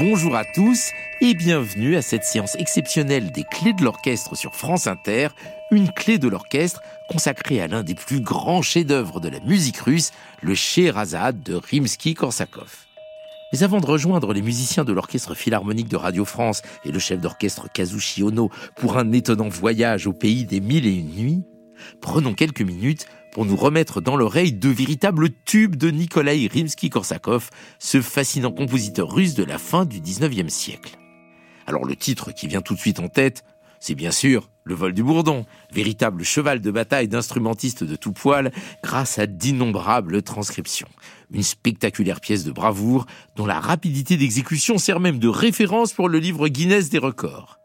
Bonjour 0.00 0.34
à 0.34 0.46
tous 0.46 0.92
et 1.20 1.34
bienvenue 1.34 1.94
à 1.94 2.00
cette 2.00 2.24
séance 2.24 2.54
exceptionnelle 2.54 3.32
des 3.32 3.44
clés 3.44 3.74
de 3.74 3.84
l'orchestre 3.84 4.34
sur 4.34 4.54
France 4.54 4.86
Inter, 4.86 5.28
une 5.70 5.92
clé 5.92 6.16
de 6.16 6.26
l'orchestre 6.26 6.80
consacrée 7.10 7.60
à 7.60 7.66
l'un 7.66 7.82
des 7.82 7.94
plus 7.94 8.22
grands 8.22 8.62
chefs-d'œuvre 8.62 9.20
de 9.20 9.28
la 9.28 9.40
musique 9.40 9.76
russe, 9.76 10.12
le 10.40 10.54
Scheherazade 10.54 11.42
de 11.42 11.54
Rimsky-Korsakov. 11.54 12.86
Mais 13.52 13.62
avant 13.62 13.78
de 13.78 13.84
rejoindre 13.84 14.32
les 14.32 14.40
musiciens 14.40 14.84
de 14.84 14.94
l'Orchestre 14.94 15.34
Philharmonique 15.34 15.88
de 15.88 15.96
Radio 15.96 16.24
France 16.24 16.62
et 16.86 16.92
le 16.92 16.98
chef 16.98 17.20
d'orchestre 17.20 17.68
Kazushi 17.70 18.22
Ono 18.22 18.48
pour 18.76 18.96
un 18.96 19.12
étonnant 19.12 19.50
voyage 19.50 20.06
au 20.06 20.14
pays 20.14 20.46
des 20.46 20.60
mille 20.60 20.86
et 20.86 20.94
une 20.94 21.14
nuits, 21.14 21.42
prenons 22.00 22.32
quelques 22.32 22.62
minutes 22.62 23.04
pour 23.32 23.44
nous 23.44 23.56
remettre 23.56 24.00
dans 24.00 24.16
l'oreille 24.16 24.52
deux 24.52 24.72
véritables 24.72 25.30
tubes 25.44 25.76
de 25.76 25.90
Nikolai 25.90 26.48
Rimsky-Korsakov, 26.52 27.50
ce 27.78 28.00
fascinant 28.00 28.52
compositeur 28.52 29.10
russe 29.10 29.34
de 29.34 29.44
la 29.44 29.58
fin 29.58 29.84
du 29.84 30.00
19e 30.00 30.48
siècle. 30.48 30.98
Alors 31.66 31.84
le 31.84 31.96
titre 31.96 32.32
qui 32.32 32.48
vient 32.48 32.62
tout 32.62 32.74
de 32.74 32.80
suite 32.80 33.00
en 33.00 33.08
tête, 33.08 33.44
c'est 33.80 33.94
bien 33.94 34.10
sûr 34.10 34.50
Le 34.64 34.74
vol 34.74 34.92
du 34.92 35.02
bourdon, 35.02 35.46
véritable 35.72 36.22
cheval 36.22 36.60
de 36.60 36.70
bataille 36.70 37.08
d'instrumentiste 37.08 37.82
de 37.82 37.96
tout 37.96 38.12
poil 38.12 38.52
grâce 38.84 39.18
à 39.18 39.26
d'innombrables 39.26 40.22
transcriptions. 40.22 40.88
Une 41.32 41.42
spectaculaire 41.42 42.20
pièce 42.20 42.44
de 42.44 42.52
bravoure 42.52 43.06
dont 43.36 43.46
la 43.46 43.58
rapidité 43.58 44.16
d'exécution 44.16 44.78
sert 44.78 45.00
même 45.00 45.18
de 45.18 45.28
référence 45.28 45.92
pour 45.92 46.08
le 46.08 46.18
livre 46.18 46.48
Guinness 46.48 46.90
des 46.90 46.98
records. 46.98 47.58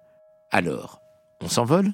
Alors, 0.52 1.00
on 1.42 1.50
s'envole? 1.50 1.92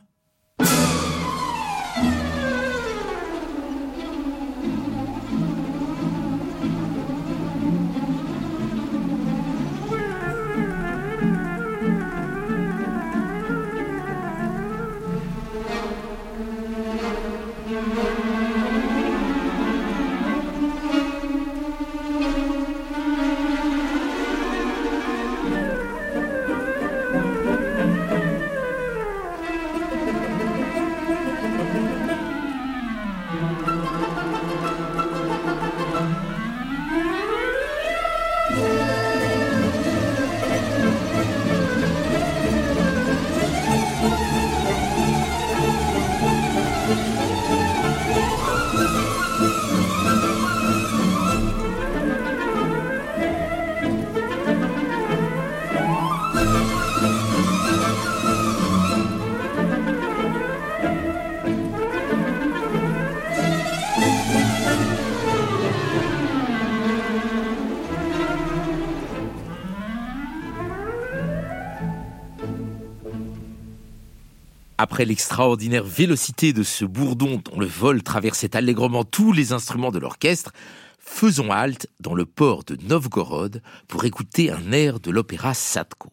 L'extraordinaire 75.06 75.84
vélocité 75.84 76.54
de 76.54 76.62
ce 76.62 76.86
bourdon 76.86 77.42
dont 77.44 77.60
le 77.60 77.66
vol 77.66 78.04
traversait 78.04 78.56
allègrement 78.56 79.04
tous 79.04 79.32
les 79.32 79.52
instruments 79.52 79.90
de 79.90 79.98
l'orchestre, 79.98 80.52
faisons 81.00 81.52
halte 81.52 81.88
dans 82.00 82.14
le 82.14 82.26
port 82.26 82.64
de 82.64 82.78
Novgorod 82.88 83.64
pour 83.88 84.06
écouter 84.06 84.52
un 84.52 84.72
air 84.72 85.00
de 85.00 85.10
l'opéra 85.10 85.56
Sadko. 85.56 86.10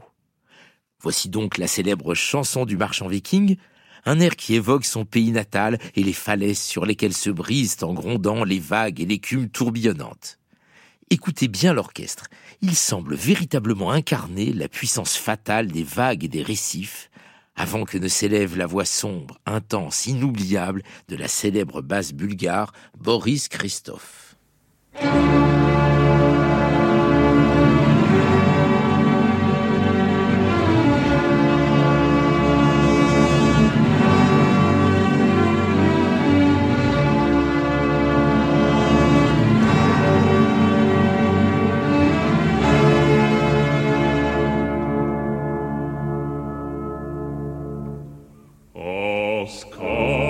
Voici 1.03 1.29
donc 1.29 1.59
la 1.59 1.67
célèbre 1.67 2.15
chanson 2.15 2.65
du 2.65 2.79
marchand 2.79 3.09
viking, 3.09 3.57
un 4.07 4.21
air 4.21 4.37
qui 4.37 4.55
évoque 4.55 4.87
son 4.87 5.05
pays 5.05 5.33
natal 5.33 5.79
et 5.95 6.03
les 6.03 6.15
falaises 6.15 6.61
sur 6.61 6.87
lesquelles 6.87 7.15
se 7.15 7.31
brisent 7.31 7.83
en 7.83 7.93
grondant 7.93 8.43
les 8.43 8.59
vagues 8.59 9.01
et 9.01 9.07
l'écume 9.07 9.51
tourbillonnante. 9.51 10.39
Écoutez 11.11 11.49
bien 11.49 11.75
l'orchestre, 11.75 12.27
il 12.63 12.75
semble 12.75 13.15
véritablement 13.15 13.91
incarner 13.91 14.53
la 14.53 14.69
puissance 14.69 15.17
fatale 15.17 15.69
des 15.69 15.85
vagues 15.85 16.25
et 16.25 16.29
des 16.29 16.43
récifs, 16.43 17.11
avant 17.59 17.85
que 17.85 17.99
ne 17.99 18.09
s'élève 18.09 18.57
la 18.57 18.67
voix 18.67 18.85
sombre, 18.85 19.39
intense, 19.45 20.07
inoubliable 20.07 20.83
de 21.09 21.17
la 21.17 21.29
célèbre 21.29 21.83
basse 21.83 22.13
bulgare 22.13 22.73
Boris 22.97 23.49
Christophe. 23.49 24.37
come. 49.71 50.28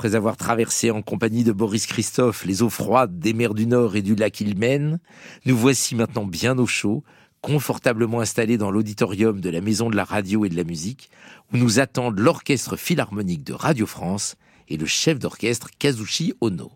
Après 0.00 0.14
avoir 0.14 0.38
traversé 0.38 0.90
en 0.90 1.02
compagnie 1.02 1.44
de 1.44 1.52
Boris 1.52 1.86
Christophe 1.86 2.46
les 2.46 2.62
eaux 2.62 2.70
froides 2.70 3.18
des 3.18 3.34
mers 3.34 3.52
du 3.52 3.66
Nord 3.66 3.96
et 3.96 4.00
du 4.00 4.14
lac 4.14 4.40
Ilmen, 4.40 4.98
nous 5.44 5.54
voici 5.54 5.94
maintenant 5.94 6.24
bien 6.24 6.56
au 6.58 6.66
chaud, 6.66 7.04
confortablement 7.42 8.22
installés 8.22 8.56
dans 8.56 8.70
l'auditorium 8.70 9.42
de 9.42 9.50
la 9.50 9.60
Maison 9.60 9.90
de 9.90 9.96
la 9.96 10.04
Radio 10.04 10.46
et 10.46 10.48
de 10.48 10.56
la 10.56 10.64
Musique, 10.64 11.10
où 11.52 11.58
nous 11.58 11.80
attendent 11.80 12.18
l'Orchestre 12.18 12.78
Philharmonique 12.78 13.44
de 13.44 13.52
Radio 13.52 13.84
France 13.84 14.36
et 14.68 14.78
le 14.78 14.86
chef 14.86 15.18
d'orchestre 15.18 15.68
Kazushi 15.78 16.32
Ono. 16.40 16.72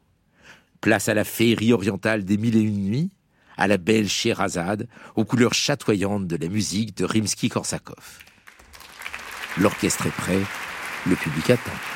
Place 0.82 1.08
à 1.08 1.14
la 1.14 1.24
féerie 1.24 1.72
orientale 1.72 2.26
des 2.26 2.36
Mille 2.36 2.58
et 2.58 2.60
Une 2.60 2.90
Nuits, 2.90 3.10
à 3.56 3.68
la 3.68 3.78
belle 3.78 4.10
Sherazade, 4.10 4.86
aux 5.16 5.24
couleurs 5.24 5.54
chatoyantes 5.54 6.26
de 6.26 6.36
la 6.36 6.48
musique 6.48 6.94
de 6.94 7.06
Rimsky-Korsakov. 7.06 8.20
L'orchestre 9.56 10.08
est 10.08 10.10
prêt, 10.14 10.42
le 11.06 11.16
public 11.16 11.48
attend. 11.48 11.93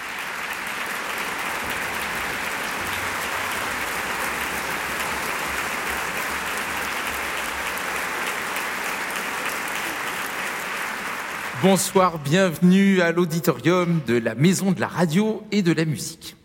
Bonsoir, 11.61 12.21
bienvenue 12.21 13.01
à 13.01 13.11
l'auditorium 13.11 14.01
de 14.07 14.15
la 14.15 14.37
Maison 14.37 14.71
de 14.71 14.79
la 14.79 14.87
Radio 14.87 15.43
et 15.51 15.63
de 15.63 15.73
la 15.73 15.85
Musique. 15.85 16.37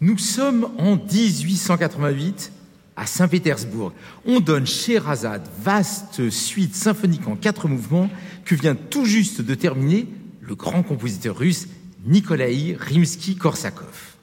Nous 0.00 0.16
sommes 0.16 0.70
en 0.78 0.96
1888 0.96 2.50
à 2.96 3.04
Saint-Pétersbourg. 3.04 3.92
On 4.24 4.40
donne 4.40 4.66
Sherazade, 4.66 5.46
vaste 5.60 6.30
suite 6.30 6.74
symphonique 6.74 7.28
en 7.28 7.36
quatre 7.36 7.68
mouvements 7.68 8.08
que 8.46 8.54
vient 8.54 8.74
tout 8.74 9.04
juste 9.04 9.42
de 9.42 9.54
terminer 9.54 10.06
le 10.40 10.54
grand 10.54 10.82
compositeur 10.82 11.36
russe 11.36 11.68
Nikolai 12.06 12.78
Rimsky-Korsakov. 12.80 14.16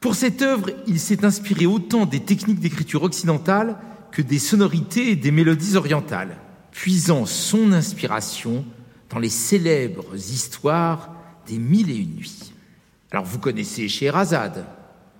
Pour 0.00 0.14
cette 0.14 0.42
œuvre, 0.42 0.68
il 0.86 1.00
s'est 1.00 1.24
inspiré 1.24 1.64
autant 1.64 2.04
des 2.04 2.20
techniques 2.20 2.60
d'écriture 2.60 3.02
occidentale 3.02 3.78
que 4.12 4.20
des 4.20 4.40
sonorités 4.40 5.12
et 5.12 5.16
des 5.16 5.30
mélodies 5.30 5.76
orientales, 5.76 6.36
puisant 6.70 7.24
son 7.24 7.72
inspiration 7.72 8.66
dans 9.10 9.18
les 9.18 9.28
célèbres 9.28 10.14
histoires 10.14 11.14
des 11.46 11.58
mille 11.58 11.90
et 11.90 11.96
une 11.96 12.16
nuits. 12.16 12.52
Alors 13.10 13.24
vous 13.24 13.38
connaissez 13.38 13.88
Scheherazade, 13.88 14.66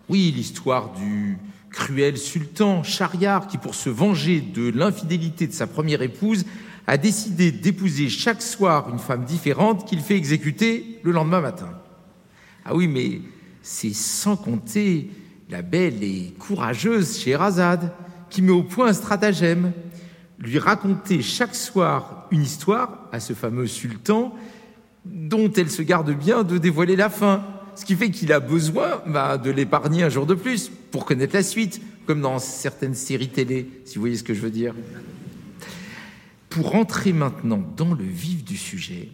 oui, 0.08 0.32
l'histoire 0.34 0.92
du 0.92 1.38
cruel 1.70 2.16
sultan 2.16 2.82
Shahriar 2.82 3.46
qui, 3.46 3.58
pour 3.58 3.74
se 3.74 3.90
venger 3.90 4.40
de 4.40 4.70
l'infidélité 4.70 5.46
de 5.46 5.52
sa 5.52 5.66
première 5.66 6.02
épouse, 6.02 6.44
a 6.86 6.96
décidé 6.96 7.52
d'épouser 7.52 8.08
chaque 8.08 8.40
soir 8.40 8.88
une 8.90 8.98
femme 8.98 9.24
différente 9.24 9.86
qu'il 9.86 10.00
fait 10.00 10.16
exécuter 10.16 11.00
le 11.02 11.12
lendemain 11.12 11.40
matin. 11.40 11.70
Ah 12.64 12.74
oui, 12.74 12.88
mais 12.88 13.20
c'est 13.62 13.94
sans 13.94 14.36
compter 14.36 15.10
la 15.50 15.62
belle 15.62 16.02
et 16.02 16.34
courageuse 16.38 17.18
Scheherazade 17.18 17.92
qui 18.30 18.42
met 18.42 18.52
au 18.52 18.62
point 18.62 18.88
un 18.88 18.92
stratagème 18.94 19.72
lui 20.38 20.58
raconter 20.58 21.22
chaque 21.22 21.54
soir 21.54 22.26
une 22.30 22.42
histoire 22.42 23.08
à 23.12 23.20
ce 23.20 23.32
fameux 23.32 23.66
sultan 23.66 24.34
dont 25.04 25.50
elle 25.52 25.70
se 25.70 25.82
garde 25.82 26.12
bien 26.12 26.42
de 26.42 26.58
dévoiler 26.58 26.96
la 26.96 27.10
fin. 27.10 27.44
Ce 27.74 27.84
qui 27.84 27.94
fait 27.94 28.10
qu'il 28.10 28.32
a 28.32 28.40
besoin 28.40 29.02
bah, 29.06 29.38
de 29.38 29.50
l'épargner 29.50 30.02
un 30.02 30.08
jour 30.08 30.26
de 30.26 30.34
plus 30.34 30.70
pour 30.90 31.04
connaître 31.04 31.34
la 31.34 31.42
suite, 31.42 31.80
comme 32.06 32.20
dans 32.20 32.38
certaines 32.38 32.94
séries 32.94 33.28
télé, 33.28 33.68
si 33.84 33.96
vous 33.96 34.02
voyez 34.02 34.16
ce 34.16 34.24
que 34.24 34.34
je 34.34 34.40
veux 34.40 34.50
dire. 34.50 34.74
Pour 36.48 36.70
rentrer 36.70 37.12
maintenant 37.12 37.62
dans 37.76 37.94
le 37.94 38.04
vif 38.04 38.44
du 38.44 38.56
sujet, 38.56 39.08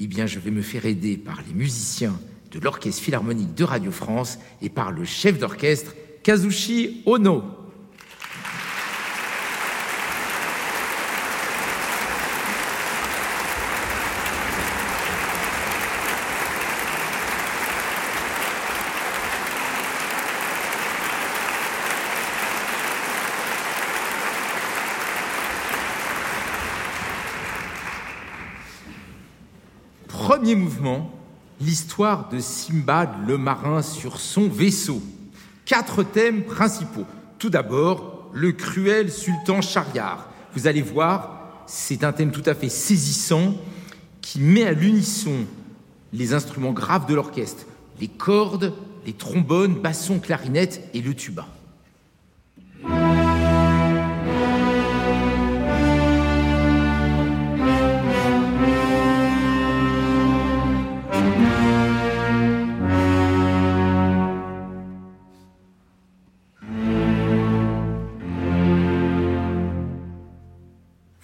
eh 0.00 0.06
bien, 0.06 0.26
je 0.26 0.38
vais 0.38 0.50
me 0.50 0.62
faire 0.62 0.86
aider 0.86 1.16
par 1.16 1.42
les 1.46 1.54
musiciens 1.54 2.18
de 2.50 2.60
l'Orchestre 2.60 3.02
Philharmonique 3.02 3.54
de 3.54 3.64
Radio 3.64 3.90
France 3.90 4.38
et 4.62 4.68
par 4.68 4.90
le 4.90 5.04
chef 5.04 5.38
d'orchestre 5.38 5.94
Kazushi 6.22 7.02
Ono. 7.06 7.57
Premier 30.48 30.62
mouvement, 30.62 31.10
l'histoire 31.60 32.30
de 32.30 32.40
Simbad 32.40 33.10
le 33.26 33.36
marin 33.36 33.82
sur 33.82 34.18
son 34.18 34.48
vaisseau. 34.48 35.02
Quatre 35.66 36.02
thèmes 36.02 36.42
principaux. 36.42 37.04
Tout 37.38 37.50
d'abord, 37.50 38.30
le 38.32 38.52
cruel 38.52 39.12
sultan 39.12 39.60
Shahriar. 39.60 40.26
Vous 40.54 40.66
allez 40.66 40.80
voir, 40.80 41.64
c'est 41.66 42.02
un 42.02 42.12
thème 42.12 42.30
tout 42.30 42.44
à 42.46 42.54
fait 42.54 42.70
saisissant 42.70 43.56
qui 44.22 44.40
met 44.40 44.64
à 44.64 44.72
l'unisson 44.72 45.44
les 46.14 46.32
instruments 46.32 46.72
graves 46.72 47.04
de 47.04 47.14
l'orchestre, 47.14 47.66
les 48.00 48.08
cordes, 48.08 48.72
les 49.04 49.12
trombones, 49.12 49.74
bassons, 49.74 50.18
clarinettes 50.18 50.80
et 50.94 51.02
le 51.02 51.12
tuba. 51.12 51.46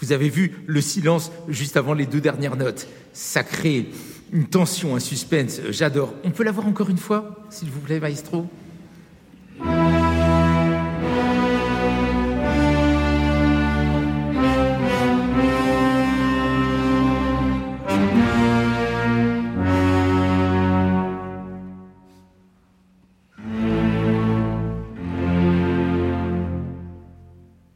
Vous 0.04 0.12
avez 0.12 0.28
vu 0.28 0.52
le 0.66 0.82
silence 0.82 1.32
juste 1.48 1.78
avant 1.78 1.94
les 1.94 2.04
deux 2.04 2.20
dernières 2.20 2.56
notes. 2.56 2.86
Ça 3.14 3.42
crée 3.42 3.88
une 4.32 4.44
tension, 4.44 4.94
un 4.94 5.00
suspense. 5.00 5.62
J'adore. 5.70 6.12
On 6.24 6.30
peut 6.30 6.44
l'avoir 6.44 6.66
encore 6.66 6.90
une 6.90 6.98
fois, 6.98 7.42
s'il 7.48 7.70
vous 7.70 7.80
plaît, 7.80 8.00
maestro? 8.00 8.46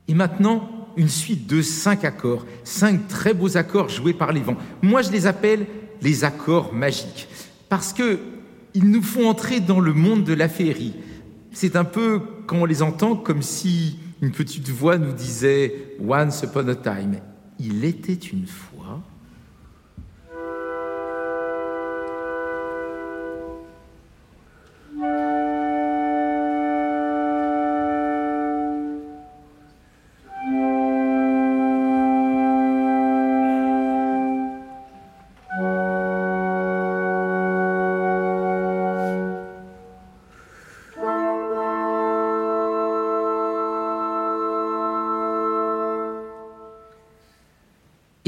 Et 0.08 0.14
maintenant, 0.14 0.77
une 0.98 1.08
suite 1.08 1.46
de 1.46 1.62
cinq 1.62 2.04
accords, 2.04 2.44
cinq 2.64 3.08
très 3.08 3.32
beaux 3.32 3.56
accords 3.56 3.88
joués 3.88 4.12
par 4.12 4.32
les 4.32 4.40
vents. 4.40 4.56
Moi, 4.82 5.00
je 5.00 5.10
les 5.10 5.26
appelle 5.26 5.66
les 6.02 6.24
accords 6.24 6.74
magiques, 6.74 7.28
parce 7.68 7.92
que 7.92 8.18
ils 8.74 8.90
nous 8.90 9.02
font 9.02 9.28
entrer 9.28 9.60
dans 9.60 9.80
le 9.80 9.94
monde 9.94 10.24
de 10.24 10.34
la 10.34 10.48
féerie. 10.48 10.94
C'est 11.52 11.76
un 11.76 11.84
peu, 11.84 12.20
quand 12.46 12.58
on 12.58 12.64
les 12.64 12.82
entend, 12.82 13.16
comme 13.16 13.42
si 13.42 13.98
une 14.20 14.32
petite 14.32 14.68
voix 14.68 14.98
nous 14.98 15.12
disait 15.12 15.96
Once 16.06 16.42
upon 16.42 16.68
a 16.68 16.74
time. 16.74 17.20
Il 17.58 17.84
était 17.84 18.12
une 18.12 18.46
fois. 18.46 18.77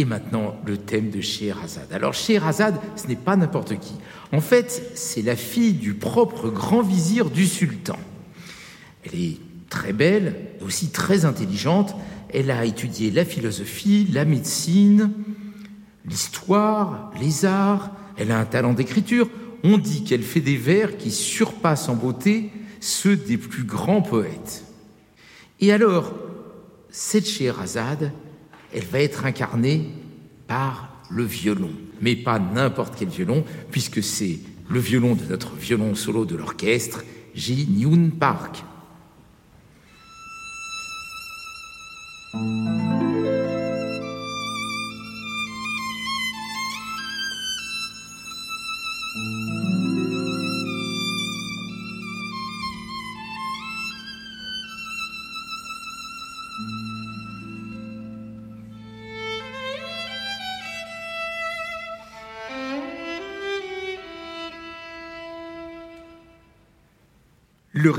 Et 0.01 0.07
maintenant, 0.07 0.57
le 0.65 0.79
thème 0.79 1.11
de 1.11 1.21
Scheherazade. 1.21 1.93
Alors, 1.93 2.15
Scheherazade, 2.15 2.81
ce 2.97 3.07
n'est 3.07 3.17
pas 3.17 3.37
n'importe 3.37 3.79
qui. 3.79 3.93
En 4.33 4.41
fait, 4.41 4.93
c'est 4.95 5.21
la 5.21 5.37
fille 5.37 5.75
du 5.75 5.93
propre 5.93 6.49
grand 6.49 6.81
vizir 6.81 7.29
du 7.29 7.47
sultan. 7.47 7.99
Elle 9.05 9.21
est 9.21 9.37
très 9.69 9.93
belle, 9.93 10.53
aussi 10.65 10.89
très 10.89 11.27
intelligente. 11.27 11.95
Elle 12.33 12.51
a 12.51 12.65
étudié 12.65 13.11
la 13.11 13.27
philosophie, 13.27 14.09
la 14.11 14.25
médecine, 14.25 15.13
l'histoire, 16.07 17.13
les 17.21 17.45
arts. 17.45 17.91
Elle 18.17 18.33
a 18.33 18.39
un 18.39 18.47
talent 18.47 18.73
d'écriture. 18.73 19.29
On 19.65 19.77
dit 19.77 20.03
qu'elle 20.03 20.23
fait 20.23 20.41
des 20.41 20.57
vers 20.57 20.97
qui 20.97 21.11
surpassent 21.11 21.91
en 21.91 21.95
beauté 21.95 22.51
ceux 22.81 23.17
des 23.17 23.37
plus 23.37 23.65
grands 23.65 24.01
poètes. 24.01 24.65
Et 25.61 25.73
alors, 25.73 26.15
cette 26.89 27.29
Scheherazade, 27.29 28.13
elle 28.75 28.85
va 28.85 29.01
être 29.01 29.25
incarnée 29.25 29.91
par 30.47 30.91
le 31.11 31.25
violon. 31.25 31.73
Mais 32.01 32.17
pas 32.17 32.39
n'importe 32.39 32.95
quel 32.99 33.09
violon, 33.09 33.45
puisque 33.71 34.03
c'est 34.03 34.39
le 34.69 34.81
violon 34.81 35.15
de 35.15 35.25
notre 35.25 35.55
violon 35.55 35.95
solo 35.95 36.25
de 36.25 36.37
l'orchestre, 36.37 37.05
Ji 37.35 37.67
Nyun 37.69 38.11
Park. 38.11 38.65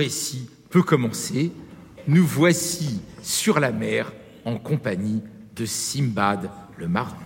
Récit 0.01 0.49
peut 0.71 0.81
commencer. 0.81 1.51
Nous 2.07 2.25
voici 2.25 3.01
sur 3.21 3.59
la 3.59 3.71
mer 3.71 4.11
en 4.45 4.57
compagnie 4.57 5.21
de 5.55 5.65
Simbad 5.65 6.49
le 6.79 6.87
marin. 6.87 7.17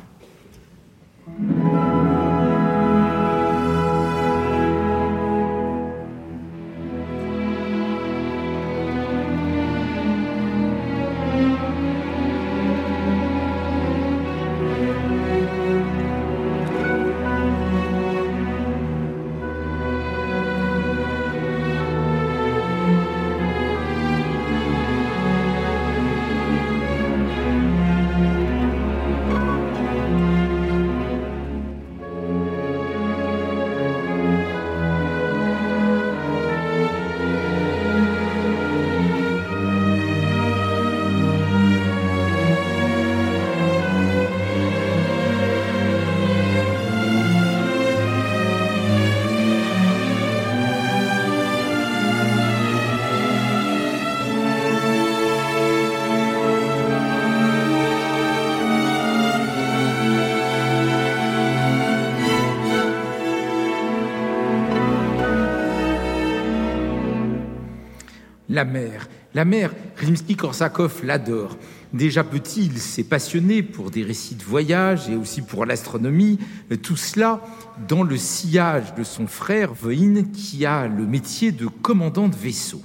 La 68.56 68.64
mer. 68.64 69.10
La 69.34 69.44
mer, 69.44 69.74
Rimsky-Korsakov 69.98 71.04
l'adore. 71.04 71.58
Déjà 71.92 72.24
petit, 72.24 72.68
il 72.68 72.78
s'est 72.78 73.04
passionné 73.04 73.64
pour 73.64 73.92
des 73.92 74.02
récits 74.02 74.36
de 74.36 74.46
voyage 74.46 75.10
et 75.10 75.18
aussi 75.18 75.42
pour 75.42 75.66
l'astronomie. 75.66 76.40
Tout 76.82 76.96
cela 76.96 77.42
dans 77.90 78.02
le 78.02 78.16
sillage 78.16 78.96
de 78.96 79.04
son 79.04 79.28
frère 79.28 79.74
Voin, 79.74 80.24
qui 80.32 80.66
a 80.66 80.88
le 80.88 81.06
métier 81.06 81.52
de 81.52 81.68
commandant 81.68 82.30
de 82.30 82.36
vaisseau. 82.38 82.82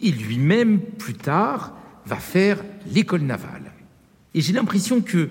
Et 0.00 0.10
lui-même, 0.10 0.80
plus 0.80 1.14
tard, 1.14 1.76
va 2.04 2.16
faire 2.16 2.58
l'école 2.92 3.22
navale. 3.22 3.70
Et 4.34 4.40
j'ai 4.40 4.52
l'impression 4.52 5.00
que 5.00 5.30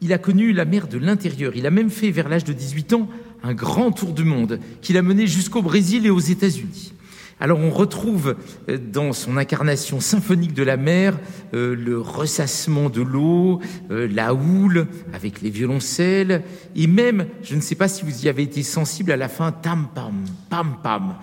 il 0.00 0.12
a 0.12 0.18
connu 0.18 0.52
la 0.52 0.64
mer 0.64 0.86
de 0.86 0.98
l'intérieur. 0.98 1.56
Il 1.56 1.66
a 1.66 1.72
même 1.72 1.90
fait, 1.90 2.12
vers 2.12 2.28
l'âge 2.28 2.44
de 2.44 2.52
18 2.52 2.92
ans, 2.92 3.08
un 3.42 3.52
grand 3.52 3.90
tour 3.90 4.12
du 4.12 4.22
monde 4.22 4.60
qu'il 4.80 4.96
a 4.96 5.02
mené 5.02 5.26
jusqu'au 5.26 5.62
Brésil 5.62 6.06
et 6.06 6.10
aux 6.10 6.20
États-Unis. 6.20 6.92
Alors 7.38 7.58
on 7.58 7.70
retrouve 7.70 8.36
euh, 8.68 8.78
dans 8.78 9.12
son 9.12 9.36
incarnation 9.36 10.00
symphonique 10.00 10.54
de 10.54 10.62
la 10.62 10.76
mer 10.76 11.18
euh, 11.52 11.74
le 11.74 12.00
ressassement 12.00 12.88
de 12.88 13.02
l'eau, 13.02 13.60
euh, 13.90 14.08
la 14.10 14.32
houle 14.34 14.86
avec 15.12 15.42
les 15.42 15.50
violoncelles, 15.50 16.42
et 16.74 16.86
même, 16.86 17.26
je 17.42 17.54
ne 17.54 17.60
sais 17.60 17.74
pas 17.74 17.88
si 17.88 18.04
vous 18.04 18.24
y 18.24 18.28
avez 18.28 18.42
été 18.42 18.62
sensible 18.62 19.12
à 19.12 19.16
la 19.16 19.28
fin, 19.28 19.52
tam 19.52 19.88
pam, 19.94 20.24
pam 20.48 20.76
pam. 20.82 21.16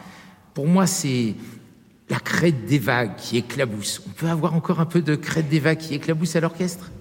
Pour 0.54 0.68
moi, 0.68 0.86
c'est 0.86 1.34
la 2.10 2.20
crête 2.20 2.66
des 2.66 2.78
vagues 2.78 3.16
qui 3.18 3.38
éclabousse. 3.38 4.02
On 4.08 4.12
peut 4.12 4.28
avoir 4.28 4.54
encore 4.54 4.80
un 4.80 4.86
peu 4.86 5.02
de 5.02 5.16
crête 5.16 5.50
des 5.50 5.60
vagues 5.60 5.80
qui 5.80 5.96
éclabousse 5.96 6.36
à 6.36 6.42
l'orchestre? 6.42 6.92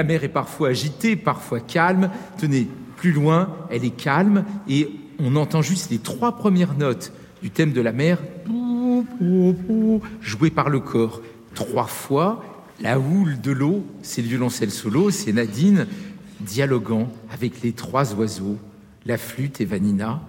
La 0.00 0.04
mer 0.04 0.24
est 0.24 0.28
parfois 0.28 0.68
agitée, 0.68 1.14
parfois 1.14 1.60
calme. 1.60 2.08
Tenez, 2.38 2.66
plus 2.96 3.12
loin, 3.12 3.54
elle 3.68 3.84
est 3.84 3.94
calme 3.94 4.46
et 4.66 4.88
on 5.18 5.36
entend 5.36 5.60
juste 5.60 5.90
les 5.90 5.98
trois 5.98 6.36
premières 6.36 6.72
notes 6.72 7.12
du 7.42 7.50
thème 7.50 7.74
de 7.74 7.82
la 7.82 7.92
mer 7.92 8.16
jouées 10.22 10.50
par 10.50 10.70
le 10.70 10.80
corps. 10.80 11.20
Trois 11.54 11.84
fois, 11.84 12.42
la 12.80 12.98
houle 12.98 13.42
de 13.42 13.52
l'eau, 13.52 13.84
c'est 14.00 14.22
le 14.22 14.28
violoncelle 14.28 14.70
solo, 14.70 15.10
c'est 15.10 15.34
Nadine 15.34 15.86
dialoguant 16.40 17.12
avec 17.30 17.60
les 17.60 17.72
trois 17.72 18.14
oiseaux, 18.14 18.56
la 19.04 19.18
flûte 19.18 19.60
et 19.60 19.66
Vanina, 19.66 20.22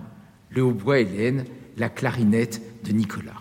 le 0.50 0.64
hautbois 0.64 1.00
Hélène, 1.00 1.46
la 1.78 1.88
clarinette 1.88 2.62
de 2.84 2.92
Nicolas. 2.92 3.41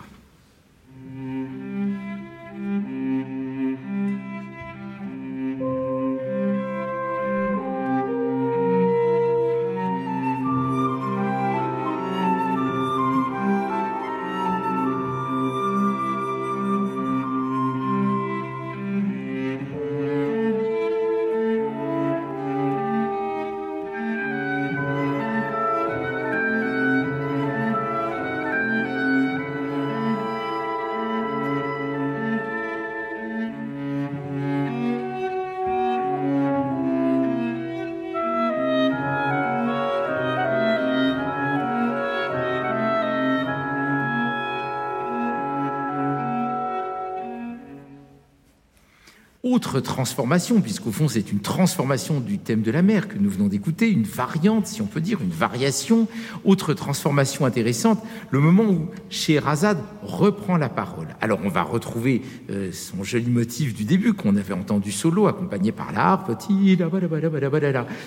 Autre 49.61 49.79
transformation, 49.79 50.59
puisqu'au 50.59 50.91
fond 50.91 51.07
c'est 51.07 51.31
une 51.31 51.39
transformation 51.39 52.19
du 52.19 52.39
thème 52.39 52.63
de 52.63 52.71
la 52.71 52.81
mer 52.81 53.07
que 53.07 53.19
nous 53.19 53.29
venons 53.29 53.45
d'écouter, 53.45 53.91
une 53.91 54.05
variante, 54.05 54.65
si 54.65 54.81
on 54.81 54.87
peut 54.87 55.01
dire, 55.01 55.21
une 55.21 55.29
variation, 55.29 56.07
autre 56.43 56.73
transformation 56.73 57.45
intéressante, 57.45 58.03
le 58.31 58.39
moment 58.39 58.63
où 58.63 58.87
Scheherazade 59.11 59.77
reprend 60.01 60.57
la 60.57 60.67
parole. 60.67 61.09
Alors 61.21 61.41
on 61.43 61.49
va 61.49 61.61
retrouver 61.61 62.23
euh, 62.49 62.71
son 62.71 63.03
joli 63.03 63.29
motif 63.29 63.75
du 63.75 63.83
début 63.83 64.13
qu'on 64.13 64.35
avait 64.35 64.55
entendu 64.55 64.91
solo, 64.91 65.27
accompagné 65.27 65.71
par 65.71 65.91
la 65.91 66.07
harpe, 66.07 66.31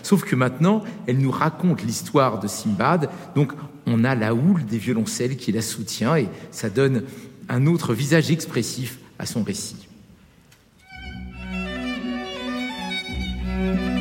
sauf 0.02 0.24
que 0.24 0.34
maintenant 0.34 0.82
elle 1.06 1.18
nous 1.18 1.30
raconte 1.30 1.84
l'histoire 1.84 2.40
de 2.40 2.48
Simbad, 2.48 3.08
donc 3.36 3.52
on 3.86 4.02
a 4.02 4.16
la 4.16 4.34
houle 4.34 4.64
des 4.64 4.78
violoncelles 4.78 5.36
qui 5.36 5.52
la 5.52 5.62
soutient 5.62 6.16
et 6.16 6.26
ça 6.50 6.68
donne 6.68 7.04
un 7.48 7.68
autre 7.68 7.94
visage 7.94 8.32
expressif 8.32 8.98
à 9.20 9.26
son 9.26 9.44
récit. 9.44 9.83
Thank 13.64 13.80
you. 13.80 13.93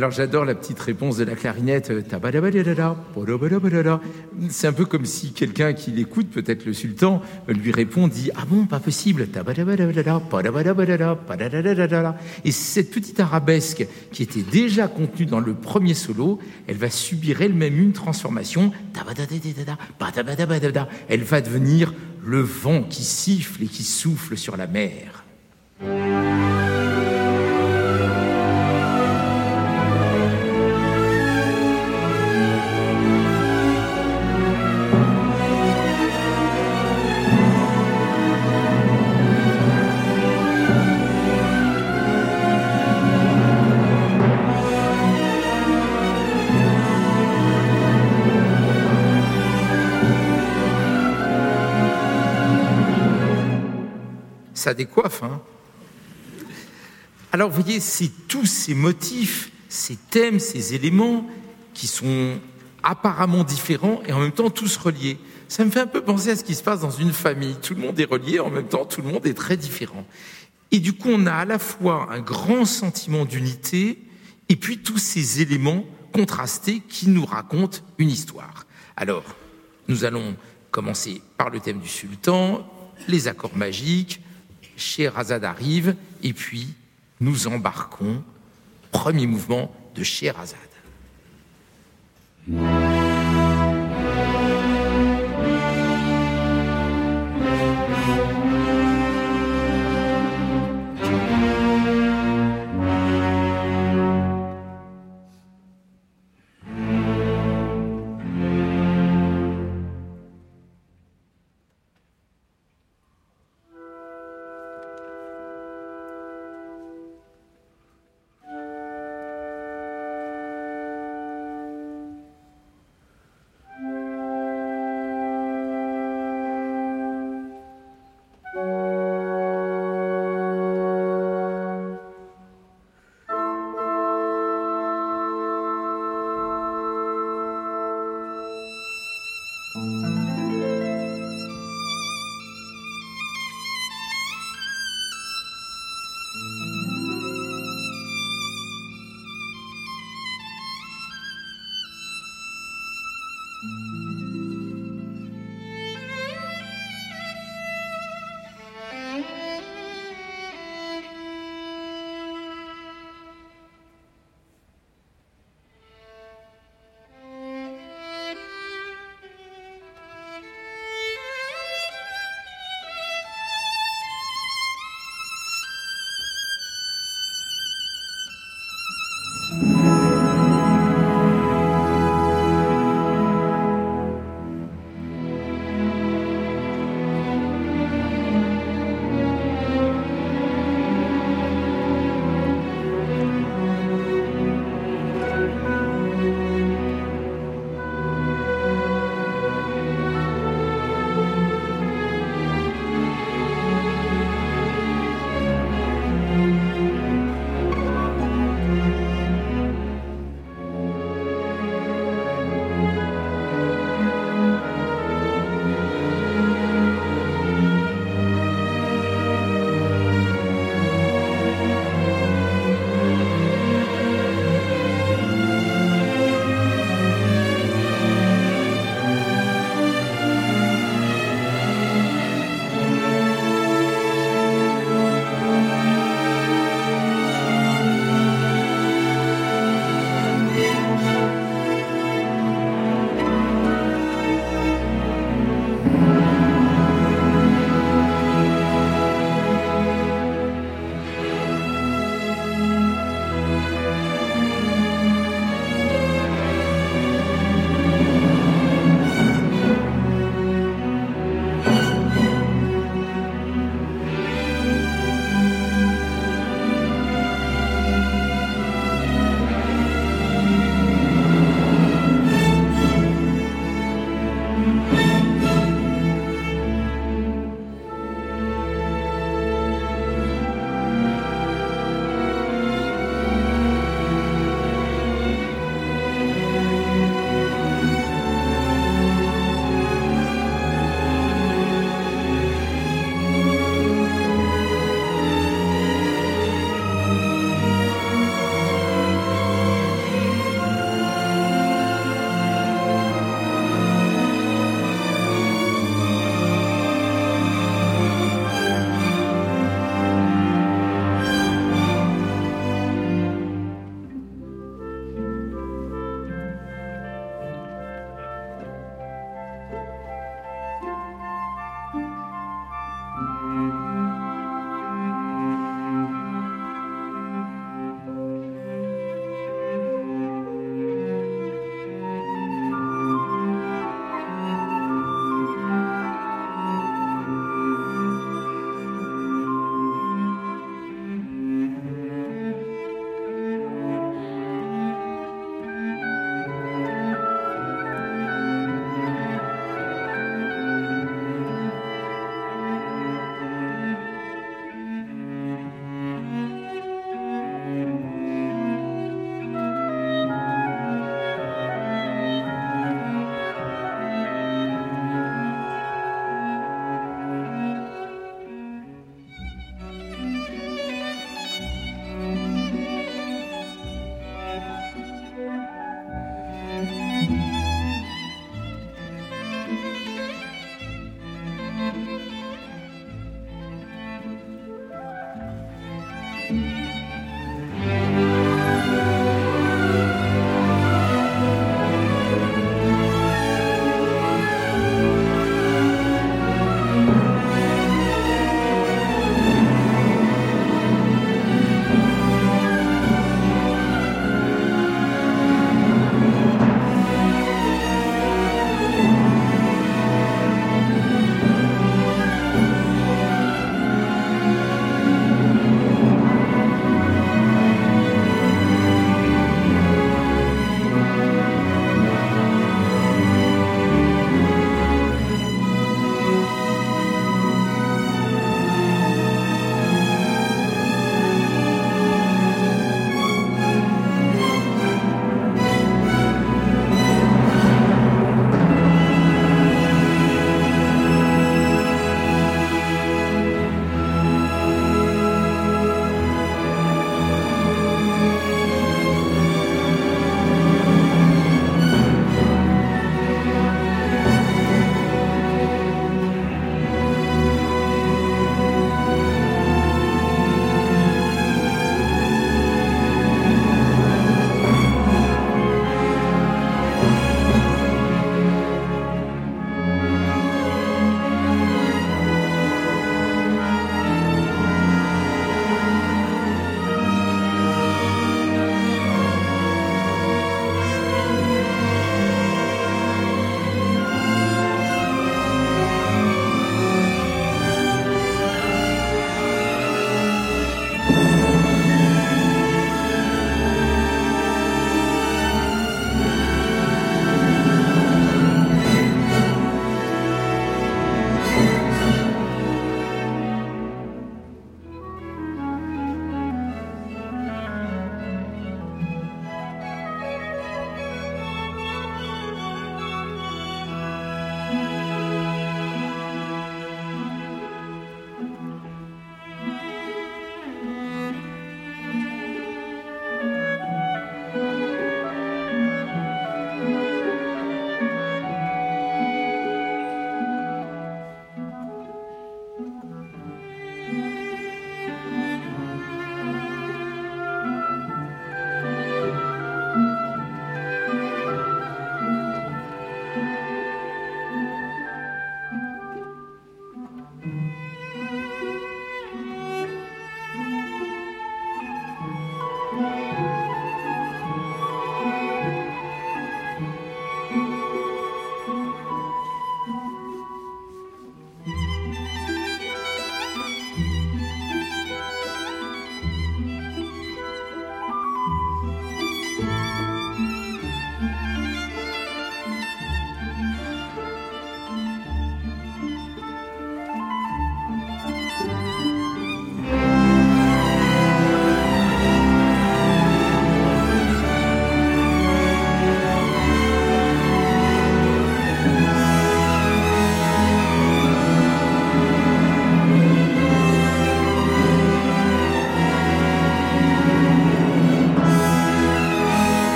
Alors 0.00 0.12
j'adore 0.12 0.46
la 0.46 0.54
petite 0.54 0.80
réponse 0.80 1.18
de 1.18 1.24
la 1.24 1.34
clarinette. 1.34 1.90
euh, 1.90 2.00
C'est 4.48 4.66
un 4.66 4.72
peu 4.72 4.86
comme 4.86 5.04
si 5.04 5.34
quelqu'un 5.34 5.74
qui 5.74 5.90
l'écoute, 5.90 6.30
peut-être 6.30 6.64
le 6.64 6.72
sultan, 6.72 7.20
euh, 7.50 7.52
lui 7.52 7.70
répond, 7.70 8.08
dit 8.08 8.30
Ah 8.34 8.46
bon, 8.48 8.64
pas 8.64 8.80
possible. 8.80 9.28
Et 12.46 12.50
cette 12.50 12.90
petite 12.90 13.20
arabesque 13.20 13.86
qui 14.10 14.22
était 14.22 14.40
déjà 14.40 14.88
contenue 14.88 15.26
dans 15.26 15.40
le 15.40 15.52
premier 15.52 15.92
solo, 15.92 16.38
elle 16.66 16.78
va 16.78 16.88
subir 16.88 17.42
elle-même 17.42 17.78
une 17.78 17.92
transformation. 17.92 18.72
Elle 21.10 21.24
va 21.24 21.40
devenir 21.42 21.92
le 22.24 22.40
vent 22.40 22.84
qui 22.84 23.04
siffle 23.04 23.64
et 23.64 23.66
qui 23.66 23.84
souffle 23.84 24.38
sur 24.38 24.56
la 24.56 24.66
mer. 24.66 25.24
Ça 54.60 54.74
décoiffe. 54.74 55.22
Hein 55.22 55.40
Alors, 57.32 57.50
vous 57.50 57.62
voyez, 57.62 57.80
c'est 57.80 58.10
tous 58.28 58.46
ces 58.46 58.74
motifs, 58.74 59.50
ces 59.68 59.96
thèmes, 59.96 60.38
ces 60.38 60.74
éléments 60.74 61.26
qui 61.74 61.86
sont 61.86 62.38
apparemment 62.82 63.44
différents 63.44 64.02
et 64.06 64.12
en 64.12 64.20
même 64.20 64.32
temps 64.32 64.50
tous 64.50 64.76
reliés. 64.76 65.18
Ça 65.48 65.64
me 65.64 65.70
fait 65.70 65.80
un 65.80 65.86
peu 65.86 66.02
penser 66.02 66.30
à 66.30 66.36
ce 66.36 66.44
qui 66.44 66.54
se 66.54 66.62
passe 66.62 66.80
dans 66.80 66.90
une 66.90 67.12
famille. 67.12 67.56
Tout 67.62 67.74
le 67.74 67.80
monde 67.80 67.98
est 67.98 68.04
relié, 68.04 68.38
en 68.38 68.50
même 68.50 68.68
temps 68.68 68.84
tout 68.84 69.02
le 69.02 69.08
monde 69.08 69.26
est 69.26 69.34
très 69.34 69.56
différent. 69.56 70.06
Et 70.70 70.78
du 70.78 70.92
coup, 70.92 71.08
on 71.10 71.26
a 71.26 71.32
à 71.32 71.44
la 71.44 71.58
fois 71.58 72.08
un 72.10 72.20
grand 72.20 72.64
sentiment 72.64 73.24
d'unité 73.24 73.98
et 74.48 74.56
puis 74.56 74.78
tous 74.78 74.98
ces 74.98 75.40
éléments 75.40 75.84
contrastés 76.12 76.80
qui 76.88 77.08
nous 77.08 77.24
racontent 77.24 77.78
une 77.98 78.10
histoire. 78.10 78.66
Alors, 78.96 79.24
nous 79.88 80.04
allons 80.04 80.36
commencer 80.70 81.22
par 81.36 81.50
le 81.50 81.60
thème 81.60 81.80
du 81.80 81.88
sultan, 81.88 82.66
les 83.08 83.26
accords 83.26 83.56
magiques, 83.56 84.20
Scheherazade 84.80 85.44
arrive, 85.44 85.94
et 86.22 86.32
puis 86.32 86.74
nous 87.20 87.46
embarquons, 87.46 88.22
premier 88.90 89.26
mouvement 89.26 89.74
de 89.94 90.02
Scheherazade. 90.02 90.58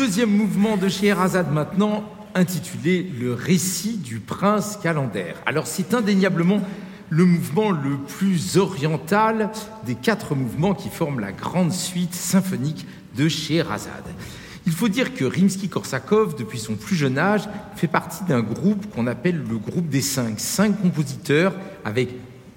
Deuxième 0.00 0.34
mouvement 0.34 0.78
de 0.78 0.88
Scheherazade 0.88 1.52
maintenant, 1.52 2.04
intitulé 2.34 3.06
Le 3.20 3.34
récit 3.34 3.98
du 3.98 4.18
prince 4.18 4.78
calendaire. 4.82 5.36
Alors 5.44 5.66
c'est 5.66 5.92
indéniablement 5.92 6.62
le 7.10 7.26
mouvement 7.26 7.70
le 7.70 7.98
plus 7.98 8.56
oriental 8.56 9.50
des 9.84 9.96
quatre 9.96 10.34
mouvements 10.34 10.72
qui 10.72 10.88
forment 10.88 11.20
la 11.20 11.32
grande 11.32 11.70
suite 11.70 12.14
symphonique 12.14 12.86
de 13.14 13.28
Scheherazade. 13.28 14.06
Il 14.64 14.72
faut 14.72 14.88
dire 14.88 15.12
que 15.12 15.26
Rimsky-Korsakov, 15.26 16.34
depuis 16.34 16.58
son 16.58 16.76
plus 16.76 16.96
jeune 16.96 17.18
âge, 17.18 17.46
fait 17.76 17.86
partie 17.86 18.24
d'un 18.24 18.40
groupe 18.40 18.90
qu'on 18.94 19.06
appelle 19.06 19.42
le 19.50 19.58
groupe 19.58 19.90
des 19.90 20.00
cinq. 20.00 20.40
Cinq 20.40 20.80
compositeurs 20.80 21.52
avec 21.84 22.08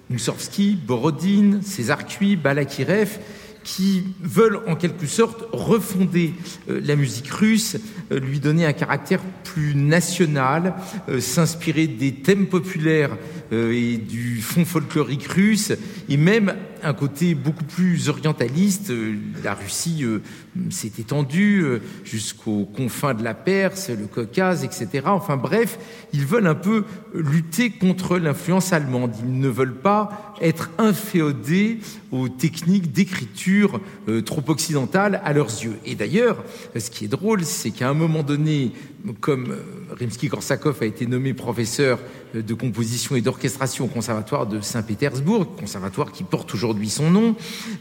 Moussorgsky, 0.09 0.75
Borodine, 0.75 1.61
César 1.61 2.05
Cui, 2.05 2.37
Balakirev, 2.37 3.19
qui 3.63 4.03
veulent 4.21 4.59
en 4.67 4.75
quelque 4.75 5.07
sorte 5.07 5.45
refonder 5.51 6.33
euh, 6.69 6.79
la 6.83 6.95
musique 6.95 7.29
russe, 7.29 7.77
euh, 8.11 8.19
lui 8.19 8.39
donner 8.39 8.65
un 8.65 8.73
caractère 8.73 9.21
plus 9.43 9.75
national, 9.75 10.75
euh, 11.09 11.19
s'inspirer 11.19 11.87
des 11.87 12.13
thèmes 12.13 12.47
populaires 12.47 13.17
et 13.51 13.97
du 13.97 14.41
fond 14.41 14.65
folklorique 14.65 15.27
russe, 15.27 15.73
et 16.09 16.17
même 16.17 16.55
un 16.83 16.93
côté 16.93 17.35
beaucoup 17.35 17.63
plus 17.63 18.09
orientaliste. 18.09 18.91
La 19.43 19.53
Russie 19.53 20.05
s'est 20.69 20.91
étendue 20.99 21.65
jusqu'aux 22.03 22.65
confins 22.65 23.13
de 23.13 23.23
la 23.23 23.33
Perse, 23.33 23.89
le 23.89 24.07
Caucase, 24.07 24.63
etc. 24.63 25.03
Enfin 25.05 25.37
bref, 25.37 25.77
ils 26.13 26.25
veulent 26.25 26.47
un 26.47 26.55
peu 26.55 26.85
lutter 27.13 27.69
contre 27.69 28.17
l'influence 28.17 28.73
allemande. 28.73 29.15
Ils 29.23 29.39
ne 29.39 29.49
veulent 29.49 29.79
pas 29.79 30.33
être 30.41 30.69
inféodés 30.77 31.79
aux 32.11 32.29
techniques 32.29 32.91
d'écriture 32.91 33.79
euh, 34.07 34.21
trop 34.21 34.43
occidentales 34.47 35.21
à 35.23 35.33
leurs 35.33 35.47
yeux. 35.47 35.77
Et 35.85 35.95
d'ailleurs, 35.95 36.43
ce 36.77 36.89
qui 36.89 37.05
est 37.05 37.07
drôle, 37.07 37.43
c'est 37.43 37.71
qu'à 37.71 37.89
un 37.89 37.93
moment 37.93 38.23
donné, 38.23 38.71
comme 39.19 39.51
euh, 39.51 39.95
Rimsky-Korsakov 39.99 40.75
a 40.81 40.85
été 40.85 41.07
nommé 41.07 41.33
professeur 41.33 41.99
euh, 42.35 42.41
de 42.41 42.53
composition 42.53 43.15
et 43.15 43.21
d'orchestration 43.21 43.85
au 43.85 43.87
Conservatoire 43.87 44.47
de 44.47 44.61
Saint-Pétersbourg, 44.61 45.55
conservatoire 45.55 46.11
qui 46.11 46.23
porte 46.23 46.53
aujourd'hui 46.53 46.72
son 46.89 47.11
nom, 47.11 47.35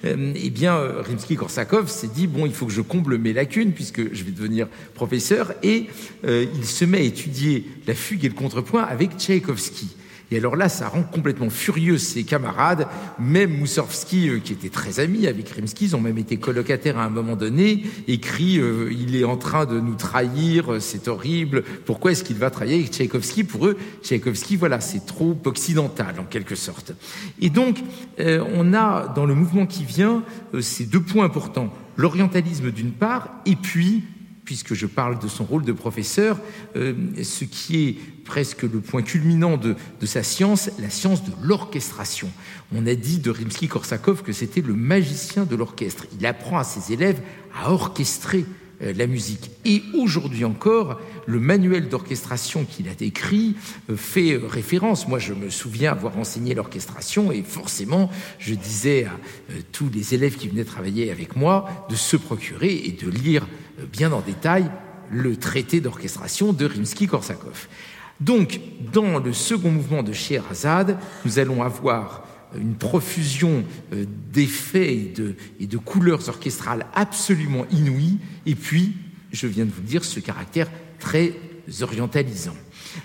eh 0.05 0.51
bien, 0.51 0.77
Rimsky-Korsakov 0.77 1.89
s'est 1.89 2.11
dit, 2.15 2.27
bon, 2.27 2.47
il 2.47 2.53
faut 2.53 2.67
que 2.67 2.73
je 2.73 2.81
comble 2.81 3.19
mes 3.19 3.33
lacunes 3.33 3.73
puisque 3.73 4.15
je 4.15 4.25
vais 4.25 4.31
devenir 4.31 4.69
professeur, 4.95 5.53
et 5.63 5.87
il 6.25 6.65
se 6.65 6.85
met 6.85 6.99
à 6.99 7.03
étudier 7.03 7.67
la 7.87 7.95
fugue 7.95 8.25
et 8.25 8.29
le 8.29 8.35
contrepoint 8.35 8.83
avec 8.83 9.19
Tchaïkovski. 9.19 9.89
Et 10.33 10.39
alors 10.39 10.57
là, 10.57 10.71
ça 10.71 10.89
rend 10.89 11.03
complètement 11.03 11.51
furieux 11.51 11.99
ses 11.99 12.25
camarades. 12.25 12.89
Même 13.19 13.59
Moussorgsky, 13.59 14.31
euh, 14.31 14.39
qui 14.39 14.55
était 14.55 14.71
très 14.71 14.99
ami 14.99 15.27
avec 15.27 15.51
Rimsky, 15.51 15.85
ils 15.85 15.97
ont 15.97 16.01
même 16.01 16.17
été 16.17 16.39
colocataires 16.39 16.99
à 16.99 17.05
un 17.05 17.11
moment 17.11 17.37
donné, 17.37 17.85
écrit 18.09 18.59
euh, 18.59 18.91
Il 18.91 19.15
est 19.15 19.25
en 19.25 19.37
train 19.37 19.67
de 19.67 19.79
nous 19.79 19.95
trahir, 19.95 20.73
euh, 20.73 20.81
c'est 20.81 21.07
horrible. 21.07 21.65
Pourquoi 21.85 22.13
est-ce 22.13 22.25
qu'il 22.25 22.37
va 22.37 22.49
trahir 22.49 22.77
avec 22.77 22.91
Tchaïkovski? 22.91 23.45
Pour 23.45 23.67
eux, 23.67 23.77
Tchaïkovski, 24.03 24.57
voilà, 24.57 24.81
c'est 24.81 25.05
trop 25.05 25.37
occidental 25.45 26.15
en 26.19 26.25
quelque 26.25 26.55
sorte. 26.55 26.95
Et 27.41 27.51
donc, 27.51 27.79
on 28.19 28.73
a 28.73 29.13
dans 29.15 29.27
le 29.27 29.35
mouvement 29.35 29.67
qui 29.67 29.85
vient 29.85 30.23
ces 30.61 30.87
deux 30.87 31.01
points 31.01 31.25
importants 31.25 31.73
l'orientalisme 31.97 32.71
d'une 32.71 32.93
part, 32.93 33.29
et 33.45 33.57
puis 33.57 34.05
puisque 34.45 34.75
je 34.75 34.87
parle 34.87 35.19
de 35.19 35.29
son 35.29 35.45
rôle 35.45 35.65
de 35.65 35.73
professeur, 35.73 36.39
euh, 36.77 36.95
ce 37.23 37.45
qui 37.45 37.89
est 37.89 37.97
presque 38.25 38.63
le 38.63 38.81
point 38.81 39.03
culminant 39.03 39.57
de, 39.57 39.77
sa 40.05 40.23
science, 40.23 40.71
la 40.79 40.91
science 40.91 41.25
de 41.25 41.33
l'orchestration. 41.43 42.31
On 42.75 42.87
a 42.87 42.95
dit 42.95 43.19
de 43.19 43.31
Rimsky-Korsakov 43.31 44.23
que 44.23 44.33
c'était 44.33 44.61
le 44.61 44.75
magicien 44.75 45.45
de 45.45 45.57
l'orchestre. 45.57 46.07
Il 46.19 46.27
apprend 46.27 46.59
à 46.59 46.65
ses 46.65 46.93
élèves 46.93 47.21
à 47.55 47.73
orchestrer 47.73 48.45
euh, 48.83 48.93
la 48.97 49.07
musique. 49.07 49.51
Et 49.65 49.83
aujourd'hui 49.95 50.45
encore, 50.45 51.01
le 51.27 51.39
manuel 51.39 51.89
d'orchestration 51.89 52.65
qu'il 52.65 52.89
a 52.89 52.93
écrit 53.01 53.55
euh, 53.91 53.97
fait 53.97 54.37
référence. 54.37 55.07
Moi, 55.07 55.21
je 55.21 55.35
me 55.35 55.51
souviens 55.51 55.93
avoir 55.93 56.19
enseigné 56.19 56.55
l'orchestration 56.55 57.31
et 57.31 57.43
forcément, 57.43 58.11
je 58.39 58.55
disais 58.55 59.05
à 59.05 59.13
tous 59.71 59.89
les 59.93 60.15
élèves 60.15 60.37
qui 60.37 60.49
venaient 60.49 60.65
travailler 60.65 61.13
avec 61.13 61.37
moi 61.37 61.87
de 61.89 61.95
se 61.95 62.17
procurer 62.17 62.75
et 62.75 62.93
de 62.93 63.09
lire 63.09 63.47
bien 63.91 64.13
en 64.13 64.21
détail 64.21 64.71
le 65.11 65.37
traité 65.37 65.81
d'orchestration 65.81 66.53
de 66.53 66.67
Rimsky-Korsakov. 66.67 67.69
Donc, 68.21 68.61
dans 68.93 69.19
le 69.19 69.33
second 69.33 69.71
mouvement 69.71 70.03
de 70.03 70.13
Scheherazade, 70.13 70.99
nous 71.25 71.39
allons 71.39 71.63
avoir 71.63 72.25
une 72.57 72.75
profusion 72.75 73.65
euh, 73.93 74.05
d'effets 74.33 74.95
et 74.95 75.13
de, 75.15 75.35
et 75.59 75.67
de 75.67 75.79
couleurs 75.79 76.29
orchestrales 76.29 76.87
absolument 76.95 77.67
inouïes, 77.71 78.19
et 78.47 78.55
puis, 78.55 78.95
je 79.33 79.47
viens 79.47 79.65
de 79.65 79.71
vous 79.71 79.83
dire, 79.83 80.05
ce 80.05 80.21
caractère 80.21 80.69
très 80.99 81.35
orientalisant. 81.81 82.57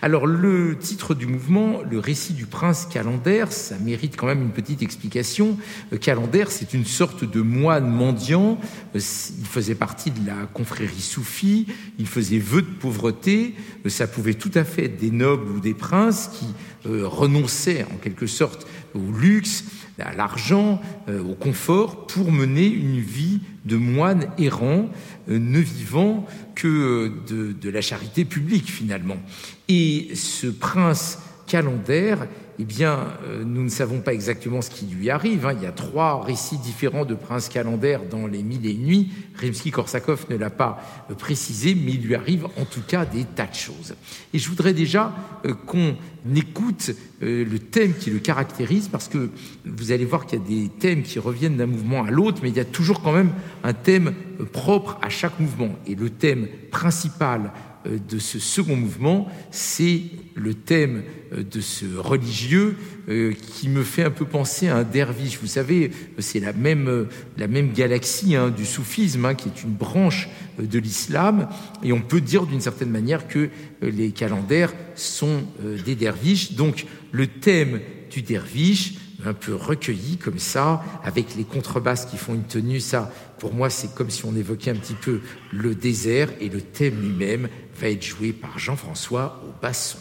Alors 0.02 0.28
le 0.28 0.78
titre 0.78 1.15
du 1.15 1.26
mouvement, 1.26 1.82
le 1.89 2.00
récit 2.00 2.34
du 2.34 2.45
prince 2.45 2.86
Calendaire, 2.86 3.52
ça 3.52 3.78
mérite 3.80 4.15
quand 4.15 4.28
même 4.28 4.41
une 4.41 4.52
petite 4.52 4.82
explication. 4.82 5.58
Euh, 5.93 5.97
Calendaire, 5.97 6.52
c'est 6.52 6.73
une 6.73 6.86
sorte 6.86 7.23
de 7.23 7.41
moine 7.41 7.89
mendiant. 7.89 8.60
Euh, 8.95 9.00
il 9.39 9.45
faisait 9.45 9.76
partie 9.76 10.12
de 10.12 10.26
la 10.28 10.45
confrérie 10.54 11.02
soufie. 11.02 11.67
Il 12.00 12.08
faisait 12.08 12.39
vœu 12.39 12.62
de 12.62 12.67
pauvreté. 12.67 13.56
Euh, 13.86 13.89
ça 13.89 14.08
pouvait 14.08 14.34
tout 14.34 14.52
à 14.56 14.63
fait 14.63 14.86
être 14.86 15.00
des 15.00 15.12
nobles 15.12 15.52
ou 15.52 15.60
des 15.60 15.73
princes 15.73 16.30
qui 16.34 16.45
renonçaient 16.86 17.86
en 17.91 17.97
quelque 17.97 18.28
sorte 18.28 18.65
au 18.95 19.12
luxe, 19.19 19.65
à 20.00 20.13
l'argent, 20.13 20.80
au 21.10 21.34
confort 21.34 22.08
pour 22.08 22.32
mener 22.32 22.65
une 22.65 23.00
vie 23.00 23.41
de 23.65 23.76
moine 23.76 24.28
errant, 24.38 24.89
ne 25.28 25.60
vivant 25.60 26.26
que 26.56 27.12
de, 27.28 27.52
de, 27.52 27.69
la 27.69 27.82
charité 27.82 28.23
publique 28.23 28.71
finalement. 28.71 29.17
Et 29.70 30.16
ce 30.16 30.48
prince 30.48 31.20
calendaire, 31.48 32.28
eh 32.60 32.66
bien, 32.66 33.14
euh, 33.24 33.44
nous 33.46 33.64
ne 33.64 33.70
savons 33.70 34.02
pas 34.02 34.14
exactement 34.14 34.62
ce 34.62 34.70
qui 34.70 34.86
lui 34.86 35.10
arrive. 35.10 35.46
Hein. 35.46 35.54
Il 35.56 35.64
y 35.64 35.68
a 35.68 35.72
trois 35.72 36.24
récits 36.24 36.58
différents 36.58 37.06
de 37.06 37.14
princes 37.14 37.50
calendaires 37.50 38.02
dans 38.10 38.26
les 38.26 38.42
Mille 38.44 38.66
et 38.66 38.72
une 38.72 38.86
nuits. 38.86 39.12
Rimsky-Korsakov 39.40 40.30
ne 40.30 40.38
l'a 40.38 40.50
pas 40.50 40.82
euh, 41.10 41.14
précisé, 41.14 41.76
mais 41.76 41.92
il 41.92 42.02
lui 42.02 42.16
arrive 42.16 42.46
en 42.46 42.66
tout 42.66 42.82
cas 42.86 43.06
des 43.06 43.26
tas 43.26 43.46
de 43.46 43.54
choses. 43.54 43.96
Et 44.34 44.40
je 44.40 44.50
voudrais 44.50 44.74
déjà 44.74 45.14
euh, 45.46 45.54
qu'on 45.54 45.96
écoute 46.36 46.92
le 47.20 47.58
thème 47.58 47.94
qui 47.96 48.12
le 48.12 48.20
caractérise, 48.20 48.90
parce 48.90 49.08
que 49.08 49.32
vous 49.66 49.92
allez 49.92 50.06
voir 50.06 50.28
qu'il 50.28 50.40
y 50.40 50.42
a 50.42 50.46
des 50.46 50.70
thèmes 50.70 51.02
qui 51.02 51.18
reviennent 51.18 51.58
d'un 51.58 51.66
mouvement 51.66 52.04
à 52.04 52.12
l'autre, 52.12 52.42
mais 52.44 52.50
il 52.50 52.56
y 52.56 52.60
a 52.60 52.66
toujours 52.66 53.02
quand 53.02 53.14
même 53.14 53.32
un 53.64 53.74
thème 53.74 54.14
propre 54.52 55.00
à 55.02 55.10
chaque 55.10 55.40
mouvement. 55.40 55.70
Et 55.88 55.96
le 55.96 56.12
thème 56.12 56.48
principal 56.70 57.52
de 57.88 58.19
ce 58.19 58.39
second 58.39 58.76
mouvement, 58.76 59.28
c'est 59.52 60.02
le 60.36 60.54
thème 60.54 61.04
euh, 61.34 61.43
de 61.43 61.62
ce 61.62 61.86
religieux 61.97 62.76
euh, 63.10 63.34
qui 63.34 63.69
me 63.69 63.84
fait 63.84 64.04
un 64.04 64.12
peu 64.12 64.26
penser 64.26 64.67
à 64.67 64.78
un 64.78 64.84
derviche. 64.84 65.39
Vous 65.41 65.47
savez, 65.47 65.91
c'est 66.19 66.39
la 66.39 66.54
même, 66.54 67.08
la 67.38 67.47
même 67.47 67.73
galaxie 67.73 68.36
hein, 68.36 68.50
du 68.50 68.65
soufisme, 68.65 69.26
hein, 69.26 69.36
qui 69.36 69.50
est 69.50 69.63
une 69.63 69.73
branche 69.73 70.30
de 70.60 70.80
l'islam, 70.80 71.47
et 71.84 71.93
on 71.93 72.02
peut 72.02 72.21
dire 72.21 72.45
d'une 72.45 72.62
certaine 72.62 72.89
manière 72.89 73.28
que 73.28 73.50
les 73.82 74.10
calendaires 74.10 74.73
sont 74.95 75.43
des 75.86 75.93
derviches. 75.93 76.54
Donc 76.54 76.88
le 77.12 77.28
thème 77.28 77.80
du 78.10 78.23
derviche, 78.23 78.95
un 79.26 79.34
peu 79.34 79.56
recueilli 79.56 80.18
comme 80.18 80.40
ça, 80.40 80.84
avec 81.04 81.36
les 81.36 81.44
contrebasses 81.44 82.06
qui 82.06 82.18
font 82.18 82.36
une 82.36 82.46
tenue, 82.46 82.80
ça, 82.80 83.12
pour 83.40 83.54
moi, 83.54 83.70
c'est 83.70 83.94
comme 83.94 84.10
si 84.10 84.26
on 84.26 84.36
évoquait 84.36 84.72
un 84.72 84.76
petit 84.76 84.94
peu 84.94 85.22
le 85.52 85.76
désert 85.76 86.30
et 86.40 86.50
le 86.50 86.62
thème 86.62 87.02
lui-même 87.02 87.50
va 87.80 87.90
être 87.90 88.04
joué 88.04 88.34
par 88.34 88.58
Jean-François 88.60 89.42
au 89.48 89.62
basson. 89.62 90.00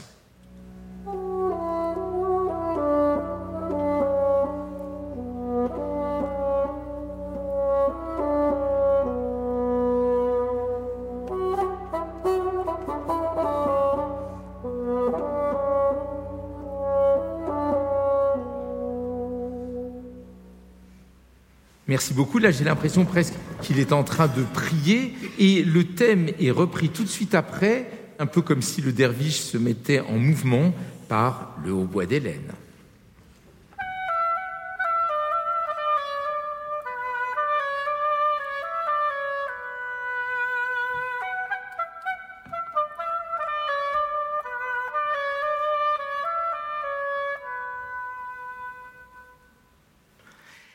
Merci 21.88 22.14
beaucoup. 22.14 22.38
Là, 22.38 22.51
j'ai 22.51 22.64
l'impression 22.64 23.05
presque 23.05 23.35
qu'il 23.62 23.79
est 23.79 23.92
en 23.92 24.03
train 24.03 24.27
de 24.27 24.42
prier 24.42 25.14
et 25.38 25.62
le 25.62 25.85
thème 25.85 26.29
est 26.40 26.51
repris 26.51 26.88
tout 26.88 27.05
de 27.05 27.09
suite 27.09 27.35
après, 27.35 27.88
un 28.18 28.27
peu 28.27 28.42
comme 28.42 28.62
si 28.62 28.81
le 28.81 28.92
derviche 28.92 29.40
se 29.40 29.57
mettait 29.57 30.01
en 30.01 30.18
mouvement 30.18 30.75
par 31.09 31.57
le 31.64 31.72
hautbois 31.72 32.07
d'Hélène. 32.07 32.53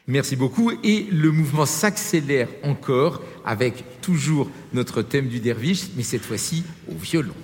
Merci 0.08 0.36
beaucoup. 0.36 0.72
Et 0.84 1.08
le 1.12 1.32
mouvement 1.32 1.66
s'accélère 1.66 2.47
encore 2.64 3.22
avec 3.45 4.02
toujours 4.02 4.49
notre 4.74 5.02
thème 5.02 5.28
du 5.28 5.39
derviche, 5.39 5.89
mais 5.95 6.04
cette 6.04 6.24
fois-ci 6.24 6.64
au 6.89 6.95
violon. 6.95 7.36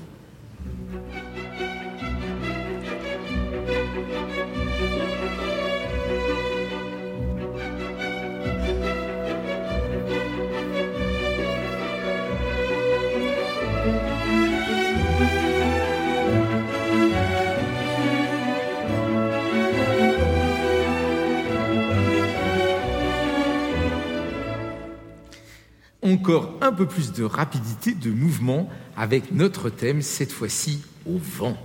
Peu 26.78 26.86
plus 26.86 27.12
de 27.12 27.24
rapidité 27.24 27.94
de 27.94 28.12
mouvement 28.12 28.70
avec 28.96 29.32
notre 29.32 29.72
thème, 29.72 30.04
cette 30.04 30.32
fois-ci 30.32 30.84
au 31.08 31.18
vent. 31.18 31.58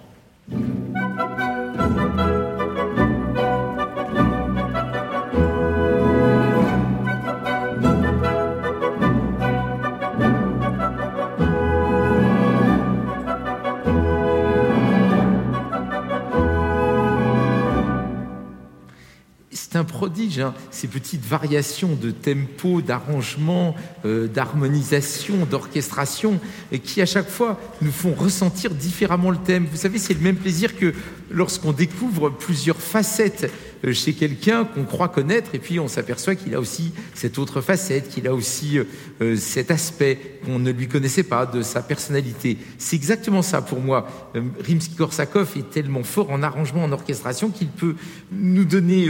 prodige, 19.84 20.40
hein, 20.40 20.54
ces 20.83 20.89
petites 20.89 21.24
variations 21.24 21.95
de 21.95 22.11
tempo, 22.11 22.83
d'arrangement, 22.83 23.76
euh, 24.05 24.26
d'harmonisation, 24.26 25.47
d'orchestration, 25.49 26.41
qui 26.83 27.01
à 27.01 27.07
chaque 27.07 27.28
fois 27.28 27.61
nous 27.83 27.93
font 27.93 28.14
ressentir 28.14 28.72
différemment 28.72 29.30
le 29.30 29.37
thème. 29.37 29.68
Vous 29.70 29.76
savez, 29.76 29.99
c'est 29.99 30.14
le 30.14 30.18
même 30.18 30.35
plaisir 30.35 30.76
que 30.76 30.93
lorsqu'on 31.30 31.70
découvre 31.70 32.30
plusieurs 32.30 32.78
facettes 32.78 33.49
euh, 33.85 33.93
chez 33.93 34.14
quelqu'un 34.14 34.64
qu'on 34.64 34.83
croit 34.83 35.07
connaître, 35.07 35.55
et 35.55 35.61
puis 35.61 35.78
on 35.78 35.87
s'aperçoit 35.87 36.35
qu'il 36.35 36.53
a 36.53 36.59
aussi 36.59 36.93
cette 37.14 37.39
autre 37.39 37.61
facette, 37.61 38.09
qu'il 38.09 38.26
a 38.26 38.35
aussi 38.35 38.80
euh, 39.20 39.37
cet 39.37 39.70
aspect 39.70 40.41
qu'on 40.45 40.59
ne 40.59 40.72
lui 40.72 40.89
connaissait 40.89 41.22
pas 41.22 41.47
de 41.47 41.62
sa 41.62 41.80
personnalité. 41.83 42.59
C'est 42.78 42.97
exactement 42.97 43.43
ça 43.43 43.62
pour 43.62 43.80
moi. 43.80 44.33
Rimsky-Korsakov 44.35 45.57
est 45.57 45.70
tellement 45.70 46.03
fort 46.03 46.33
en 46.33 46.43
arrangement, 46.43 46.83
en 46.83 46.91
orchestration, 46.91 47.51
qu'il 47.51 47.68
peut 47.68 47.95
nous 48.33 48.64
donner 48.64 49.09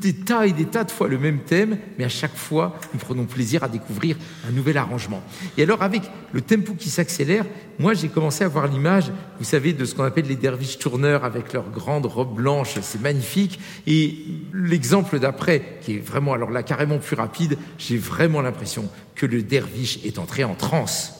des 0.00 0.14
tas 0.14 0.46
et 0.46 0.52
des 0.52 0.64
tas 0.64 0.84
de 0.84 0.90
fois 0.90 1.08
le 1.08 1.18
même 1.18 1.40
thème, 1.40 1.78
mais 1.98 2.04
à 2.04 2.08
chaque 2.08 2.34
fois, 2.34 2.76
nous 2.92 2.98
prenons 2.98 3.26
plaisir 3.26 3.62
à 3.62 3.68
découvrir 3.68 4.16
un 4.48 4.52
nouvel 4.52 4.76
arrangement. 4.78 5.22
Et 5.56 5.62
alors, 5.62 5.82
avec 5.82 6.02
le 6.32 6.40
tempo 6.40 6.74
qui 6.74 6.90
s'accélère, 6.90 7.44
moi, 7.78 7.94
j'ai 7.94 8.08
commencé 8.08 8.44
à 8.44 8.48
voir 8.48 8.66
l'image, 8.66 9.12
vous 9.38 9.44
savez, 9.44 9.72
de 9.72 9.84
ce 9.84 9.94
qu'on 9.94 10.04
appelle 10.04 10.26
les 10.26 10.36
derviches 10.36 10.78
tourneurs 10.78 11.24
avec 11.24 11.52
leurs 11.52 11.70
grandes 11.70 12.06
robes 12.06 12.34
blanches, 12.34 12.78
c'est 12.80 13.00
magnifique. 13.00 13.60
Et 13.86 14.16
l'exemple 14.52 15.18
d'après, 15.18 15.78
qui 15.82 15.96
est 15.96 16.04
vraiment, 16.04 16.32
alors 16.32 16.50
là, 16.50 16.62
carrément 16.62 16.98
plus 16.98 17.16
rapide, 17.16 17.56
j'ai 17.78 17.98
vraiment 17.98 18.40
l'impression 18.40 18.88
que 19.14 19.26
le 19.26 19.42
derviche 19.42 19.98
est 20.04 20.18
entré 20.18 20.44
en 20.44 20.54
transe. 20.54 21.19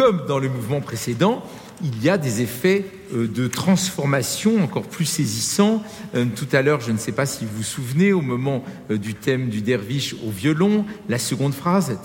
Comme 0.00 0.24
dans 0.24 0.38
le 0.38 0.48
mouvement 0.48 0.80
précédent, 0.80 1.42
il 1.82 2.02
y 2.02 2.08
a 2.08 2.16
des 2.16 2.40
effets 2.40 2.86
de 3.12 3.48
transformation 3.48 4.62
encore 4.62 4.86
plus 4.86 5.04
saisissants. 5.04 5.82
Euh, 6.14 6.26
tout 6.34 6.48
à 6.52 6.62
l'heure, 6.62 6.80
je 6.80 6.92
ne 6.92 6.98
sais 6.98 7.12
pas 7.12 7.26
si 7.26 7.44
vous 7.44 7.58
vous 7.58 7.62
souvenez, 7.62 8.12
au 8.12 8.20
moment 8.20 8.64
euh, 8.90 8.98
du 8.98 9.14
thème 9.14 9.48
du 9.48 9.62
derviche 9.62 10.14
au 10.26 10.30
violon, 10.30 10.84
la 11.08 11.18
seconde 11.18 11.54
phrase, 11.54 11.90
et 11.90 11.96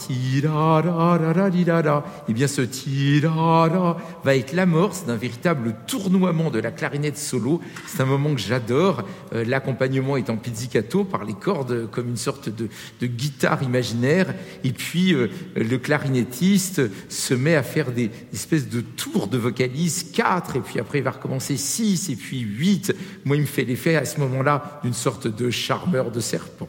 eh 2.28 2.34
bien 2.34 2.48
ce 2.48 2.62
tirara 2.62 3.98
va 4.24 4.36
être 4.36 4.54
l'amorce 4.54 5.06
d'un 5.06 5.16
véritable 5.16 5.76
tournoiement 5.88 6.50
de 6.50 6.60
la 6.60 6.72
clarinette 6.72 7.18
solo. 7.18 7.62
C'est 7.88 8.02
un 8.02 8.06
moment 8.06 8.34
que 8.34 8.42
j'adore. 8.42 9.04
L'accompagnement 9.32 10.18
est 10.18 10.30
en 10.30 10.38
pizzicato 10.38 11.04
par 11.04 11.24
les 11.26 11.34
cordes 11.34 11.90
comme 11.92 12.10
une 12.10 12.18
sorte 12.18 12.50
de, 12.50 12.70
de 13.02 13.08
guitare 13.08 13.64
imaginaire. 13.64 14.34
Et 14.64 14.72
puis 14.72 15.16
le 15.56 15.78
clarinettiste 15.78 16.82
se 17.10 17.34
met 17.34 17.56
à 17.56 17.64
faire 17.64 17.92
des 17.92 18.12
espèces 18.34 18.70
de 18.70 18.82
tours 18.82 19.28
de 19.28 19.38
vocalise, 19.38 20.12
quatre, 20.12 20.56
et 20.58 20.62
puis 20.62 20.80
après 20.80 20.95
il 20.98 21.04
va 21.04 21.12
recommencer 21.12 21.58
6 21.58 22.10
et 22.10 22.16
puis 22.16 22.40
8. 22.40 22.96
Moi, 23.26 23.38
il 23.38 23.42
me 23.42 23.48
fait 23.48 23.64
l'effet 23.64 23.96
à 23.96 24.06
ce 24.06 24.20
moment-là 24.20 24.80
d'une 24.84 24.94
sorte 24.94 25.28
de 25.28 25.50
charmeur 25.50 26.12
de 26.12 26.20
serpent. 26.20 26.68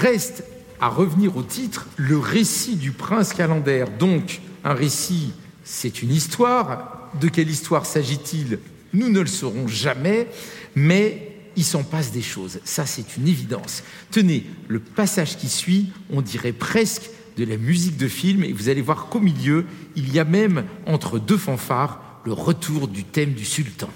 Reste 0.00 0.44
à 0.80 0.88
revenir 0.88 1.36
au 1.36 1.42
titre 1.42 1.88
le 1.96 2.18
récit 2.18 2.76
du 2.76 2.92
prince 2.92 3.32
calendaire. 3.32 3.90
Donc, 3.98 4.40
un 4.62 4.72
récit, 4.74 5.32
c'est 5.64 6.02
une 6.02 6.12
histoire. 6.12 7.10
De 7.20 7.28
quelle 7.28 7.50
histoire 7.50 7.84
s'agit-il? 7.84 8.60
Nous 8.92 9.08
ne 9.08 9.18
le 9.18 9.26
saurons 9.26 9.66
jamais, 9.66 10.28
mais 10.76 11.32
il 11.56 11.64
s'en 11.64 11.82
passe 11.82 12.12
des 12.12 12.22
choses. 12.22 12.60
Ça, 12.64 12.86
c'est 12.86 13.16
une 13.16 13.26
évidence. 13.26 13.82
Tenez, 14.12 14.46
le 14.68 14.78
passage 14.78 15.36
qui 15.36 15.48
suit, 15.48 15.90
on 16.10 16.22
dirait 16.22 16.52
presque 16.52 17.10
de 17.36 17.44
la 17.44 17.56
musique 17.56 17.96
de 17.96 18.06
film, 18.06 18.44
et 18.44 18.52
vous 18.52 18.68
allez 18.68 18.82
voir 18.82 19.06
qu'au 19.06 19.20
milieu, 19.20 19.66
il 19.96 20.14
y 20.14 20.20
a 20.20 20.24
même, 20.24 20.64
entre 20.86 21.18
deux 21.18 21.36
fanfares, 21.36 22.20
le 22.24 22.32
retour 22.32 22.86
du 22.86 23.02
thème 23.02 23.32
du 23.32 23.44
sultan. 23.44 23.90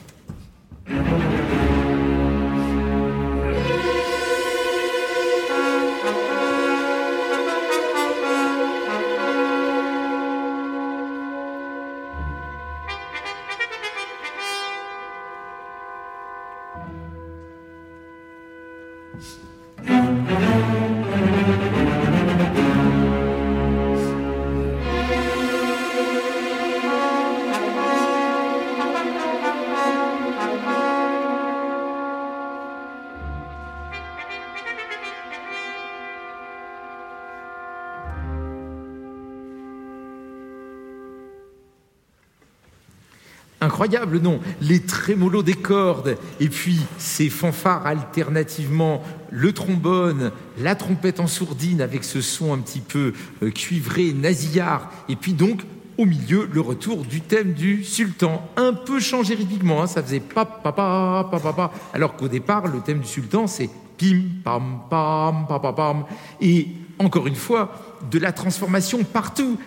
Incroyable, 44.13 44.21
non 44.21 44.41
Les 44.61 44.81
trémolos 44.81 45.43
des 45.43 45.55
cordes, 45.55 46.17
et 46.41 46.49
puis 46.49 46.81
ces 46.99 47.29
fanfares 47.29 47.87
alternativement, 47.87 49.03
le 49.31 49.53
trombone, 49.53 50.33
la 50.59 50.75
trompette 50.75 51.21
en 51.21 51.27
sourdine 51.27 51.81
avec 51.81 52.05
ce 52.05 52.21
son 52.21 52.53
un 52.53 52.59
petit 52.59 52.81
peu 52.81 53.13
euh, 53.43 53.51
cuivré, 53.51 54.13
nasillard, 54.13 54.91
et 55.09 55.17
puis 55.17 55.33
donc 55.33 55.63
au 55.99 56.07
milieu, 56.07 56.49
le 56.51 56.61
retour 56.61 57.05
du 57.05 57.21
thème 57.21 57.53
du 57.53 57.85
sultan, 57.85 58.49
un 58.57 58.73
peu 58.73 58.99
changé 58.99 59.35
rythmiquement, 59.35 59.83
hein, 59.83 59.87
ça 59.87 60.03
faisait 60.03 60.21
pa 60.21 60.45
pa 60.47 60.73
pa 60.73 61.29
pa 61.31 61.73
alors 61.93 62.17
qu'au 62.17 62.29
départ, 62.29 62.67
le 62.67 62.81
thème 62.81 63.01
du 63.01 63.07
sultan, 63.07 63.47
c'est 63.47 63.69
pim 63.99 64.23
pam 64.43 64.81
pam 64.89 65.47
pa 65.47 65.61
pa 65.61 65.73
pam. 65.75 66.05
Et 66.41 66.69
encore 66.99 67.27
une 67.27 67.37
fois, 67.37 67.73
de 68.11 68.19
la 68.19 68.33
transformation 68.33 69.05
partout. 69.05 69.59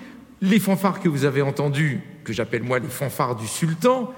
Les 0.42 0.60
fanfares 0.60 1.00
que 1.00 1.08
vous 1.08 1.26
avez 1.26 1.42
entendues, 1.42 2.02
que 2.24 2.34
j'appelle 2.34 2.64
moi 2.64 2.80
les 2.80 2.90
fanfares 2.90 3.36
du 3.36 3.48
sultan, 3.48 4.12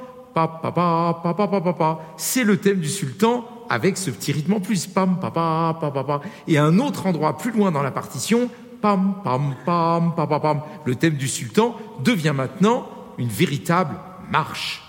c'est 2.18 2.44
le 2.44 2.58
thème 2.58 2.80
du 2.80 2.90
sultan 2.90 3.46
avec 3.70 3.98
ce 3.98 4.10
petit 4.12 4.32
rythme 4.32 4.54
en 4.54 4.60
plus, 4.60 4.88
pam 4.88 5.20
pa 5.20 5.32
pa. 5.32 6.22
Et 6.48 6.58
un 6.58 6.80
autre 6.80 7.06
endroit 7.06 7.38
plus 7.38 7.52
loin 7.52 7.72
dans 7.72 7.84
la 7.84 7.92
partition, 7.92 8.50
pam, 8.82 9.16
pam, 9.24 9.56
pam, 9.66 10.14
pam. 10.16 10.62
Le 10.86 10.96
thème 10.96 11.16
du 11.16 11.28
sultan 11.28 11.76
devient 12.04 12.34
maintenant 12.36 12.88
une 13.18 13.30
véritable 13.30 13.96
marche. 14.32 14.84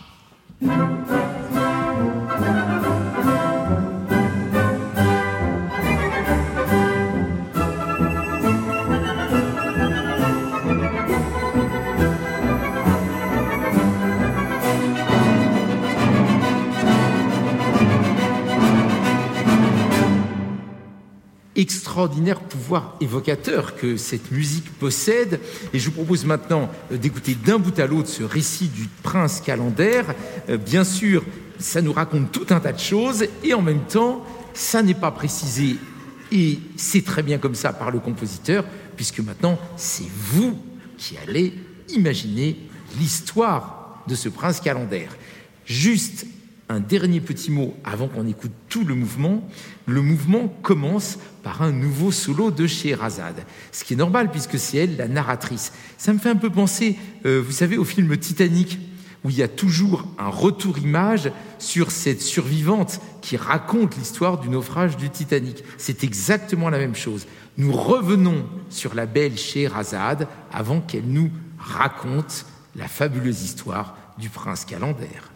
Extraordinaire 21.59 22.41
pouvoir 22.41 22.97
évocateur 23.01 23.77
que 23.77 23.97
cette 23.97 24.31
musique 24.31 24.71
possède. 24.79 25.41
Et 25.75 25.79
je 25.79 25.87
vous 25.87 25.97
propose 25.97 26.25
maintenant 26.25 26.71
euh, 26.91 26.97
d'écouter 26.97 27.35
d'un 27.35 27.59
bout 27.59 27.79
à 27.79 27.87
l'autre 27.87 28.09
ce 28.09 28.23
récit 28.23 28.69
du 28.69 28.89
prince 29.03 29.41
calendaire. 29.41 30.15
Euh, 30.49 30.57
bien 30.57 30.85
sûr, 30.85 31.25
ça 31.59 31.83
nous 31.83 31.93
raconte 31.93 32.31
tout 32.31 32.47
un 32.51 32.61
tas 32.61 32.73
de 32.73 32.79
choses 32.79 33.27
et 33.43 33.53
en 33.53 33.61
même 33.61 33.83
temps, 33.83 34.25
ça 34.55 34.83
n'est 34.83 34.95
pas 34.95 35.11
précisé 35.11 35.77
et 36.31 36.61
c'est 36.77 37.05
très 37.05 37.23
bien 37.23 37.39
comme 37.39 37.55
ça 37.55 37.73
par 37.73 37.91
le 37.91 37.99
compositeur, 37.99 38.65
puisque 38.97 39.21
maintenant, 39.21 39.59
c'est 39.77 40.09
vous 40.09 40.59
qui 40.97 41.17
allez 41.27 41.55
imaginer 41.89 42.57
l'histoire 42.99 44.05
de 44.07 44.15
ce 44.15 44.29
prince 44.29 44.61
calendaire. 44.61 45.17
Juste 45.65 46.27
un 46.69 46.81
dernier 46.81 47.21
petit 47.21 47.51
mot 47.51 47.75
avant 47.85 48.09
qu'on 48.09 48.27
écoute 48.27 48.53
tout 48.69 48.85
le 48.85 48.95
mouvement. 48.95 49.49
Le 49.87 50.03
mouvement 50.03 50.49
commence 50.63 51.19
par 51.43 51.63
un 51.63 51.73
nouveau 51.73 52.13
solo 52.13 52.51
de 52.51 52.67
Scheherazade, 52.67 53.45
ce 53.73 53.85
qui 53.85 53.95
est 53.95 53.97
normal 53.97 54.31
puisque 54.31 54.59
c'est 54.59 54.79
elle 54.79 54.97
la 54.97 55.09
narratrice. 55.09 55.73
Ça 55.97 56.13
me 56.13 56.19
fait 56.19 56.29
un 56.29 56.37
peu 56.37 56.51
penser, 56.51 56.97
euh, 57.25 57.43
vous 57.45 57.53
savez, 57.53 57.79
au 57.79 57.85
film 57.85 58.17
Titanic, 58.17 58.79
où 59.25 59.31
il 59.31 59.37
y 59.37 59.43
a 59.43 59.49
toujours 59.49 60.07
un 60.19 60.29
retour 60.29 60.79
image 60.79 61.33
sur 61.59 61.91
cette 61.91 62.23
survivante 62.23 63.01
qui 63.23 63.37
raconte 63.37 63.97
l'histoire 63.97 64.39
du 64.39 64.49
naufrage 64.49 64.97
du 64.97 65.11
Titanic. 65.11 65.65
C'est 65.77 66.05
exactement 66.05 66.71
la 66.71 66.79
même 66.79 66.95
chose. 66.95 67.27
Nous 67.57 67.73
revenons 67.73 68.47
sur 68.71 68.95
la 68.95 69.07
belle 69.07 69.37
Scheherazade 69.37 70.29
avant 70.53 70.81
qu'elle 70.81 71.09
nous 71.09 71.31
raconte 71.59 72.47
la 72.77 72.87
fabuleuse 72.87 73.43
histoire 73.43 73.97
du 74.19 74.29
prince 74.29 74.65
Calendaire. 74.65 75.31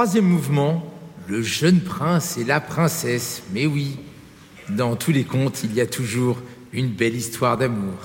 Troisième 0.00 0.28
mouvement, 0.28 0.82
le 1.28 1.42
jeune 1.42 1.82
prince 1.82 2.38
et 2.38 2.44
la 2.44 2.58
princesse. 2.58 3.42
Mais 3.52 3.66
oui, 3.66 3.98
dans 4.70 4.96
tous 4.96 5.12
les 5.12 5.24
contes, 5.24 5.62
il 5.62 5.74
y 5.74 5.80
a 5.82 5.86
toujours 5.86 6.40
une 6.72 6.88
belle 6.88 7.14
histoire 7.14 7.58
d'amour. 7.58 7.98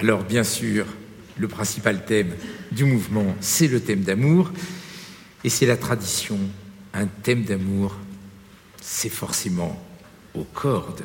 Alors 0.00 0.24
bien 0.24 0.42
sûr, 0.42 0.84
le 1.38 1.46
principal 1.46 2.04
thème 2.04 2.34
du 2.72 2.82
mouvement, 2.82 3.36
c'est 3.40 3.68
le 3.68 3.78
thème 3.78 4.00
d'amour, 4.00 4.50
et 5.44 5.48
c'est 5.48 5.64
la 5.64 5.76
tradition. 5.76 6.40
Un 6.92 7.06
thème 7.06 7.44
d'amour, 7.44 7.94
c'est 8.80 9.08
forcément 9.08 9.80
aux 10.34 10.42
cordes. 10.52 11.04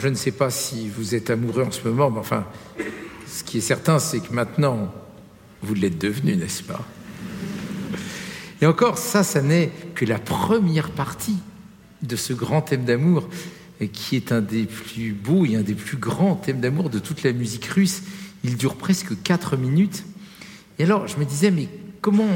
Je 0.00 0.08
ne 0.08 0.14
sais 0.14 0.32
pas 0.32 0.50
si 0.50 0.88
vous 0.88 1.14
êtes 1.14 1.30
amoureux 1.30 1.62
en 1.62 1.70
ce 1.70 1.86
moment, 1.86 2.10
mais 2.10 2.18
enfin, 2.18 2.46
ce 3.26 3.44
qui 3.44 3.58
est 3.58 3.62
certain, 3.62 3.98
c'est 3.98 4.20
que 4.20 4.32
maintenant, 4.32 4.92
vous 5.62 5.74
l'êtes 5.74 5.98
devenu, 5.98 6.36
n'est-ce 6.36 6.62
pas? 6.62 6.84
Et 8.62 8.66
encore, 8.66 8.98
ça, 8.98 9.22
ça 9.22 9.42
n'est 9.42 9.70
que 9.94 10.04
la 10.04 10.18
première 10.18 10.90
partie 10.90 11.36
de 12.02 12.16
ce 12.16 12.32
grand 12.32 12.62
thème 12.62 12.84
d'amour, 12.84 13.28
qui 13.92 14.16
est 14.16 14.32
un 14.32 14.40
des 14.40 14.64
plus 14.64 15.12
beaux 15.12 15.44
et 15.44 15.56
un 15.56 15.62
des 15.62 15.74
plus 15.74 15.96
grands 15.96 16.34
thèmes 16.34 16.60
d'amour 16.60 16.90
de 16.90 16.98
toute 16.98 17.22
la 17.22 17.32
musique 17.32 17.66
russe. 17.66 18.02
Il 18.42 18.56
dure 18.56 18.76
presque 18.76 19.22
quatre 19.22 19.56
minutes. 19.56 20.04
Et 20.78 20.84
alors, 20.84 21.06
je 21.08 21.18
me 21.18 21.24
disais, 21.24 21.50
mais 21.50 21.68
comment 22.00 22.28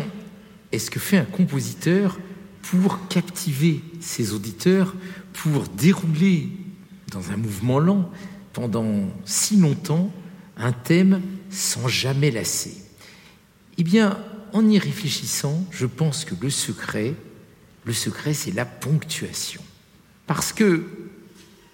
est-ce 0.72 0.90
que 0.90 1.00
fait 1.00 1.18
un 1.18 1.24
compositeur 1.24 2.18
pour 2.62 3.08
captiver 3.08 3.80
ses 4.00 4.32
auditeurs, 4.32 4.94
pour 5.32 5.64
dérouler 5.68 6.48
dans 7.10 7.30
un 7.30 7.36
mouvement 7.36 7.78
lent, 7.78 8.10
pendant 8.52 9.08
si 9.24 9.56
longtemps, 9.56 10.12
un 10.56 10.72
thème 10.72 11.20
sans 11.50 11.88
jamais 11.88 12.30
lasser 12.30 12.76
Eh 13.78 13.84
bien, 13.84 14.18
en 14.52 14.68
y 14.68 14.78
réfléchissant, 14.78 15.64
je 15.70 15.86
pense 15.86 16.24
que 16.24 16.34
le 16.40 16.50
secret, 16.50 17.14
le 17.84 17.92
secret, 17.92 18.34
c'est 18.34 18.52
la 18.52 18.64
ponctuation. 18.64 19.62
Parce 20.26 20.52
que 20.52 20.84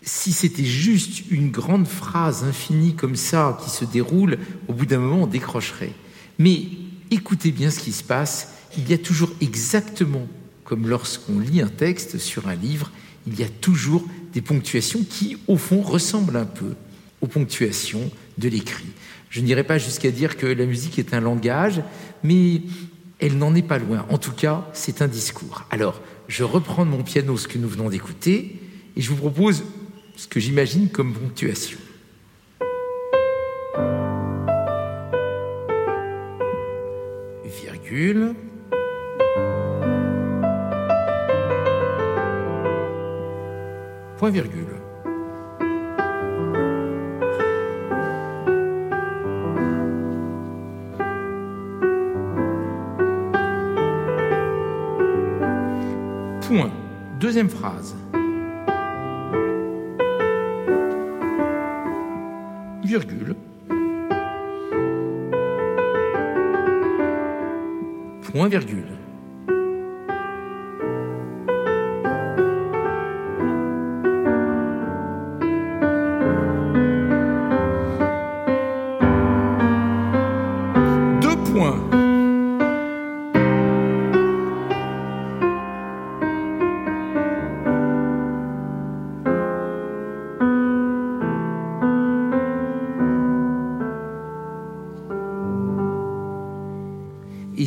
si 0.03 0.33
c'était 0.33 0.65
juste 0.65 1.31
une 1.31 1.51
grande 1.51 1.87
phrase 1.87 2.45
infinie 2.45 2.95
comme 2.95 3.17
ça 3.17 3.59
qui 3.63 3.71
se 3.71 3.85
déroule, 3.85 4.39
au 4.67 4.73
bout 4.73 4.87
d'un 4.87 4.99
moment, 4.99 5.25
on 5.25 5.27
décrocherait. 5.27 5.93
Mais 6.39 6.63
écoutez 7.11 7.53
bien 7.53 7.71
ce 7.71 7.81
qui 7.81 7.93
se 7.93 8.03
passe. 8.03 8.55
Il 8.79 8.89
y 8.89 8.95
a 8.95 8.99
toujours 8.99 9.31
exactement 9.41 10.27
comme 10.65 10.89
lorsqu'on 10.89 11.41
lit 11.41 11.61
un 11.61 11.69
texte 11.69 12.19
sur 12.19 12.49
un 12.49 12.55
livre, 12.55 12.93
il 13.27 13.39
y 13.39 13.43
a 13.43 13.49
toujours 13.49 14.05
des 14.33 14.41
ponctuations 14.41 15.05
qui, 15.09 15.39
au 15.49 15.57
fond, 15.57 15.81
ressemblent 15.81 16.37
un 16.37 16.45
peu 16.45 16.75
aux 17.21 17.27
ponctuations 17.27 18.11
de 18.39 18.49
l'écrit. 18.49 18.87
Je 19.29 19.41
n'irai 19.41 19.65
pas 19.65 19.79
jusqu'à 19.79 20.11
dire 20.11 20.37
que 20.37 20.47
la 20.47 20.67
musique 20.67 20.99
est 20.99 21.15
un 21.15 21.21
langage, 21.21 21.83
mais 22.25 22.63
elle 23.21 23.39
n'en 23.39 23.55
est 23.55 23.63
pas 23.63 23.79
loin. 23.79 24.07
En 24.09 24.19
tout 24.19 24.33
cas, 24.33 24.67
c'est 24.73 25.03
un 25.03 25.09
discours. 25.09 25.65
Alors, 25.71 26.01
je 26.29 26.45
reprends 26.45 26.87
de 26.87 26.91
mon 26.91 27.03
piano 27.03 27.37
ce 27.37 27.49
que 27.49 27.59
nous 27.59 27.69
venons 27.69 27.91
d'écouter 27.91 28.61
et 28.97 29.01
je 29.01 29.11
vous 29.11 29.17
propose 29.17 29.65
ce 30.17 30.27
que 30.27 30.41
j'imagine 30.41 30.89
comme 30.89 31.13
ponctuation. 31.13 31.79
Virgule. 37.63 38.35
Point 44.21 44.33
virgule. 44.33 44.77
Point. 56.43 56.71
Deuxième 57.19 57.49
phrase. 57.49 57.97
Virgule. 62.85 63.35
Point 68.31 68.49
virgule. 68.49 68.90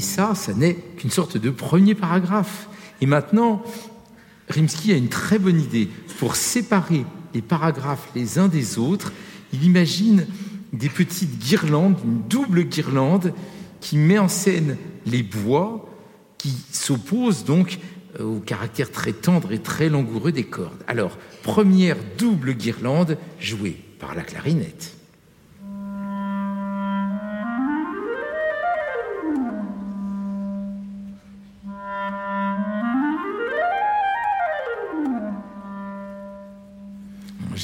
Ça, 0.03 0.35
ça 0.35 0.53
n'est 0.53 0.75
qu'une 0.75 1.09
sorte 1.09 1.37
de 1.37 1.49
premier 1.49 1.95
paragraphe. 1.95 2.69
Et 3.01 3.05
maintenant, 3.05 3.63
Rimsky 4.49 4.91
a 4.91 4.95
une 4.95 5.09
très 5.09 5.39
bonne 5.39 5.59
idée. 5.59 5.89
Pour 6.19 6.35
séparer 6.35 7.05
les 7.33 7.41
paragraphes 7.41 8.09
les 8.15 8.37
uns 8.37 8.47
des 8.47 8.77
autres, 8.77 9.11
il 9.51 9.63
imagine 9.63 10.27
des 10.71 10.89
petites 10.89 11.39
guirlandes, 11.39 11.97
une 12.03 12.21
double 12.27 12.63
guirlande 12.63 13.33
qui 13.79 13.97
met 13.97 14.19
en 14.19 14.27
scène 14.27 14.77
les 15.05 15.23
bois 15.23 15.89
qui 16.37 16.53
s'opposent 16.71 17.45
donc 17.45 17.79
euh, 18.19 18.23
au 18.23 18.39
caractère 18.39 18.91
très 18.91 19.13
tendre 19.13 19.51
et 19.51 19.59
très 19.59 19.89
langoureux 19.89 20.31
des 20.31 20.43
cordes. 20.43 20.83
Alors, 20.87 21.17
première 21.41 21.97
double 22.17 22.53
guirlande 22.53 23.17
jouée 23.39 23.77
par 23.99 24.15
la 24.15 24.23
clarinette. 24.23 24.95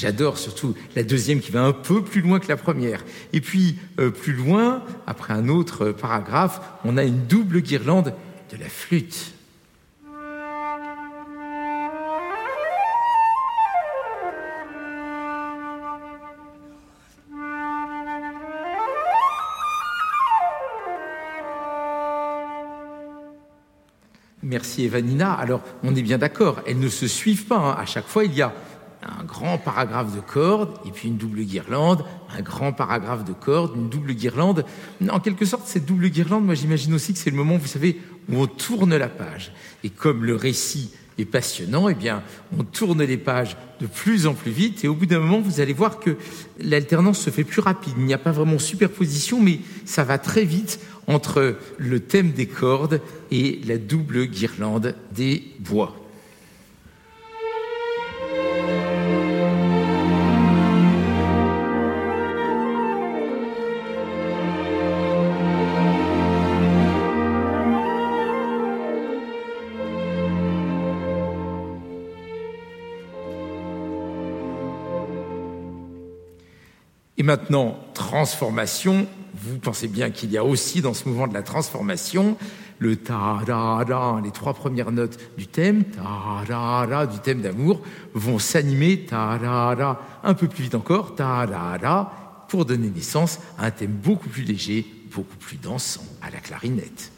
j'adore 0.00 0.38
surtout 0.38 0.74
la 0.96 1.02
deuxième 1.02 1.40
qui 1.40 1.52
va 1.52 1.62
un 1.62 1.72
peu 1.72 2.02
plus 2.02 2.22
loin 2.22 2.40
que 2.40 2.48
la 2.48 2.56
première. 2.56 3.04
Et 3.32 3.40
puis, 3.40 3.78
euh, 3.98 4.10
plus 4.10 4.32
loin, 4.32 4.82
après 5.06 5.34
un 5.34 5.48
autre 5.48 5.86
euh, 5.86 5.92
paragraphe, 5.92 6.60
on 6.84 6.96
a 6.96 7.04
une 7.04 7.26
double 7.26 7.60
guirlande 7.60 8.14
de 8.50 8.56
la 8.56 8.68
flûte. 8.68 9.34
Merci 24.42 24.84
Evanina. 24.84 25.32
Alors, 25.34 25.62
on 25.84 25.94
est 25.94 26.02
bien 26.02 26.18
d'accord, 26.18 26.60
elles 26.66 26.80
ne 26.80 26.88
se 26.88 27.06
suivent 27.06 27.44
pas. 27.44 27.58
Hein. 27.58 27.76
À 27.78 27.86
chaque 27.86 28.06
fois, 28.06 28.24
il 28.24 28.34
y 28.34 28.42
a 28.42 28.52
un 29.02 29.24
grand 29.24 29.58
paragraphe 29.58 30.14
de 30.14 30.20
cordes 30.20 30.74
et 30.84 30.90
puis 30.90 31.08
une 31.08 31.16
double 31.16 31.42
guirlande, 31.42 32.04
un 32.36 32.42
grand 32.42 32.72
paragraphe 32.72 33.24
de 33.24 33.32
cordes, 33.32 33.74
une 33.76 33.88
double 33.88 34.12
guirlande. 34.12 34.64
En 35.10 35.20
quelque 35.20 35.44
sorte, 35.44 35.66
cette 35.66 35.86
double 35.86 36.08
guirlande, 36.08 36.44
moi 36.44 36.54
j'imagine 36.54 36.92
aussi 36.94 37.12
que 37.12 37.18
c'est 37.18 37.30
le 37.30 37.36
moment, 37.36 37.56
vous 37.56 37.66
savez, 37.66 38.00
où 38.28 38.36
on 38.36 38.46
tourne 38.46 38.96
la 38.96 39.08
page. 39.08 39.52
Et 39.84 39.90
comme 39.90 40.24
le 40.24 40.36
récit 40.36 40.90
est 41.18 41.24
passionnant, 41.24 41.88
eh 41.88 41.94
bien, 41.94 42.22
on 42.56 42.62
tourne 42.62 43.02
les 43.02 43.16
pages 43.16 43.56
de 43.80 43.86
plus 43.86 44.26
en 44.26 44.34
plus 44.34 44.50
vite 44.50 44.84
et 44.84 44.88
au 44.88 44.94
bout 44.94 45.06
d'un 45.06 45.20
moment, 45.20 45.40
vous 45.40 45.60
allez 45.60 45.72
voir 45.72 45.98
que 45.98 46.16
l'alternance 46.58 47.20
se 47.20 47.30
fait 47.30 47.44
plus 47.44 47.60
rapide. 47.60 47.94
Il 47.96 48.04
n'y 48.04 48.14
a 48.14 48.18
pas 48.18 48.32
vraiment 48.32 48.58
superposition, 48.58 49.40
mais 49.40 49.60
ça 49.86 50.04
va 50.04 50.18
très 50.18 50.44
vite 50.44 50.80
entre 51.06 51.56
le 51.78 52.00
thème 52.00 52.32
des 52.32 52.46
cordes 52.46 53.00
et 53.30 53.60
la 53.66 53.78
double 53.78 54.26
guirlande 54.26 54.94
des 55.12 55.42
bois. 55.58 55.99
Et 77.20 77.22
maintenant, 77.22 77.76
transformation. 77.92 79.06
Vous 79.34 79.58
pensez 79.58 79.88
bien 79.88 80.08
qu'il 80.08 80.32
y 80.32 80.38
a 80.38 80.42
aussi 80.42 80.80
dans 80.80 80.94
ce 80.94 81.06
mouvement 81.06 81.26
de 81.26 81.34
la 81.34 81.42
transformation 81.42 82.38
le 82.78 82.96
ta 82.96 83.40
da 83.46 83.84
da, 83.86 84.22
les 84.24 84.30
trois 84.30 84.54
premières 84.54 84.90
notes 84.90 85.18
du 85.36 85.46
thème, 85.46 85.84
ta 85.84 86.42
da 86.48 86.86
da, 86.86 87.04
du 87.04 87.18
thème 87.18 87.42
d'amour, 87.42 87.82
vont 88.14 88.38
s'animer 88.38 89.04
ta 89.04 89.36
da 89.36 89.74
da, 89.76 90.00
un 90.24 90.32
peu 90.32 90.48
plus 90.48 90.62
vite 90.62 90.74
encore, 90.74 91.14
ta 91.14 91.44
da 91.46 91.76
da, 91.76 92.10
pour 92.48 92.64
donner 92.64 92.88
naissance 92.88 93.38
à 93.58 93.66
un 93.66 93.70
thème 93.70 93.92
beaucoup 93.92 94.30
plus 94.30 94.44
léger, 94.44 94.86
beaucoup 95.14 95.36
plus 95.36 95.58
dansant, 95.58 96.00
à 96.22 96.30
la 96.30 96.38
clarinette. 96.38 97.12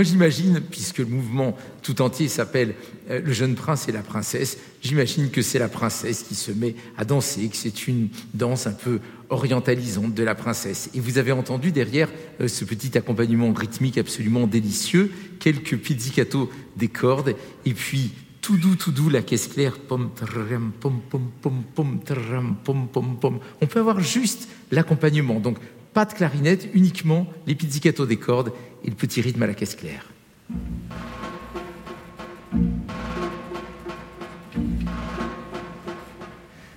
Moi, 0.00 0.06
j'imagine, 0.06 0.62
puisque 0.62 0.96
le 0.96 1.04
mouvement 1.04 1.54
tout 1.82 2.00
entier 2.00 2.28
s'appelle 2.28 2.74
euh, 3.10 3.20
Le 3.22 3.34
jeune 3.34 3.54
prince 3.54 3.86
et 3.86 3.92
la 3.92 4.00
princesse, 4.00 4.56
j'imagine 4.80 5.28
que 5.28 5.42
c'est 5.42 5.58
la 5.58 5.68
princesse 5.68 6.22
qui 6.22 6.34
se 6.34 6.52
met 6.52 6.74
à 6.96 7.04
danser, 7.04 7.48
que 7.48 7.56
c'est 7.56 7.86
une 7.86 8.08
danse 8.32 8.66
un 8.66 8.72
peu 8.72 9.00
orientalisante 9.28 10.14
de 10.14 10.22
la 10.22 10.34
princesse. 10.34 10.88
Et 10.94 11.00
vous 11.00 11.18
avez 11.18 11.32
entendu 11.32 11.70
derrière 11.70 12.08
euh, 12.40 12.48
ce 12.48 12.64
petit 12.64 12.96
accompagnement 12.96 13.52
rythmique 13.52 13.98
absolument 13.98 14.46
délicieux, 14.46 15.12
quelques 15.38 15.76
pizzicato 15.76 16.50
des 16.78 16.88
cordes, 16.88 17.36
et 17.66 17.74
puis 17.74 18.12
tout 18.40 18.56
doux, 18.56 18.76
tout 18.76 18.92
doux, 18.92 19.10
la 19.10 19.20
caisse 19.20 19.48
claire. 19.48 19.78
Pom, 19.80 20.12
tram, 20.16 20.72
pom, 20.80 20.98
pom, 21.10 21.30
pom, 21.42 21.62
pom, 21.74 22.00
tram, 22.02 22.56
pom, 22.64 22.88
pom, 22.88 23.18
pom. 23.20 23.38
On 23.60 23.66
peut 23.66 23.80
avoir 23.80 24.00
juste 24.00 24.48
l'accompagnement. 24.70 25.40
Donc, 25.40 25.58
pas 25.92 26.04
de 26.04 26.14
clarinette, 26.14 26.68
uniquement 26.72 27.26
les 27.46 27.54
pizzicato 27.54 28.06
des 28.06 28.16
cordes 28.16 28.52
et 28.84 28.90
le 28.90 28.96
petit 28.96 29.20
rythme 29.20 29.42
à 29.42 29.46
la 29.46 29.54
caisse 29.54 29.74
claire. 29.74 30.06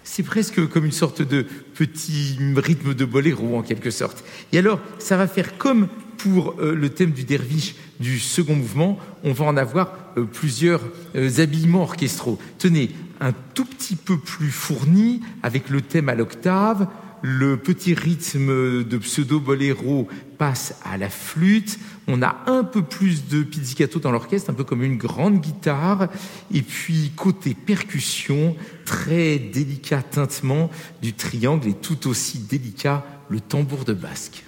C'est 0.03 0.23
presque 0.23 0.67
comme 0.67 0.85
une 0.85 0.91
sorte 0.91 1.23
de 1.23 1.45
petit 1.73 2.37
rythme 2.55 2.93
de 2.93 3.03
boléro 3.03 3.57
en 3.57 3.63
quelque 3.63 3.89
sorte. 3.89 4.23
Et 4.51 4.59
alors, 4.59 4.79
ça 4.99 5.17
va 5.17 5.27
faire 5.27 5.57
comme 5.57 5.87
pour 6.17 6.55
euh, 6.59 6.75
le 6.75 6.89
thème 6.89 7.11
du 7.11 7.23
derviche 7.23 7.75
du 7.99 8.19
second 8.19 8.55
mouvement, 8.55 8.99
on 9.23 9.33
va 9.33 9.45
en 9.45 9.57
avoir 9.57 9.93
euh, 10.17 10.25
plusieurs 10.25 10.81
euh, 11.15 11.41
habillements 11.41 11.81
orchestraux. 11.81 12.39
Tenez, 12.59 12.91
un 13.19 13.33
tout 13.53 13.65
petit 13.65 13.95
peu 13.95 14.17
plus 14.17 14.51
fourni 14.51 15.21
avec 15.41 15.69
le 15.69 15.81
thème 15.81 16.09
à 16.09 16.15
l'octave, 16.15 16.87
le 17.23 17.55
petit 17.55 17.93
rythme 17.93 18.83
de 18.83 18.97
pseudo-boléro 18.97 20.09
passe 20.37 20.75
à 20.83 20.97
la 20.97 21.09
flûte, 21.09 21.79
on 22.07 22.21
a 22.21 22.43
un 22.47 22.65
peu 22.65 22.83
plus 22.83 23.29
de 23.29 23.43
pizzicato 23.43 23.99
dans 23.99 24.11
l'orchestre, 24.11 24.49
un 24.49 24.53
peu 24.53 24.65
comme 24.65 24.83
une 24.83 24.97
grande 24.97 25.39
guitare, 25.39 26.09
et 26.53 26.61
puis 26.61 27.13
côté 27.15 27.53
percussion, 27.53 28.57
très 28.83 29.39
délicat 29.39 30.01
tintement 30.01 30.69
du 31.01 31.13
triangle 31.13 31.69
et 31.69 31.73
tout 31.73 32.09
aussi 32.09 32.39
délicat 32.39 33.05
le 33.29 33.39
tambour 33.39 33.85
de 33.85 33.93
basque. 33.93 34.43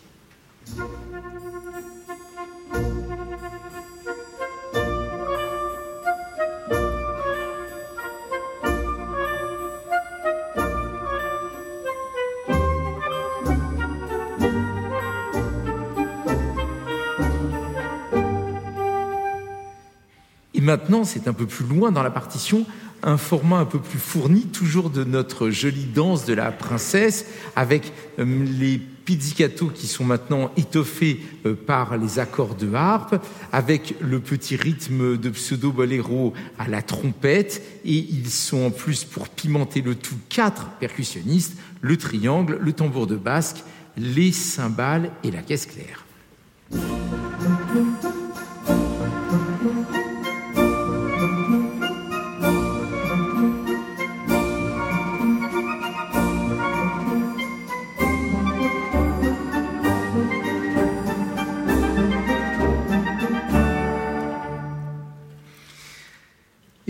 Maintenant, 20.75 21.05
c'est 21.05 21.29
un 21.29 21.33
peu 21.33 21.45
plus 21.45 21.65
loin 21.65 21.93
dans 21.93 22.03
la 22.03 22.11
partition, 22.11 22.65
un 23.01 23.15
format 23.15 23.59
un 23.59 23.65
peu 23.65 23.79
plus 23.79 23.97
fourni, 23.97 24.41
toujours 24.41 24.89
de 24.89 25.05
notre 25.05 25.49
jolie 25.49 25.85
danse 25.85 26.25
de 26.25 26.33
la 26.33 26.51
princesse, 26.51 27.27
avec 27.55 27.93
euh, 28.19 28.45
les 28.59 28.81
pizzicato 29.05 29.67
qui 29.67 29.87
sont 29.87 30.03
maintenant 30.03 30.51
étoffés 30.57 31.21
euh, 31.45 31.53
par 31.53 31.95
les 31.95 32.19
accords 32.19 32.55
de 32.55 32.73
harpe, 32.73 33.23
avec 33.53 33.95
le 34.01 34.19
petit 34.19 34.57
rythme 34.57 35.15
de 35.15 35.29
pseudo-boléro 35.29 36.33
à 36.59 36.67
la 36.67 36.81
trompette, 36.81 37.61
et 37.85 37.95
ils 37.95 38.29
sont 38.29 38.65
en 38.65 38.71
plus, 38.71 39.05
pour 39.05 39.29
pimenter 39.29 39.81
le 39.81 39.95
tout, 39.95 40.17
quatre 40.27 40.67
percussionnistes, 40.81 41.55
le 41.79 41.95
triangle, 41.95 42.57
le 42.59 42.73
tambour 42.73 43.07
de 43.07 43.15
basque, 43.15 43.63
les 43.95 44.33
cymbales 44.33 45.11
et 45.23 45.31
la 45.31 45.41
caisse 45.41 45.67
claire. 45.67 46.03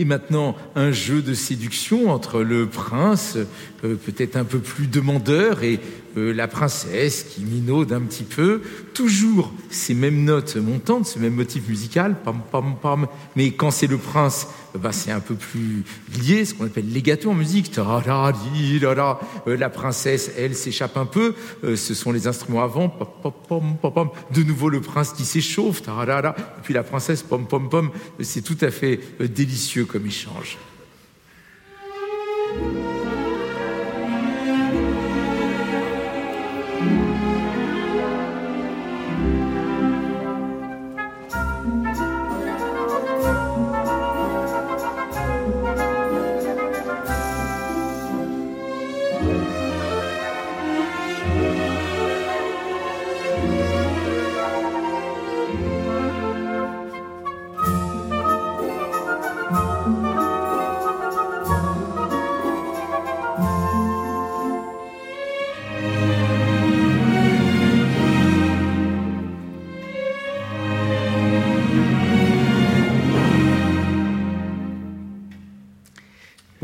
Maintenant, 0.06 0.56
un 0.74 0.92
jeu 0.92 1.20
de 1.20 1.34
séduction 1.34 2.10
entre 2.10 2.42
le 2.42 2.66
prince, 2.66 3.36
euh, 3.84 3.96
peut-être 3.96 4.36
un 4.36 4.44
peu 4.44 4.58
plus 4.58 4.86
demandeur, 4.86 5.62
et 5.62 5.80
la 6.20 6.48
princesse 6.48 7.24
qui 7.24 7.42
minaude 7.44 7.92
un 7.92 8.00
petit 8.00 8.24
peu. 8.24 8.62
Toujours 8.94 9.52
ces 9.70 9.94
mêmes 9.94 10.24
notes 10.24 10.56
montantes, 10.56 11.06
ce 11.06 11.18
même 11.18 11.34
motif 11.34 11.68
musical, 11.68 12.16
pam 12.24 12.40
pam 12.50 12.76
pam. 12.80 13.06
Mais 13.36 13.50
quand 13.52 13.70
c'est 13.70 13.86
le 13.86 13.98
prince, 13.98 14.48
bah, 14.74 14.92
c'est 14.92 15.10
un 15.10 15.20
peu 15.20 15.34
plus 15.34 15.84
lié, 16.18 16.44
ce 16.44 16.54
qu'on 16.54 16.66
appelle 16.66 16.92
legato 16.92 17.30
en 17.30 17.34
musique. 17.34 17.70
Ta-da-di-da-da. 17.70 19.20
Euh, 19.46 19.56
La 19.56 19.70
princesse, 19.70 20.30
elle, 20.36 20.54
s'échappe 20.54 20.96
un 20.96 21.06
peu. 21.06 21.34
Euh, 21.64 21.76
ce 21.76 21.94
sont 21.94 22.12
les 22.12 22.26
instruments 22.26 22.62
avant. 22.62 22.88
pam, 22.88 23.32
pam, 23.48 23.76
pam, 23.80 23.92
pam. 23.92 24.08
De 24.32 24.42
nouveau 24.42 24.68
le 24.68 24.80
prince 24.80 25.12
qui 25.12 25.24
s'échauffe. 25.24 25.82
Et 25.86 26.62
puis 26.62 26.74
la 26.74 26.82
princesse, 26.82 27.22
pom 27.22 27.46
pom 27.46 27.68
pom. 27.68 27.90
C'est 28.20 28.42
tout 28.42 28.58
à 28.60 28.70
fait 28.70 29.00
euh, 29.20 29.28
délicieux 29.28 29.84
comme 29.84 30.06
échange. 30.06 30.58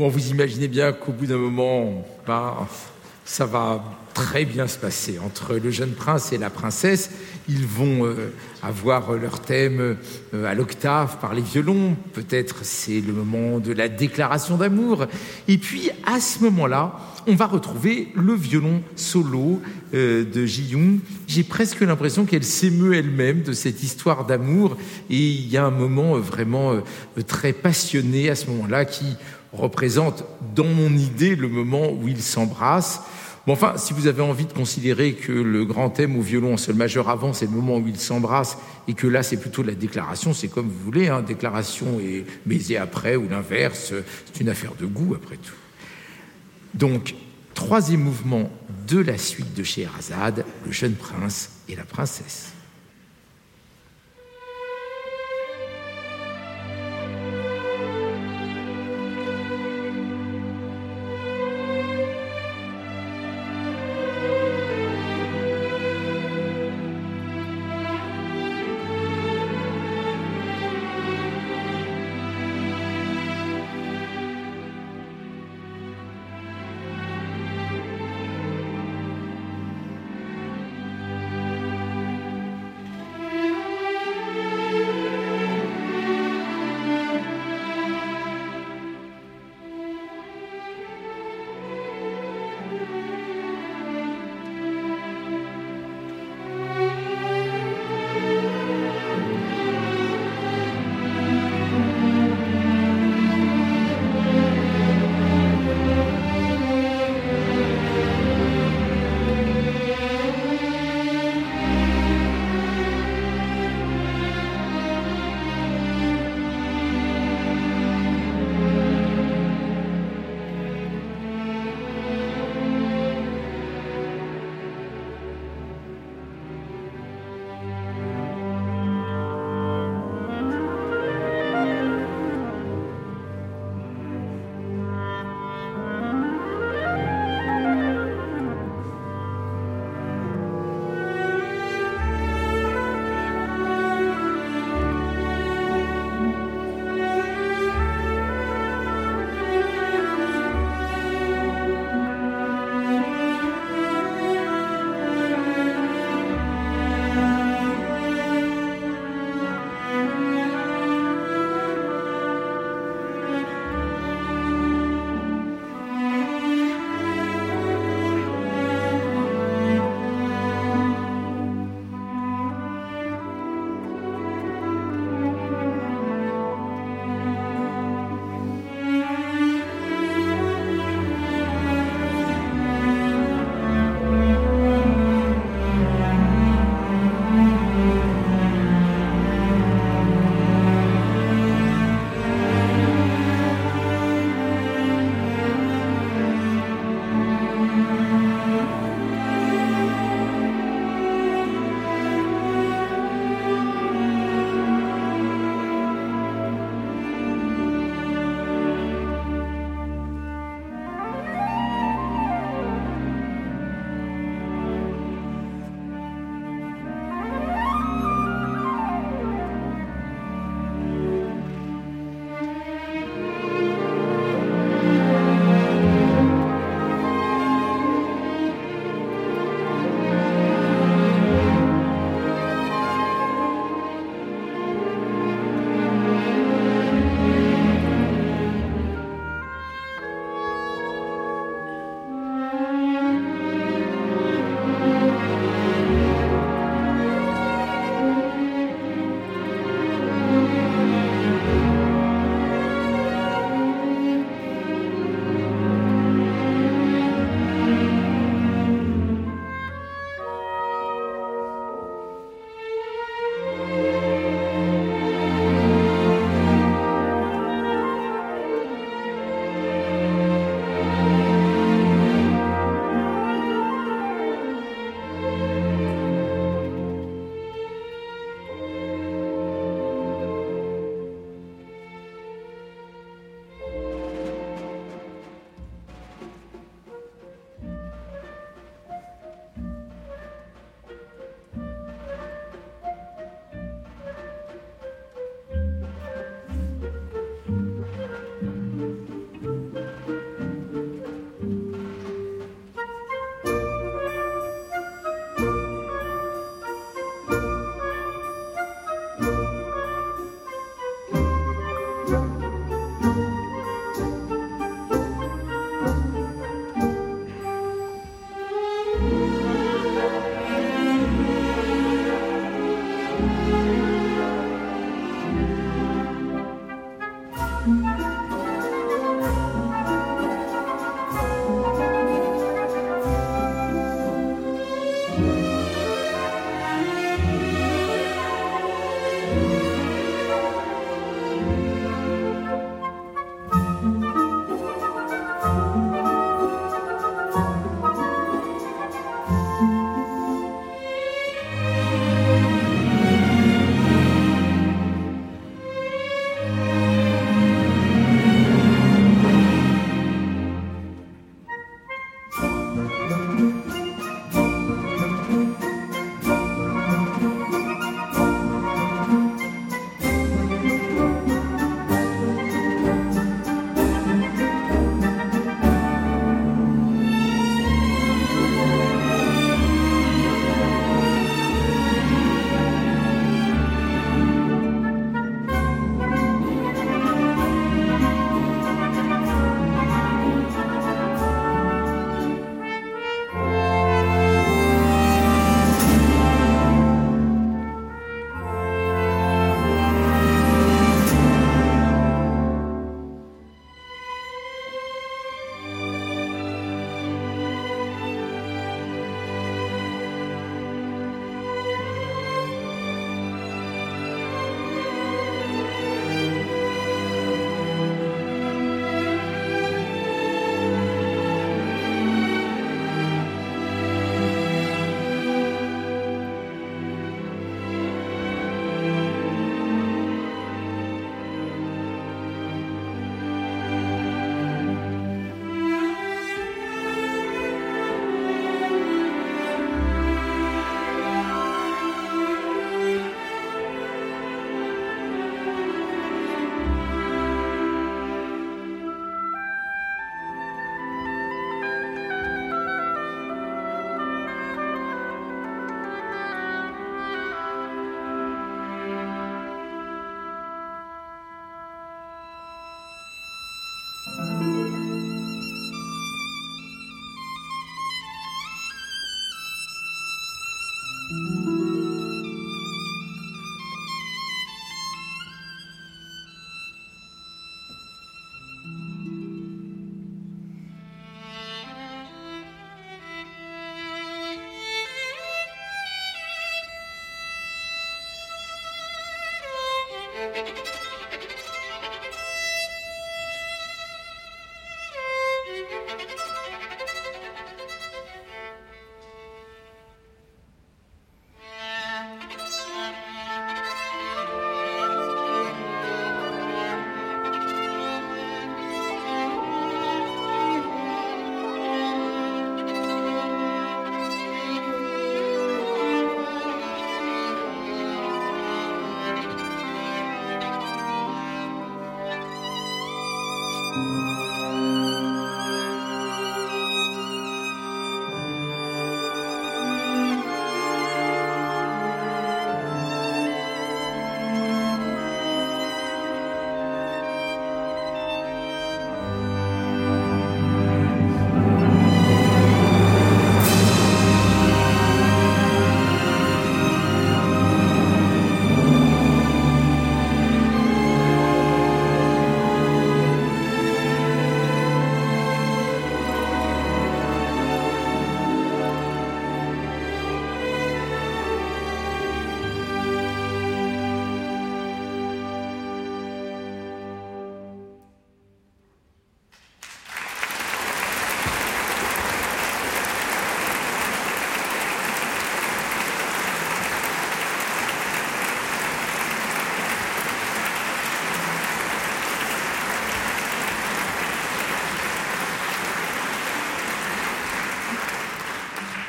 Bon, 0.03 0.09
vous 0.09 0.31
imaginez 0.31 0.67
bien 0.67 0.91
qu'au 0.91 1.13
bout 1.13 1.27
d'un 1.27 1.37
moment, 1.37 2.05
bah, 2.27 2.67
ça 3.23 3.45
va 3.45 3.81
très 4.13 4.43
bien 4.43 4.67
se 4.67 4.77
passer 4.77 5.17
entre 5.17 5.55
le 5.55 5.71
jeune 5.71 5.93
prince 5.93 6.33
et 6.33 6.37
la 6.37 6.49
princesse. 6.49 7.09
Ils 7.47 7.65
vont 7.65 8.05
euh, 8.05 8.33
avoir 8.61 9.13
leur 9.13 9.39
thème 9.39 9.95
euh, 10.33 10.45
à 10.45 10.55
l'octave 10.55 11.19
par 11.19 11.33
les 11.33 11.41
violons. 11.41 11.95
Peut-être 12.11 12.65
c'est 12.65 12.99
le 12.99 13.13
moment 13.13 13.59
de 13.59 13.71
la 13.71 13.87
déclaration 13.87 14.57
d'amour. 14.57 15.05
Et 15.47 15.57
puis 15.57 15.89
à 16.05 16.19
ce 16.19 16.43
moment-là, 16.43 16.99
on 17.25 17.35
va 17.35 17.47
retrouver 17.47 18.09
le 18.13 18.33
violon 18.33 18.83
solo 18.97 19.61
euh, 19.93 20.25
de 20.25 20.45
Ji-young. 20.45 20.99
J'ai 21.27 21.43
presque 21.43 21.79
l'impression 21.79 22.25
qu'elle 22.25 22.43
s'émeut 22.43 22.93
elle-même 22.93 23.41
de 23.41 23.53
cette 23.53 23.81
histoire 23.81 24.25
d'amour. 24.25 24.75
Et 25.09 25.15
il 25.17 25.47
y 25.47 25.55
a 25.55 25.63
un 25.63 25.71
moment 25.71 26.17
vraiment 26.17 26.73
très 27.25 27.53
passionné 27.53 28.29
à 28.29 28.35
ce 28.35 28.47
moment-là 28.47 28.83
qui 28.83 29.05
représente 29.53 30.25
dans 30.55 30.65
mon 30.65 30.95
idée 30.95 31.35
le 31.35 31.47
moment 31.47 31.91
où 31.91 32.07
ils 32.07 32.21
s'embrassent. 32.21 33.01
Bon, 33.45 33.53
enfin, 33.53 33.73
si 33.77 33.93
vous 33.93 34.07
avez 34.07 34.21
envie 34.21 34.45
de 34.45 34.53
considérer 34.53 35.13
que 35.13 35.31
le 35.31 35.65
grand 35.65 35.89
thème 35.89 36.17
au 36.17 36.21
violon 36.21 36.53
en 36.53 36.57
sol 36.57 36.75
majeur 36.75 37.09
avant, 37.09 37.33
c'est 37.33 37.45
le 37.45 37.51
moment 37.51 37.77
où 37.77 37.87
ils 37.87 37.99
s'embrassent, 37.99 38.57
et 38.87 38.93
que 38.93 39.05
là, 39.05 39.21
c'est 39.21 39.37
plutôt 39.37 39.63
la 39.63 39.75
déclaration, 39.75 40.33
c'est 40.33 40.47
comme 40.47 40.67
vous 40.67 40.83
voulez, 40.83 41.09
hein, 41.09 41.21
déclaration 41.21 41.99
et 41.99 42.25
baiser 42.45 42.77
après, 42.77 43.15
ou 43.15 43.27
l'inverse, 43.27 43.93
c'est 44.25 44.41
une 44.41 44.49
affaire 44.49 44.73
de 44.79 44.85
goût 44.85 45.13
après 45.15 45.37
tout. 45.37 45.53
Donc, 46.73 47.15
troisième 47.53 48.01
mouvement 48.01 48.49
de 48.87 48.99
la 48.99 49.17
suite 49.17 49.53
de 49.53 49.63
Scheherazade, 49.63 50.45
le 50.65 50.71
jeune 50.71 50.93
prince 50.93 51.51
et 51.67 51.75
la 51.75 51.83
princesse. 51.83 52.53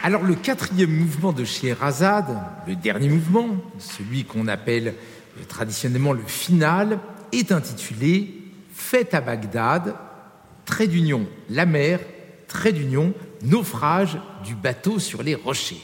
Alors 0.04 0.22
le 0.22 0.34
quatrième 0.34 0.94
mouvement 0.94 1.32
de 1.32 1.46
Scheherazade, 1.46 2.38
le 2.68 2.76
dernier 2.76 3.08
mouvement, 3.08 3.56
celui 3.78 4.24
qu'on 4.24 4.48
appelle 4.48 4.88
euh, 4.88 5.44
traditionnellement 5.48 6.12
le 6.12 6.26
final, 6.26 6.98
est 7.32 7.52
intitulé 7.52 8.34
Fête 8.74 9.14
à 9.14 9.22
Bagdad, 9.22 9.94
trait 10.66 10.88
d'union, 10.88 11.26
la 11.48 11.64
mer, 11.64 12.00
trait 12.48 12.72
d'union, 12.72 13.14
naufrage 13.44 14.18
du 14.44 14.54
bateau 14.54 14.98
sur 14.98 15.22
les 15.22 15.34
rochers. 15.34 15.82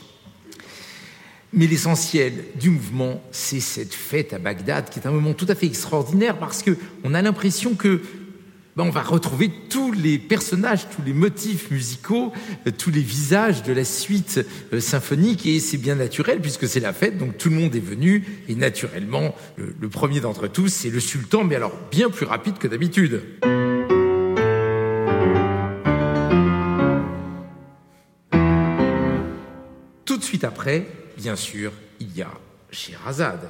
Mais 1.55 1.67
l'essentiel 1.67 2.45
du 2.57 2.69
mouvement, 2.69 3.23
c'est 3.33 3.61
cette 3.61 3.95
fête 3.95 4.35
à 4.35 4.39
Bagdad, 4.39 4.91
qui 4.91 5.01
est 5.01 5.07
un 5.07 5.13
moment 5.13 5.33
tout 5.33 5.47
à 5.49 5.55
fait 5.55 5.65
extraordinaire 5.65 6.37
parce 6.37 6.63
qu'on 6.63 7.15
a 7.15 7.23
l'impression 7.23 7.75
que 7.75 8.03
on 8.77 8.91
va 8.91 9.03
retrouver 9.03 9.51
tous 9.69 9.93
les 9.93 10.19
personnages, 10.19 10.89
tous 10.89 11.03
les 11.03 11.13
motifs 11.13 11.71
musicaux, 11.71 12.33
euh, 12.67 12.71
tous 12.71 12.91
les 12.91 13.03
visages 13.03 13.63
de 13.63 13.73
la 13.73 13.85
suite 13.85 14.45
euh, 14.73 14.81
symphonique, 14.81 15.47
et 15.47 15.61
c'est 15.61 15.77
bien 15.77 15.97
naturel 15.97 16.41
puisque 16.41 16.67
c'est 16.67 16.81
la 16.81 16.93
fête, 16.93 17.19
donc 17.19 17.37
tout 17.37 17.51
le 17.51 17.57
monde 17.57 17.75
est 17.75 17.81
venu, 17.81 18.25
et 18.49 18.55
naturellement, 18.55 19.35
le, 19.57 19.75
le 19.79 19.89
premier 19.89 20.21
d'entre 20.21 20.49
tous, 20.49 20.69
c'est 20.69 20.91
le 20.91 21.01
sultan, 21.01 21.45
mais 21.45 21.57
alors 21.57 21.73
bien 21.91 22.11
plus 22.11 22.27
rapide 22.27 22.59
que 22.59 22.69
d'habitude. 22.69 23.23
Tout 30.05 30.17
de 30.17 30.25
suite 30.25 30.45
après, 30.45 30.87
bien 31.17 31.37
sûr, 31.37 31.73
il 32.01 32.17
y 32.17 32.23
a 32.23 32.31
Sherazade. 32.71 33.49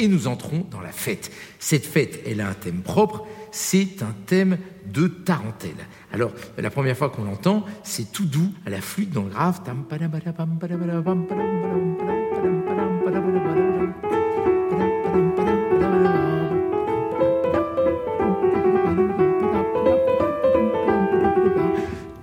Et 0.00 0.08
nous 0.08 0.26
entrons 0.26 0.66
dans 0.70 0.80
la 0.80 0.92
fête. 0.92 1.30
Cette 1.58 1.84
fête, 1.84 2.20
elle 2.26 2.40
a 2.40 2.48
un 2.48 2.54
thème 2.54 2.80
propre, 2.80 3.26
c'est 3.52 4.02
un 4.02 4.14
thème 4.26 4.58
de 4.86 5.08
tarentelle. 5.08 5.70
Alors, 6.12 6.32
la 6.56 6.70
première 6.70 6.96
fois 6.96 7.10
qu'on 7.10 7.24
l'entend, 7.24 7.64
c'est 7.84 8.10
tout 8.10 8.24
doux 8.24 8.50
à 8.66 8.70
la 8.70 8.80
flûte 8.80 9.10
dans 9.10 9.24
le 9.24 9.28
grave. 9.28 9.60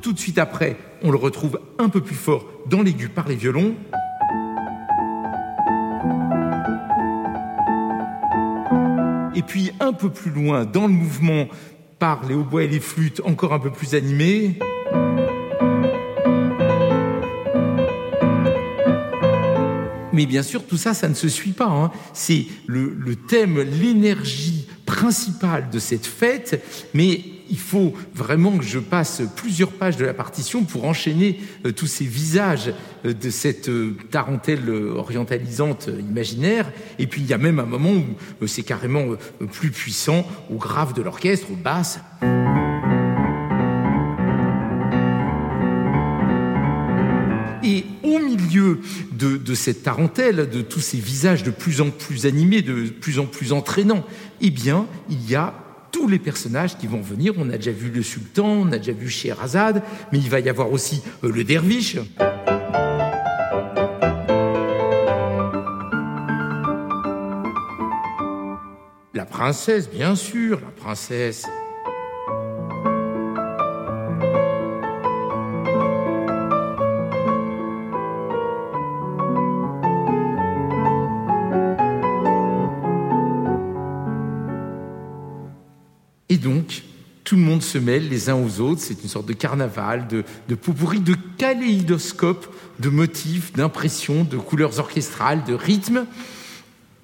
Tout 0.01 0.13
de 0.13 0.19
suite 0.19 0.39
après, 0.39 0.77
on 1.03 1.11
le 1.11 1.17
retrouve 1.17 1.59
un 1.77 1.89
peu 1.89 2.01
plus 2.01 2.15
fort 2.15 2.45
dans 2.65 2.81
l'aigu 2.81 3.09
par 3.09 3.27
les 3.27 3.35
violons. 3.35 3.75
Et 9.37 9.43
puis 9.43 9.71
un 9.79 9.93
peu 9.93 10.09
plus 10.09 10.31
loin, 10.31 10.65
dans 10.65 10.87
le 10.87 10.93
mouvement, 10.93 11.47
par 11.99 12.25
les 12.25 12.33
hautbois 12.33 12.63
et 12.63 12.67
les 12.67 12.79
flûtes, 12.79 13.21
encore 13.23 13.53
un 13.53 13.59
peu 13.59 13.69
plus 13.69 13.93
animés. 13.93 14.57
Mais 20.11 20.25
bien 20.25 20.41
sûr, 20.41 20.65
tout 20.65 20.77
ça, 20.77 20.95
ça 20.95 21.07
ne 21.07 21.13
se 21.13 21.29
suit 21.29 21.51
pas. 21.51 21.67
Hein. 21.67 21.91
C'est 22.13 22.47
le, 22.65 22.97
le 22.97 23.15
thème, 23.15 23.61
l'énergie 23.61 24.67
principale 24.87 25.69
de 25.69 25.77
cette 25.77 26.07
fête, 26.07 26.65
mais 26.95 27.21
il 27.49 27.59
faut 27.59 27.93
vraiment 28.13 28.57
que 28.57 28.63
je 28.63 28.79
passe 28.79 29.21
plusieurs 29.35 29.71
pages 29.71 29.97
de 29.97 30.05
la 30.05 30.13
partition 30.13 30.63
pour 30.63 30.85
enchaîner 30.85 31.39
euh, 31.65 31.71
tous 31.71 31.87
ces 31.87 32.05
visages 32.05 32.73
euh, 33.05 33.13
de 33.13 33.29
cette 33.29 33.69
euh, 33.69 33.95
tarentelle 34.11 34.69
orientalisante 34.69 35.89
imaginaire. 35.99 36.71
Et 36.99 37.07
puis 37.07 37.21
il 37.21 37.27
y 37.27 37.33
a 37.33 37.37
même 37.37 37.59
un 37.59 37.65
moment 37.65 37.91
où 38.41 38.47
c'est 38.47 38.63
carrément 38.63 39.05
plus 39.51 39.71
puissant, 39.71 40.25
au 40.49 40.55
grave 40.55 40.93
de 40.93 41.01
l'orchestre, 41.01 41.51
aux 41.51 41.55
basses. 41.55 41.99
Et 47.63 47.83
au 48.03 48.19
milieu 48.19 48.79
de, 49.11 49.37
de, 49.37 49.55
cette 49.55 49.83
tarentelle, 49.83 50.49
de 50.49 50.61
tous 50.61 50.79
ces 50.79 50.97
visages 50.97 51.43
de 51.43 51.51
plus 51.51 51.81
en 51.81 51.89
plus 51.89 52.25
animés, 52.25 52.61
de 52.61 52.87
plus 52.89 53.19
en 53.19 53.25
plus 53.25 53.51
entraînants, 53.51 54.05
eh 54.39 54.51
bien, 54.51 54.85
il 55.09 55.29
y 55.29 55.35
a 55.35 55.66
tous 55.97 56.07
les 56.07 56.19
personnages 56.19 56.77
qui 56.77 56.85
vont 56.85 57.01
venir. 57.01 57.33
On 57.37 57.49
a 57.49 57.57
déjà 57.57 57.71
vu 57.71 57.89
le 57.89 58.03
sultan, 58.03 58.47
on 58.47 58.71
a 58.71 58.77
déjà 58.77 58.91
vu 58.91 59.09
Scheherazade, 59.09 59.81
mais 60.11 60.19
il 60.19 60.29
va 60.29 60.39
y 60.39 60.47
avoir 60.47 60.71
aussi 60.71 61.01
euh, 61.23 61.31
le 61.31 61.43
derviche. 61.43 61.97
La 69.15 69.25
princesse, 69.25 69.89
bien 69.89 70.15
sûr, 70.15 70.59
la 70.61 70.71
princesse. 70.83 71.47
Se 87.67 87.77
mêle 87.77 88.09
les 88.09 88.29
uns 88.29 88.35
aux 88.35 88.59
autres. 88.61 88.81
C'est 88.81 89.03
une 89.03 89.09
sorte 89.09 89.27
de 89.27 89.33
carnaval, 89.33 90.07
de, 90.07 90.23
de 90.49 90.55
de 90.55 91.15
kaléidoscope 91.37 92.47
de 92.79 92.89
motifs, 92.89 93.53
d'impressions, 93.53 94.23
de 94.23 94.37
couleurs 94.37 94.79
orchestrales, 94.79 95.43
de 95.43 95.53
rythmes. 95.53 96.05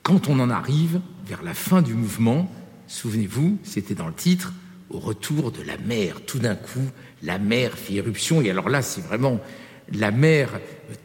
Quand 0.04 0.28
on 0.28 0.40
en 0.40 0.50
arrive 0.50 1.00
vers 1.26 1.44
la 1.44 1.54
fin 1.54 1.82
du 1.82 1.94
mouvement, 1.94 2.52
souvenez-vous, 2.88 3.58
c'était 3.64 3.96
dans 3.96 4.08
le 4.08 4.14
titre, 4.14 4.54
au 4.90 5.00
retour 5.00 5.52
de 5.52 5.62
la 5.64 5.78
mer. 5.78 6.22
Tout 6.26 6.40
d'un 6.40 6.56
coup, 6.56 6.88
la 7.24 7.40
mer 7.40 7.78
fait 7.78 7.96
éruption, 7.96 8.42
et 8.42 8.50
alors 8.50 8.70
là, 8.70 8.82
c'est 8.82 9.02
vraiment 9.02 9.40
la 9.92 10.12
mer 10.12 10.60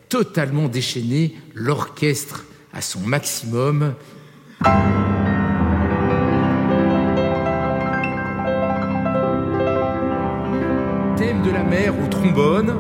totalement 0.09 0.69
déchaînée, 0.69 1.37
l'orchestre 1.55 2.45
à 2.73 2.83
son 2.83 3.01
maximum. 3.01 3.95
Trombone, 12.19 12.75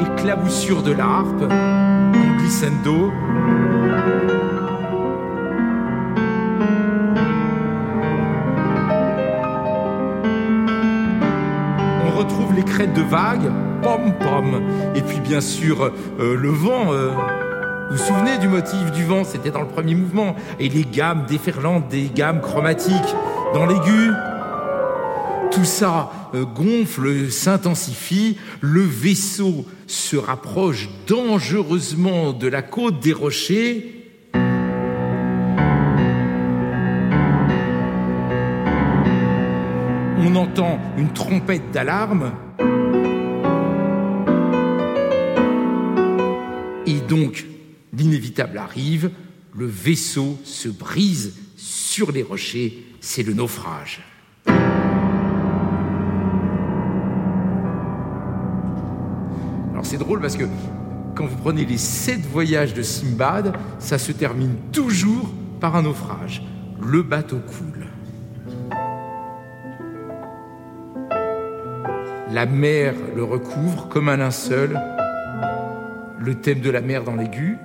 éclaboussure 0.00 0.82
de 0.82 0.92
la 0.92 1.04
harpe, 1.04 1.42
en 1.42 2.38
glissando. 2.38 3.12
On 12.06 12.18
retrouve 12.18 12.54
les 12.54 12.62
crêtes 12.62 12.94
de 12.94 13.02
vagues, 13.02 13.50
pom 13.82 14.12
pom, 14.18 14.62
et 14.94 15.02
puis 15.02 15.20
bien 15.20 15.42
sûr 15.42 15.90
euh, 16.20 16.36
le 16.36 16.48
vent. 16.48 16.92
euh, 16.92 17.10
vous 17.90 17.96
vous 17.96 18.02
souvenez 18.02 18.38
du 18.38 18.48
motif 18.48 18.92
du 18.92 19.04
vent? 19.04 19.24
C'était 19.24 19.50
dans 19.50 19.62
le 19.62 19.66
premier 19.66 19.94
mouvement. 19.94 20.36
Et 20.60 20.68
les 20.68 20.84
gammes 20.84 21.24
déferlantes, 21.26 21.88
des 21.88 22.10
gammes 22.14 22.42
chromatiques 22.42 23.14
dans 23.54 23.64
l'aigu. 23.64 24.12
Tout 25.58 25.64
ça 25.64 26.30
euh, 26.34 26.44
gonfle, 26.44 27.32
s'intensifie. 27.32 28.36
Le 28.60 28.82
vaisseau 28.82 29.66
se 29.88 30.16
rapproche 30.16 30.88
dangereusement 31.08 32.32
de 32.32 32.46
la 32.46 32.62
côte 32.62 33.00
des 33.00 33.12
rochers. 33.12 34.04
On 40.16 40.36
entend 40.36 40.78
une 40.96 41.12
trompette 41.12 41.72
d'alarme. 41.72 42.30
Et 46.86 47.00
donc, 47.00 47.46
l'inévitable 47.92 48.58
arrive, 48.58 49.10
le 49.56 49.66
vaisseau 49.66 50.38
se 50.44 50.68
brise 50.68 51.34
sur 51.56 52.12
les 52.12 52.22
rochers, 52.22 52.84
c'est 53.00 53.24
le 53.24 53.34
naufrage. 53.34 54.04
C'est 59.98 60.04
drôle 60.04 60.20
parce 60.20 60.36
que 60.36 60.44
quand 61.16 61.26
vous 61.26 61.36
prenez 61.36 61.64
les 61.64 61.76
sept 61.76 62.20
voyages 62.20 62.72
de 62.72 62.82
Simbad, 62.82 63.52
ça 63.80 63.98
se 63.98 64.12
termine 64.12 64.54
toujours 64.72 65.28
par 65.60 65.74
un 65.74 65.82
naufrage. 65.82 66.42
Le 66.80 67.02
bateau 67.02 67.38
coule. 67.38 67.86
La 72.30 72.46
mer 72.46 72.94
le 73.16 73.24
recouvre 73.24 73.88
comme 73.88 74.08
un 74.08 74.18
linceul. 74.18 74.80
Le 76.20 76.34
thème 76.36 76.60
de 76.60 76.70
la 76.70 76.80
mer 76.80 77.02
dans 77.02 77.16
l'aigu. 77.16 77.58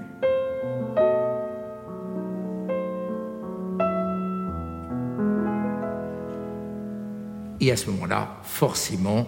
Et 7.61 7.71
à 7.71 7.75
ce 7.75 7.91
moment-là, 7.91 8.37
forcément, 8.41 9.27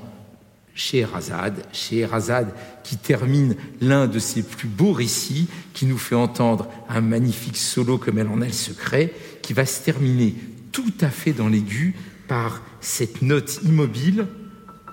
Scheherazade, 0.75 1.65
Scheherazade 1.71 2.53
qui 2.83 2.97
termine 2.97 3.55
l'un 3.79 4.07
de 4.07 4.19
ses 4.19 4.43
plus 4.43 4.67
beaux 4.67 4.91
récits, 4.91 5.47
qui 5.73 5.85
nous 5.85 5.97
fait 5.97 6.15
entendre 6.15 6.67
un 6.89 6.99
magnifique 6.99 7.57
solo 7.57 7.97
comme 7.97 8.19
elle 8.19 8.27
en 8.27 8.41
a 8.41 8.45
le 8.45 8.51
secret, 8.51 9.13
qui 9.41 9.53
va 9.53 9.65
se 9.65 9.81
terminer 9.81 10.35
tout 10.73 10.93
à 10.99 11.09
fait 11.09 11.31
dans 11.31 11.47
l'aigu 11.47 11.95
par 12.27 12.61
cette 12.81 13.21
note 13.21 13.61
immobile, 13.63 14.27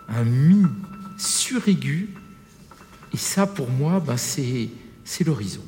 un 0.08 0.24
mi 0.24 0.64
suraigu. 1.18 2.10
Et 3.12 3.16
ça, 3.16 3.46
pour 3.46 3.68
moi, 3.68 4.00
ben, 4.00 4.16
c'est 4.16 4.70
l'horizon. 5.26 5.62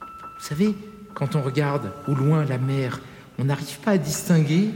Vous 0.00 0.48
savez, 0.48 0.74
quand 1.14 1.36
on 1.36 1.42
regarde 1.42 1.92
au 2.08 2.14
loin 2.14 2.46
la 2.46 2.58
mer, 2.58 3.00
on 3.38 3.44
n'arrive 3.44 3.78
pas 3.80 3.92
à 3.92 3.98
distinguer 3.98 4.70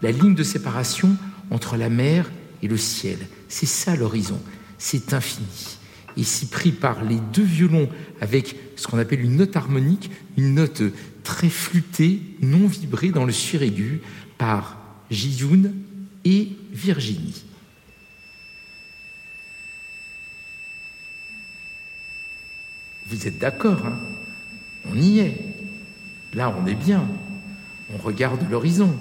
la 0.00 0.10
ligne 0.10 0.34
de 0.34 0.42
séparation 0.42 1.16
entre 1.50 1.76
la 1.76 1.90
mer 1.90 2.30
le 2.68 2.76
ciel. 2.76 3.18
C'est 3.48 3.66
ça 3.66 3.96
l'horizon, 3.96 4.40
c'est 4.78 5.12
infini. 5.12 5.78
Ici 6.16 6.46
pris 6.46 6.72
par 6.72 7.02
les 7.04 7.18
deux 7.32 7.42
violons 7.42 7.88
avec 8.20 8.56
ce 8.76 8.86
qu'on 8.86 8.98
appelle 8.98 9.20
une 9.20 9.36
note 9.36 9.56
harmonique, 9.56 10.10
une 10.36 10.54
note 10.54 10.82
très 11.24 11.48
flûtée, 11.48 12.20
non 12.40 12.66
vibrée 12.66 13.10
dans 13.10 13.24
le 13.24 13.32
suraigu 13.32 14.00
par 14.38 14.78
Jiyoun 15.10 15.74
et 16.24 16.48
Virginie. 16.72 17.44
Vous 23.06 23.26
êtes 23.26 23.38
d'accord, 23.38 23.84
hein? 23.84 23.98
On 24.90 24.96
y 24.96 25.18
est. 25.18 25.36
Là, 26.32 26.54
on 26.58 26.66
est 26.66 26.74
bien. 26.74 27.06
On 27.94 27.98
regarde 27.98 28.40
l'horizon. 28.50 28.94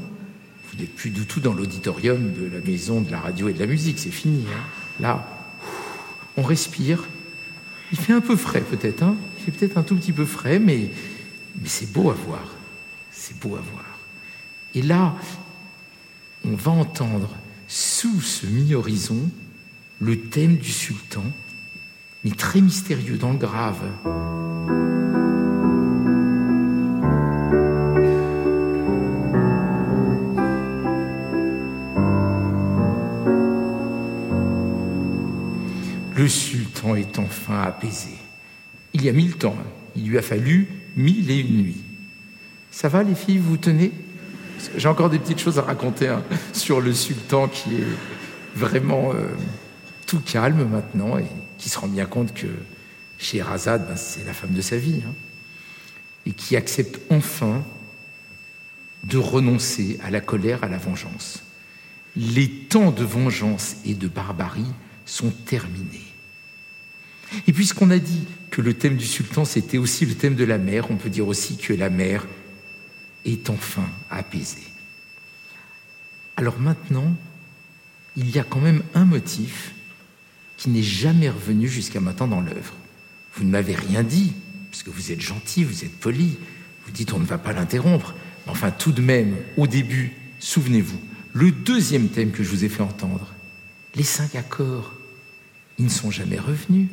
Vous 0.73 0.79
n'êtes 0.81 0.95
plus 0.95 1.11
du 1.11 1.25
tout 1.25 1.39
dans 1.39 1.53
l'auditorium 1.53 2.33
de 2.33 2.49
la 2.51 2.59
maison 2.59 3.01
de 3.01 3.11
la 3.11 3.19
radio 3.19 3.47
et 3.47 3.53
de 3.53 3.59
la 3.59 3.67
musique, 3.67 3.99
c'est 3.99 4.09
fini. 4.09 4.43
hein. 4.49 4.63
Là, 4.99 5.27
on 6.35 6.41
respire. 6.41 7.03
Il 7.91 7.97
fait 7.97 8.13
un 8.13 8.21
peu 8.21 8.35
frais 8.35 8.61
peut-être, 8.61 9.03
hein 9.03 9.15
il 9.37 9.43
fait 9.43 9.51
peut-être 9.51 9.77
un 9.77 9.83
tout 9.83 9.95
petit 9.95 10.13
peu 10.13 10.25
frais, 10.25 10.57
mais, 10.57 10.89
mais 11.61 11.67
c'est 11.67 11.91
beau 11.91 12.09
à 12.09 12.13
voir. 12.13 12.47
C'est 13.11 13.37
beau 13.39 13.55
à 13.55 13.61
voir. 13.61 13.85
Et 14.73 14.81
là, 14.81 15.15
on 16.43 16.55
va 16.55 16.71
entendre 16.71 17.29
sous 17.67 18.19
ce 18.21 18.47
mi-horizon 18.47 19.29
le 19.99 20.19
thème 20.19 20.57
du 20.57 20.71
sultan, 20.71 21.23
mais 22.23 22.31
très 22.31 22.61
mystérieux 22.61 23.17
dans 23.17 23.31
le 23.31 23.37
grave. 23.37 23.83
Le 36.23 36.29
sultan 36.29 36.95
est 36.95 37.19
enfin 37.19 37.63
apaisé. 37.63 38.11
Il 38.93 39.03
y 39.03 39.09
a 39.09 39.11
mille 39.11 39.35
temps, 39.35 39.57
il 39.93 40.07
lui 40.07 40.17
a 40.17 40.21
fallu 40.21 40.69
mille 40.95 41.29
et 41.29 41.39
une 41.39 41.63
nuits. 41.63 41.83
Ça 42.71 42.87
va 42.87 43.03
les 43.03 43.13
filles, 43.13 43.39
vous 43.39 43.57
tenez? 43.57 43.91
J'ai 44.77 44.87
encore 44.87 45.09
des 45.09 45.19
petites 45.19 45.39
choses 45.39 45.59
à 45.59 45.63
raconter 45.63 46.07
hein, 46.07 46.23
sur 46.53 46.79
le 46.79 46.93
sultan 46.93 47.49
qui 47.49 47.75
est 47.75 47.87
vraiment 48.55 49.11
euh, 49.13 49.27
tout 50.07 50.21
calme 50.21 50.63
maintenant 50.65 51.17
et 51.17 51.25
qui 51.57 51.67
se 51.67 51.77
rend 51.77 51.89
bien 51.89 52.05
compte 52.05 52.33
que 52.33 52.47
Scheherazade, 53.17 53.85
ben, 53.85 53.97
c'est 53.97 54.25
la 54.25 54.31
femme 54.31 54.53
de 54.53 54.61
sa 54.61 54.77
vie. 54.77 55.01
hein. 55.05 55.13
et 56.25 56.31
qui 56.31 56.55
accepte 56.55 57.01
enfin 57.11 57.65
de 59.03 59.17
renoncer 59.17 59.99
à 60.01 60.09
la 60.09 60.21
colère, 60.21 60.63
à 60.63 60.69
la 60.69 60.77
vengeance. 60.77 61.43
Les 62.15 62.47
temps 62.49 62.91
de 62.91 63.03
vengeance 63.03 63.75
et 63.83 63.93
de 63.93 64.07
barbarie 64.07 64.71
sont 65.05 65.31
terminés. 65.45 65.99
Et 67.47 67.53
puisqu'on 67.53 67.89
a 67.89 67.99
dit 67.99 68.25
que 68.51 68.61
le 68.61 68.73
thème 68.73 68.97
du 68.97 69.05
sultan, 69.05 69.45
c'était 69.45 69.77
aussi 69.77 70.05
le 70.05 70.15
thème 70.15 70.35
de 70.35 70.43
la 70.43 70.57
mer, 70.57 70.91
on 70.91 70.95
peut 70.95 71.09
dire 71.09 71.27
aussi 71.27 71.57
que 71.57 71.73
la 71.73 71.89
mer 71.89 72.25
est 73.25 73.49
enfin 73.49 73.89
apaisée. 74.09 74.63
Alors 76.37 76.59
maintenant, 76.59 77.15
il 78.15 78.29
y 78.29 78.39
a 78.39 78.43
quand 78.43 78.59
même 78.59 78.83
un 78.93 79.05
motif 79.05 79.73
qui 80.57 80.69
n'est 80.69 80.83
jamais 80.83 81.29
revenu 81.29 81.67
jusqu'à 81.67 81.99
maintenant 81.99 82.27
dans 82.27 82.41
l'œuvre. 82.41 82.73
Vous 83.35 83.43
ne 83.43 83.49
m'avez 83.49 83.75
rien 83.75 84.03
dit, 84.03 84.33
parce 84.71 84.83
que 84.83 84.89
vous 84.89 85.11
êtes 85.11 85.21
gentil, 85.21 85.63
vous 85.63 85.83
êtes 85.83 85.99
poli, 85.99 86.37
vous 86.85 86.91
dites 86.91 87.13
on 87.13 87.19
ne 87.19 87.25
va 87.25 87.37
pas 87.37 87.53
l'interrompre. 87.53 88.13
Mais 88.45 88.51
enfin, 88.51 88.71
tout 88.71 88.91
de 88.91 89.01
même, 89.01 89.35
au 89.57 89.67
début, 89.67 90.13
souvenez-vous, 90.39 90.99
le 91.33 91.51
deuxième 91.51 92.09
thème 92.09 92.31
que 92.31 92.43
je 92.43 92.49
vous 92.49 92.63
ai 92.63 92.69
fait 92.69 92.83
entendre, 92.83 93.33
les 93.95 94.03
cinq 94.03 94.35
accords, 94.35 94.93
ils 95.77 95.85
ne 95.85 95.89
sont 95.89 96.11
jamais 96.11 96.39
revenus. 96.39 96.87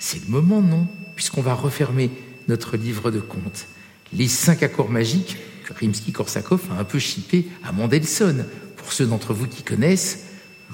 C'est 0.00 0.24
le 0.24 0.30
moment, 0.30 0.62
non? 0.62 0.88
Puisqu'on 1.14 1.42
va 1.42 1.54
refermer 1.54 2.10
notre 2.48 2.76
livre 2.76 3.10
de 3.10 3.20
contes. 3.20 3.66
Les 4.14 4.26
cinq 4.26 4.62
accords 4.62 4.90
magiques 4.90 5.36
que 5.64 5.74
Rimsky-Korsakov 5.74 6.60
a 6.72 6.80
un 6.80 6.84
peu 6.84 6.98
chippé 6.98 7.46
à 7.62 7.70
Mendelssohn. 7.70 8.46
Pour 8.78 8.92
ceux 8.92 9.06
d'entre 9.06 9.34
vous 9.34 9.46
qui 9.46 9.62
connaissent, 9.62 10.24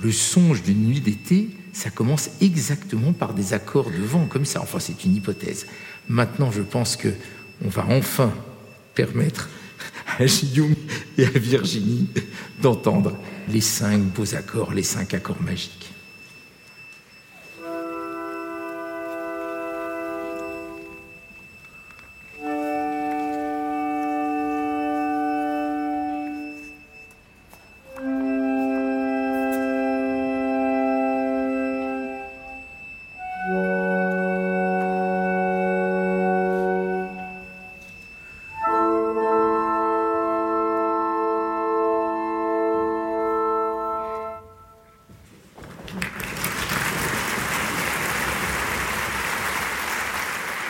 le 0.00 0.12
songe 0.12 0.62
d'une 0.62 0.86
nuit 0.86 1.00
d'été, 1.00 1.50
ça 1.72 1.90
commence 1.90 2.30
exactement 2.40 3.12
par 3.12 3.34
des 3.34 3.52
accords 3.52 3.90
de 3.90 4.02
vent, 4.02 4.26
comme 4.26 4.44
ça. 4.44 4.62
Enfin, 4.62 4.78
c'est 4.78 5.04
une 5.04 5.16
hypothèse. 5.16 5.66
Maintenant, 6.08 6.52
je 6.52 6.62
pense 6.62 6.96
que 6.96 7.08
on 7.64 7.68
va 7.68 7.84
enfin 7.88 8.32
permettre 8.94 9.48
à 10.18 10.24
Guillaume 10.24 10.76
et 11.18 11.26
à 11.26 11.30
Virginie 11.30 12.08
d'entendre 12.62 13.16
les 13.48 13.60
cinq 13.60 14.00
beaux 14.00 14.34
accords, 14.34 14.72
les 14.72 14.84
cinq 14.84 15.14
accords 15.14 15.42
magiques. 15.42 15.75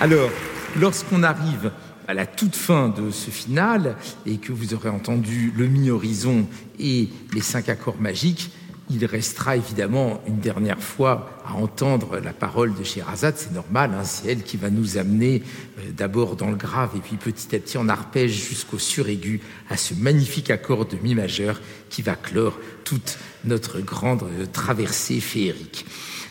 Alors, 0.07 0.31
lorsqu'on 0.79 1.25
arrive 1.25 1.73
à 2.07 2.15
la 2.15 2.27
toute 2.27 2.55
fin 2.55 2.91
de 2.91 3.11
ce 3.11 3.33
final 3.33 3.97
et 4.25 4.37
que 4.37 4.53
vous 4.53 4.73
aurez 4.73 4.89
entendu 4.89 5.53
le 5.57 5.67
mi-horizon 5.67 6.47
et 6.79 7.09
les 7.35 7.41
cinq 7.41 7.69
accords 7.69 8.01
magiques, 8.01 8.53
il 8.89 9.05
restera 9.05 9.57
évidemment 9.57 10.23
une 10.29 10.39
dernière 10.39 10.79
fois 10.79 11.41
à 11.45 11.55
entendre 11.55 12.21
la 12.21 12.33
parole 12.33 12.73
de 12.73 12.85
Sherazade, 12.85 13.35
c'est 13.37 13.53
normal, 13.53 13.91
hein, 13.99 14.05
c'est 14.05 14.31
elle 14.31 14.45
qui 14.45 14.57
va 14.57 14.71
nous 14.71 14.97
amener 14.97 15.43
euh, 15.81 15.91
d'abord 15.91 16.37
dans 16.37 16.51
le 16.51 16.57
grave 16.57 16.91
et 16.95 17.01
puis 17.01 17.17
petit 17.17 17.57
à 17.57 17.59
petit 17.59 17.77
en 17.77 17.89
arpège 17.89 18.31
jusqu'au 18.31 18.79
suraigu 18.79 19.41
à 19.71 19.77
ce 19.77 19.93
magnifique 19.95 20.53
accord 20.53 20.87
de 20.87 20.97
mi 21.03 21.17
majeur 21.17 21.61
qui 21.91 22.03
va 22.03 22.15
clore 22.15 22.61
toute 22.85 23.19
notre 23.45 23.81
grande 23.81 24.23
euh, 24.23 24.47
traversée 24.47 25.19
féerique. 25.19 25.85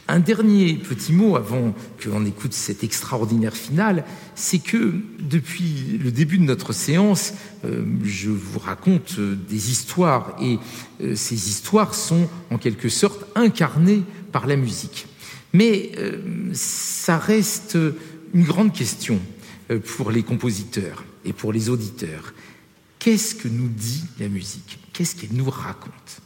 Un 0.08 0.20
dernier 0.20 0.76
petit 0.76 1.14
mot 1.14 1.36
avant 1.36 1.74
que 1.98 2.10
l'on 2.10 2.26
écoute 2.26 2.54
cet 2.54 2.84
extraordinaire 2.84 3.56
final, 3.56 4.06
c'est 4.36 4.60
que 4.60 4.94
depuis 5.20 5.98
le 6.00 6.12
début 6.12 6.38
de 6.38 6.44
notre 6.44 6.74
séance, 6.74 7.34
euh, 7.66 7.84
je 8.04 8.30
vous 8.30 8.60
raconte 8.60 9.16
euh, 9.18 9.36
des 9.50 9.72
histoires 9.72 10.36
et 10.40 10.60
euh, 11.02 11.16
ces 11.16 11.50
histoires 11.50 11.96
sont 11.96 12.30
en 12.52 12.60
quelque 12.60 12.88
sorte 12.88 13.26
incarnées 13.34 14.04
par 14.32 14.46
la 14.46 14.58
musique. 14.58 15.08
Mais 15.54 15.94
ça 16.52 17.18
reste 17.18 17.78
une 18.34 18.44
grande 18.44 18.74
question 18.74 19.22
pour 19.96 20.12
les 20.12 20.22
compositeurs 20.22 21.06
et 21.24 21.32
pour 21.32 21.54
les 21.54 21.70
auditeurs. 21.70 22.34
Qu'est-ce 23.00 23.36
que 23.36 23.48
nous 23.48 23.70
dit 23.70 24.04
la 24.20 24.28
musique? 24.28 24.80
Qu'est-ce 24.92 25.16
qu'elle 25.16 25.32
nous 25.32 25.50
raconte? 25.50 26.25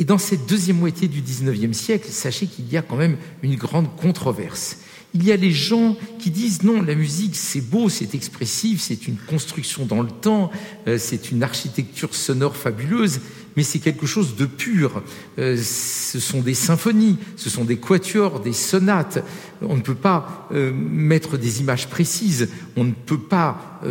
Et 0.00 0.04
dans 0.04 0.16
cette 0.16 0.46
deuxième 0.46 0.78
moitié 0.78 1.08
du 1.08 1.20
XIXe 1.20 1.76
siècle, 1.76 2.08
sachez 2.10 2.46
qu'il 2.46 2.72
y 2.72 2.78
a 2.78 2.82
quand 2.82 2.96
même 2.96 3.18
une 3.42 3.56
grande 3.56 3.94
controverse. 3.96 4.78
Il 5.12 5.24
y 5.24 5.30
a 5.30 5.36
les 5.36 5.50
gens 5.50 5.94
qui 6.18 6.30
disent 6.30 6.62
non, 6.62 6.80
la 6.80 6.94
musique 6.94 7.36
c'est 7.36 7.60
beau, 7.60 7.90
c'est 7.90 8.14
expressif, 8.14 8.80
c'est 8.80 9.06
une 9.08 9.16
construction 9.16 9.84
dans 9.84 10.00
le 10.00 10.08
temps, 10.08 10.50
euh, 10.88 10.96
c'est 10.98 11.30
une 11.30 11.42
architecture 11.42 12.14
sonore 12.14 12.56
fabuleuse, 12.56 13.20
mais 13.60 13.64
c'est 13.64 13.78
quelque 13.78 14.06
chose 14.06 14.36
de 14.36 14.46
pur. 14.46 15.02
Euh, 15.38 15.54
ce 15.54 16.18
sont 16.18 16.40
des 16.40 16.54
symphonies, 16.54 17.18
ce 17.36 17.50
sont 17.50 17.66
des 17.66 17.76
quatuors, 17.76 18.40
des 18.40 18.54
sonates. 18.54 19.22
On 19.60 19.76
ne 19.76 19.82
peut 19.82 19.94
pas 19.94 20.48
euh, 20.50 20.72
mettre 20.72 21.36
des 21.36 21.60
images 21.60 21.86
précises, 21.86 22.48
on 22.74 22.84
ne 22.84 22.92
peut 22.92 23.20
pas 23.20 23.82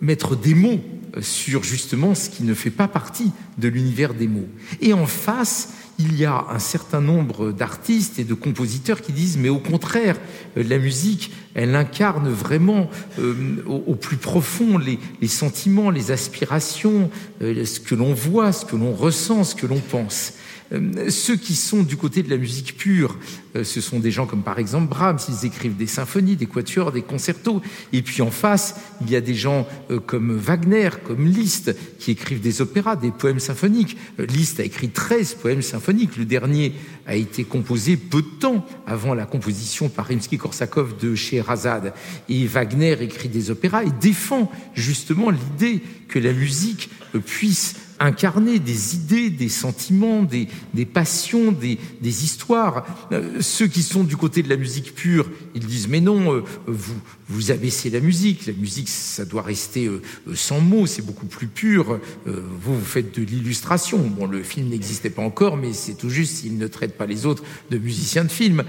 mettre 0.00 0.36
des 0.36 0.54
mots 0.54 0.80
sur 1.20 1.62
justement 1.64 2.14
ce 2.14 2.30
qui 2.30 2.42
ne 2.44 2.54
fait 2.54 2.70
pas 2.70 2.86
partie 2.88 3.32
de 3.58 3.66
l'univers 3.66 4.14
des 4.14 4.28
mots. 4.28 4.48
Et 4.80 4.92
en 4.92 5.06
face, 5.06 5.70
il 5.98 6.18
y 6.18 6.24
a 6.24 6.46
un 6.50 6.58
certain 6.58 7.00
nombre 7.00 7.52
d'artistes 7.52 8.18
et 8.18 8.24
de 8.24 8.34
compositeurs 8.34 9.02
qui 9.02 9.12
disent 9.12 9.36
mais 9.36 9.48
au 9.48 9.58
contraire, 9.58 10.16
euh, 10.56 10.62
la 10.62 10.78
musique, 10.78 11.32
elle 11.54 11.74
incarne 11.74 12.28
vraiment 12.28 12.88
euh, 13.18 13.62
au, 13.66 13.94
plus 13.94 14.16
profond 14.16 14.78
les, 14.78 15.28
sentiments, 15.28 15.90
les 15.90 16.10
aspirations, 16.10 17.10
euh, 17.42 17.64
ce 17.64 17.80
que 17.80 17.94
l'on 17.94 18.14
voit, 18.14 18.52
ce 18.52 18.64
que 18.64 18.76
l'on 18.76 18.92
ressent, 18.92 19.44
ce 19.44 19.54
que 19.54 19.66
l'on 19.66 19.80
pense. 19.80 20.34
Euh, 20.72 21.10
ceux 21.10 21.36
qui 21.36 21.54
sont 21.54 21.82
du 21.82 21.96
côté 21.96 22.22
de 22.22 22.30
la 22.30 22.36
musique 22.36 22.76
pure, 22.76 23.18
euh, 23.56 23.64
ce 23.64 23.80
sont 23.80 23.98
des 23.98 24.10
gens 24.10 24.26
comme 24.26 24.42
par 24.42 24.58
exemple 24.58 24.88
Brahms, 24.88 25.18
ils 25.28 25.46
écrivent 25.46 25.76
des 25.76 25.86
symphonies, 25.86 26.36
des 26.36 26.46
quatuors, 26.46 26.92
des 26.92 27.02
concertos. 27.02 27.60
Et 27.92 28.02
puis 28.02 28.22
en 28.22 28.30
face, 28.30 28.76
il 29.00 29.10
y 29.10 29.16
a 29.16 29.20
des 29.20 29.34
gens 29.34 29.66
euh, 29.90 29.98
comme 29.98 30.36
Wagner, 30.36 30.90
comme 31.04 31.26
Liszt, 31.26 31.74
qui 31.98 32.12
écrivent 32.12 32.40
des 32.40 32.60
opéras, 32.60 32.96
des 32.96 33.10
poèmes 33.10 33.40
symphoniques. 33.40 33.96
Liszt 34.18 34.60
a 34.60 34.64
écrit 34.64 34.90
13 34.90 35.34
poèmes 35.34 35.62
symphoniques. 35.62 36.16
Le 36.16 36.24
dernier 36.24 36.72
a 37.06 37.16
été 37.16 37.42
composé 37.44 37.96
peu 37.96 38.22
de 38.22 38.28
temps 38.38 38.64
avant 38.86 39.14
la 39.14 39.26
composition 39.26 39.88
par 39.88 40.08
Rimsky-Korsakov 40.08 40.98
de 41.00 41.14
Scheherazade. 41.14 41.92
Et 42.28 42.46
Wagner 42.46 42.96
écrit 43.02 43.28
des 43.28 43.50
opéras 43.50 43.82
et 43.82 43.90
défend 44.00 44.50
justement 44.74 45.30
l'idée 45.30 45.82
que 46.08 46.18
la 46.18 46.32
musique 46.32 46.90
puisse 47.26 47.74
incarner 48.00 48.58
des 48.58 48.94
idées, 48.94 49.30
des 49.30 49.50
sentiments, 49.50 50.22
des, 50.22 50.48
passions, 50.86 51.52
des, 51.52 51.78
histoires. 52.02 52.86
Euh, 53.12 53.40
ceux 53.40 53.66
qui 53.66 53.82
sont 53.82 54.04
du 54.04 54.16
côté 54.16 54.42
de 54.42 54.48
la 54.48 54.56
musique 54.56 54.94
pure, 54.94 55.30
ils 55.54 55.64
disent 55.64 55.88
mais 55.88 56.00
non, 56.00 56.34
euh, 56.34 56.42
vous, 56.66 56.98
vous 57.28 57.50
abaissez 57.50 57.90
la 57.90 58.00
musique. 58.00 58.46
La 58.46 58.54
musique, 58.54 58.88
ça 58.88 59.24
doit 59.24 59.42
rester 59.42 59.86
euh, 59.86 60.00
sans 60.34 60.60
mots, 60.60 60.86
c'est 60.86 61.04
beaucoup 61.04 61.26
plus 61.26 61.46
pur. 61.46 62.00
vous, 62.26 62.78
vous 62.78 62.84
faites 62.84 63.18
de 63.18 63.24
l'illustration. 63.24 63.98
Bon, 63.98 64.26
le 64.26 64.42
film 64.42 64.68
n'existait 64.68 65.10
pas 65.10 65.22
encore, 65.22 65.56
mais 65.56 65.72
c'est 65.72 65.94
tout 65.94 66.10
juste 66.10 66.38
s'il 66.38 66.56
ne 66.56 66.66
traite 66.66 66.96
pas 66.96 67.06
les 67.06 67.26
autres 67.26 67.44
de 67.70 67.78
musiciens 67.78 68.24
de 68.24 68.30
film. 68.30 68.64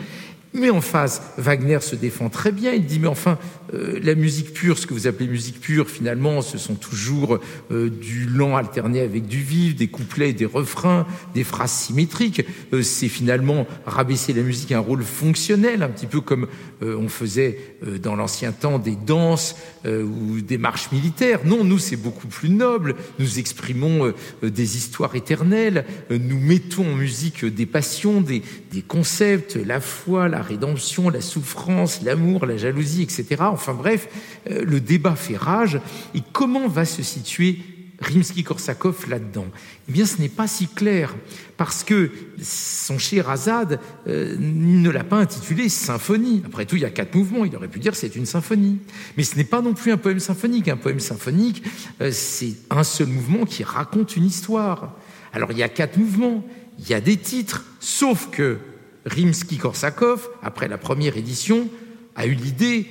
Mais 0.53 0.69
en 0.69 0.82
face, 0.82 1.22
Wagner 1.38 1.80
se 1.80 1.95
défend 1.95 2.30
très 2.30 2.52
bien. 2.52 2.73
Il 2.73 2.86
dit, 2.86 2.99
mais 2.99 3.07
enfin, 3.07 3.38
euh, 3.73 3.99
la 4.03 4.15
musique 4.15 4.53
pure, 4.53 4.78
ce 4.78 4.86
que 4.86 4.94
vous 4.94 5.07
appelez 5.07 5.30
musique 5.30 5.61
pure, 5.61 5.90
finalement, 5.90 6.41
ce 6.41 6.57
sont 6.57 6.76
toujours 6.76 7.40
euh, 7.72 7.90
du 7.90 8.26
lent 8.26 8.57
alterné 8.57 8.99
avec 8.99 9.28
du 9.28 9.41
vif, 9.41 9.76
des 9.78 9.88
couplets, 9.88 10.34
des 10.34 10.45
refrains, 10.45 11.07
des 11.34 11.45
phrases 11.45 11.72
symétriques. 11.72 12.45
Euh, 12.73 12.82
c'est 12.82 13.07
finalement 13.07 13.65
rabaisser 13.86 14.34
la 14.34 14.41
musique 14.41 14.73
à 14.73 14.78
un 14.78 14.82
rôle 14.82 15.03
fonctionnel, 15.03 15.84
un 15.84 15.90
petit 15.90 16.07
peu 16.07 16.22
comme 16.22 16.48
on 16.84 17.10
faisait 17.10 17.78
dans 18.02 18.15
l'ancien 18.15 18.52
temps 18.52 18.80
des 18.80 18.95
danses 18.95 19.56
ou 19.86 20.41
des 20.41 20.57
marches 20.57 20.91
militaires. 20.91 21.41
Non, 21.45 21.64
nous, 21.64 21.78
c'est 21.78 21.95
beaucoup 21.95 22.26
plus 22.26 22.49
noble. 22.49 22.95
Nous 23.19 23.38
exprimons 23.38 24.11
des 24.41 24.78
histoires 24.78 25.15
éternelles. 25.15 25.86
nous 26.10 26.40
mettons 26.40 26.91
en 26.91 26.95
musique 26.95 27.45
des 27.45 27.68
passions, 27.68 28.22
des, 28.22 28.41
des 28.72 28.82
concepts, 28.82 29.60
la 29.64 29.80
foi, 29.80 30.28
la 30.28 30.41
rédemption, 30.42 31.10
la 31.10 31.22
souffrance, 31.22 32.02
l'amour, 32.04 32.46
la 32.46 32.58
jalousie, 32.58 33.04
etc. 33.04 33.26
Enfin 33.40 33.74
bref, 33.74 34.08
euh, 34.50 34.64
le 34.66 34.80
débat 34.80 35.16
fait 35.16 35.38
rage. 35.38 35.80
Et 36.16 36.22
comment 36.32 36.68
va 36.68 36.86
se 36.86 37.04
situer 37.04 37.60
Rimsky-Korsakov 38.02 39.10
là-dedans? 39.10 39.48
Eh 39.88 39.92
bien, 39.92 40.06
ce 40.06 40.20
n'est 40.20 40.30
pas 40.30 40.48
si 40.48 40.68
clair, 40.68 41.16
parce 41.58 41.84
que 41.84 42.12
son 42.42 42.98
Sherazade 42.98 43.80
euh, 44.08 44.36
ne 44.40 44.90
l'a 44.90 45.04
pas 45.04 45.18
intitulé 45.18 45.70
symphonie. 45.70 46.42
Après 46.46 46.66
tout, 46.66 46.76
il 46.76 46.82
y 46.82 46.86
a 46.86 46.90
quatre 46.90 47.16
mouvements, 47.16 47.46
il 47.46 47.56
aurait 47.56 47.68
pu 47.68 47.80
dire 47.80 47.96
c'est 47.96 48.16
une 48.16 48.26
symphonie. 48.26 48.80
Mais 49.18 49.24
ce 49.24 49.36
n'est 49.36 49.44
pas 49.44 49.62
non 49.62 49.74
plus 49.74 49.92
un 49.92 49.98
poème 49.98 50.20
symphonique. 50.20 50.68
Un 50.68 50.78
poème 50.78 51.00
symphonique, 51.00 51.64
euh, 52.02 52.12
c'est 52.12 52.56
un 52.70 52.84
seul 52.84 53.08
mouvement 53.08 53.46
qui 53.46 53.64
raconte 53.64 54.16
une 54.16 54.26
histoire. 54.26 54.96
Alors, 55.34 55.52
il 55.52 55.58
y 55.58 55.64
a 55.64 55.70
quatre 55.70 55.98
mouvements, 55.98 56.46
il 56.80 56.90
y 56.90 56.94
a 56.94 57.02
des 57.02 57.18
titres, 57.18 57.64
sauf 57.80 58.30
que 58.32 58.58
Rimsky-Korsakov, 59.06 60.19
après 60.41 60.68
la 60.68 60.78
première 60.78 61.18
édition, 61.18 61.69
a 62.15 62.26
eu 62.26 62.34
l'idée 62.34 62.88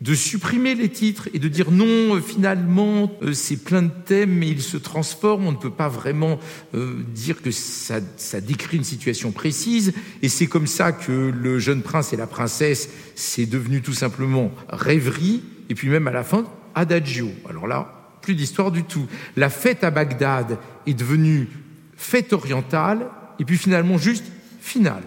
de 0.00 0.14
supprimer 0.14 0.74
les 0.74 0.90
titres 0.90 1.28
et 1.32 1.38
de 1.38 1.48
dire 1.48 1.70
non, 1.70 2.16
euh, 2.16 2.20
finalement, 2.20 3.10
euh, 3.22 3.32
c'est 3.32 3.56
plein 3.56 3.82
de 3.82 3.90
thèmes, 4.04 4.30
mais 4.30 4.48
ils 4.48 4.60
se 4.60 4.76
transforment, 4.76 5.46
on 5.46 5.52
ne 5.52 5.56
peut 5.56 5.70
pas 5.70 5.88
vraiment 5.88 6.38
euh, 6.74 7.02
dire 7.14 7.40
que 7.40 7.50
ça, 7.50 8.00
ça, 8.16 8.42
décrit 8.42 8.76
une 8.76 8.84
situation 8.84 9.32
précise, 9.32 9.94
et 10.20 10.28
c'est 10.28 10.46
comme 10.46 10.66
ça 10.66 10.92
que 10.92 11.32
le 11.34 11.58
jeune 11.58 11.82
prince 11.82 12.12
et 12.12 12.16
la 12.16 12.26
princesse, 12.26 12.90
c'est 13.14 13.46
devenu 13.46 13.80
tout 13.80 13.94
simplement 13.94 14.52
rêverie, 14.68 15.42
et 15.70 15.74
puis 15.74 15.88
même 15.88 16.08
à 16.08 16.12
la 16.12 16.24
fin, 16.24 16.44
adagio. 16.74 17.30
Alors 17.48 17.66
là, 17.66 18.18
plus 18.20 18.34
d'histoire 18.34 18.70
du 18.70 18.84
tout. 18.84 19.06
La 19.36 19.48
fête 19.48 19.82
à 19.82 19.90
Bagdad 19.90 20.58
est 20.86 20.94
devenue 20.94 21.48
fête 21.96 22.34
orientale, 22.34 23.06
et 23.38 23.44
puis 23.46 23.56
finalement 23.56 23.96
juste 23.96 24.26
finale. 24.60 25.04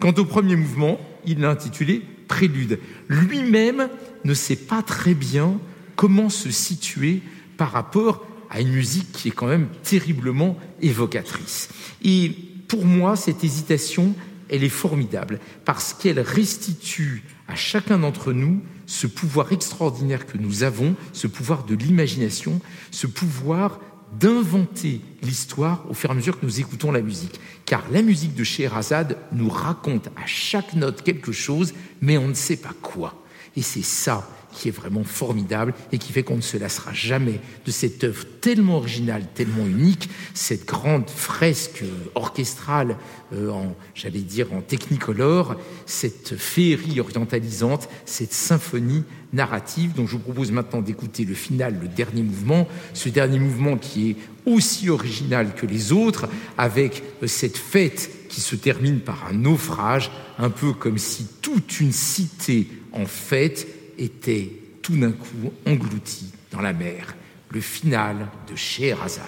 Quant 0.00 0.14
au 0.16 0.24
premier 0.24 0.56
mouvement, 0.56 1.00
il 1.26 1.40
l'a 1.40 1.50
intitulé 1.50 2.02
Prélude. 2.28 2.78
Lui-même 3.08 3.88
ne 4.24 4.34
sait 4.34 4.56
pas 4.56 4.82
très 4.82 5.14
bien 5.14 5.58
comment 5.96 6.28
se 6.28 6.50
situer 6.50 7.22
par 7.56 7.72
rapport 7.72 8.24
à 8.50 8.60
une 8.60 8.72
musique 8.72 9.12
qui 9.12 9.28
est 9.28 9.32
quand 9.32 9.46
même 9.46 9.68
terriblement 9.82 10.56
évocatrice. 10.80 11.68
Et 12.02 12.32
pour 12.68 12.84
moi, 12.84 13.16
cette 13.16 13.44
hésitation, 13.44 14.14
elle 14.48 14.64
est 14.64 14.68
formidable 14.68 15.40
parce 15.64 15.92
qu'elle 15.92 16.20
restitue 16.20 17.24
à 17.48 17.54
chacun 17.54 17.98
d'entre 17.98 18.32
nous 18.32 18.62
ce 18.86 19.06
pouvoir 19.06 19.52
extraordinaire 19.52 20.26
que 20.26 20.38
nous 20.38 20.62
avons, 20.62 20.94
ce 21.12 21.26
pouvoir 21.26 21.64
de 21.64 21.74
l'imagination, 21.74 22.60
ce 22.90 23.06
pouvoir 23.06 23.80
d'inventer 24.12 25.00
l'histoire 25.22 25.84
au 25.88 25.94
fur 25.94 26.10
et 26.10 26.12
à 26.12 26.16
mesure 26.16 26.38
que 26.38 26.46
nous 26.46 26.60
écoutons 26.60 26.92
la 26.92 27.02
musique. 27.02 27.40
Car 27.64 27.84
la 27.90 28.02
musique 28.02 28.34
de 28.34 28.44
Scheherazade 28.44 29.16
nous 29.32 29.48
raconte 29.48 30.08
à 30.08 30.26
chaque 30.26 30.74
note 30.74 31.02
quelque 31.02 31.32
chose, 31.32 31.74
mais 32.00 32.18
on 32.18 32.28
ne 32.28 32.34
sait 32.34 32.56
pas 32.56 32.74
quoi. 32.82 33.22
Et 33.56 33.62
c'est 33.62 33.84
ça 33.84 34.28
qui 34.52 34.68
est 34.68 34.72
vraiment 34.72 35.04
formidable 35.04 35.74
et 35.92 35.98
qui 35.98 36.12
fait 36.12 36.22
qu'on 36.22 36.36
ne 36.36 36.40
se 36.42 36.56
lassera 36.56 36.92
jamais 36.92 37.40
de 37.66 37.70
cette 37.70 38.02
œuvre 38.04 38.24
tellement 38.40 38.78
originale, 38.78 39.24
tellement 39.34 39.66
unique, 39.66 40.08
cette 40.34 40.66
grande 40.66 41.08
fresque 41.10 41.84
orchestrale 42.14 42.96
euh, 43.34 43.50
en, 43.50 43.76
j'allais 43.94 44.20
dire, 44.20 44.52
en 44.52 44.60
technicolore, 44.60 45.56
cette 45.86 46.36
féerie 46.36 47.00
orientalisante, 47.00 47.88
cette 48.06 48.32
symphonie 48.32 49.04
narrative 49.32 49.92
dont 49.94 50.06
je 50.06 50.12
vous 50.12 50.18
propose 50.18 50.52
maintenant 50.52 50.80
d'écouter 50.80 51.24
le 51.24 51.34
final, 51.34 51.78
le 51.80 51.88
dernier 51.88 52.22
mouvement, 52.22 52.66
ce 52.94 53.08
dernier 53.08 53.38
mouvement 53.38 53.76
qui 53.76 54.10
est 54.10 54.16
aussi 54.46 54.88
original 54.88 55.54
que 55.54 55.66
les 55.66 55.92
autres, 55.92 56.28
avec 56.56 57.02
euh, 57.22 57.26
cette 57.26 57.56
fête 57.56 58.10
qui 58.28 58.40
se 58.40 58.56
termine 58.56 59.00
par 59.00 59.26
un 59.28 59.34
naufrage, 59.34 60.10
un 60.38 60.50
peu 60.50 60.72
comme 60.72 60.98
si 60.98 61.26
toute 61.42 61.80
une 61.80 61.92
cité 61.92 62.68
en 62.92 63.06
fête 63.06 63.66
était 63.98 64.52
tout 64.82 64.96
d'un 64.96 65.12
coup 65.12 65.52
englouti 65.66 66.32
dans 66.52 66.60
la 66.60 66.72
mer. 66.72 67.14
Le 67.50 67.60
final 67.60 68.28
de 68.50 68.56
Scheherazade. 68.56 69.24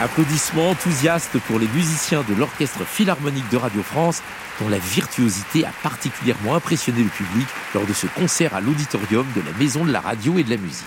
Applaudissements 0.00 0.70
enthousiastes 0.70 1.40
pour 1.48 1.58
les 1.58 1.66
musiciens 1.66 2.22
de 2.22 2.32
l'Orchestre 2.34 2.84
Philharmonique 2.84 3.50
de 3.50 3.56
Radio 3.56 3.82
France, 3.82 4.22
dont 4.60 4.68
la 4.68 4.78
virtuosité 4.78 5.64
a 5.64 5.72
particulièrement 5.82 6.54
impressionné 6.54 7.02
le 7.02 7.08
public 7.08 7.48
lors 7.74 7.84
de 7.84 7.92
ce 7.92 8.06
concert 8.06 8.54
à 8.54 8.60
l'auditorium 8.60 9.26
de 9.34 9.40
la 9.40 9.58
Maison 9.58 9.84
de 9.84 9.90
la 9.90 10.00
Radio 10.00 10.38
et 10.38 10.44
de 10.44 10.50
la 10.50 10.56
Musique. 10.56 10.86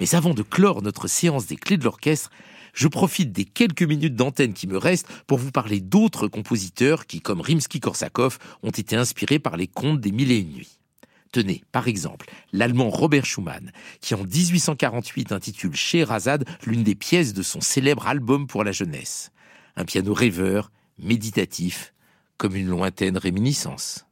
Mais 0.00 0.14
avant 0.14 0.32
de 0.32 0.42
clore 0.42 0.80
notre 0.80 1.06
séance 1.06 1.48
des 1.48 1.56
clés 1.56 1.76
de 1.76 1.84
l'orchestre, 1.84 2.30
je 2.72 2.88
profite 2.88 3.30
des 3.30 3.44
quelques 3.44 3.82
minutes 3.82 4.16
d'antenne 4.16 4.54
qui 4.54 4.68
me 4.68 4.78
restent 4.78 5.08
pour 5.26 5.36
vous 5.36 5.50
parler 5.50 5.80
d'autres 5.80 6.28
compositeurs 6.28 7.04
qui, 7.04 7.20
comme 7.20 7.42
Rimsky-Korsakov, 7.42 8.38
ont 8.62 8.70
été 8.70 8.96
inspirés 8.96 9.38
par 9.38 9.58
les 9.58 9.66
contes 9.66 10.00
des 10.00 10.12
Mille 10.12 10.32
et 10.32 10.38
une 10.38 10.54
nuits. 10.54 10.77
Tenez, 11.32 11.62
par 11.72 11.88
exemple, 11.88 12.30
l'allemand 12.52 12.90
Robert 12.90 13.26
Schumann, 13.26 13.72
qui 14.00 14.14
en 14.14 14.24
1848 14.24 15.32
intitule 15.32 15.76
Scheherazade 15.76 16.44
l'une 16.66 16.82
des 16.82 16.94
pièces 16.94 17.34
de 17.34 17.42
son 17.42 17.60
célèbre 17.60 18.06
album 18.06 18.46
pour 18.46 18.64
la 18.64 18.72
jeunesse. 18.72 19.30
Un 19.76 19.84
piano 19.84 20.14
rêveur, 20.14 20.70
méditatif, 20.98 21.92
comme 22.36 22.56
une 22.56 22.68
lointaine 22.68 23.18
réminiscence. 23.18 24.06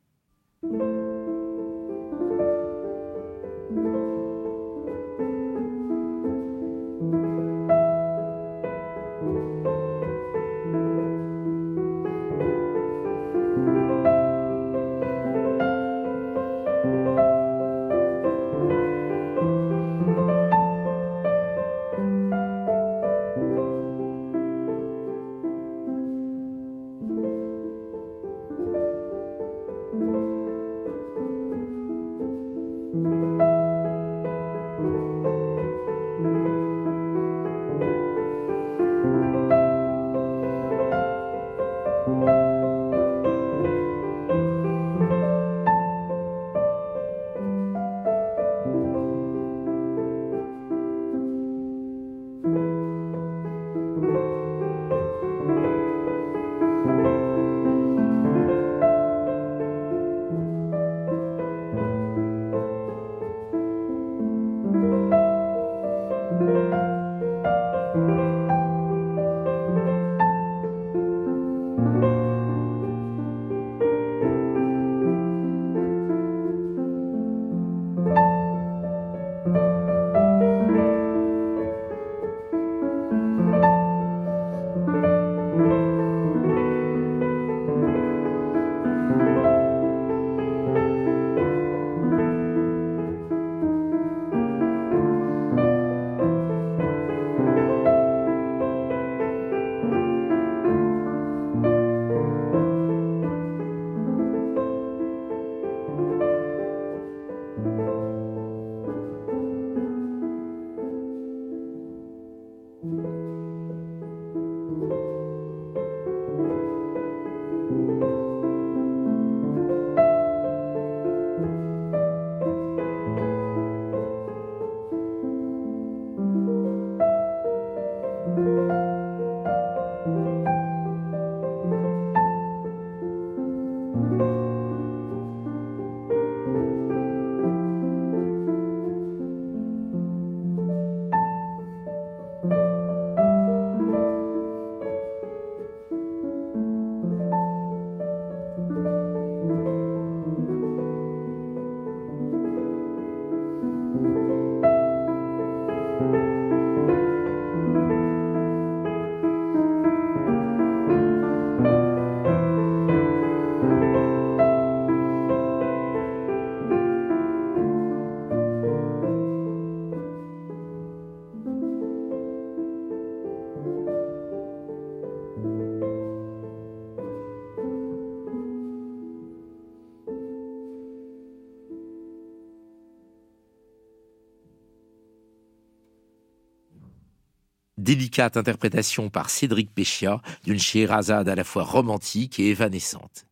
Délicate 187.87 188.37
interprétation 188.37 189.11
par 189.11 189.31
Cédric 189.31 189.71
Péchia 189.73 190.21
d'une 190.45 190.59
Scheherazade 190.59 191.29
à 191.29 191.37
la 191.37 191.45
fois 191.45 191.63
romantique 191.63 192.41
et 192.41 192.49
évanescente. 192.49 193.27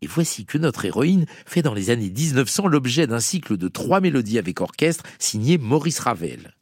Et 0.00 0.06
voici 0.06 0.46
que 0.46 0.56
notre 0.56 0.86
héroïne 0.86 1.26
fait 1.44 1.60
dans 1.60 1.74
les 1.74 1.90
années 1.90 2.10
1900 2.10 2.66
l'objet 2.66 3.06
d'un 3.06 3.20
cycle 3.20 3.58
de 3.58 3.68
trois 3.68 4.00
mélodies 4.00 4.38
avec 4.38 4.62
orchestre 4.62 5.04
signé 5.18 5.58
Maurice 5.58 6.00
Ravel. 6.00 6.54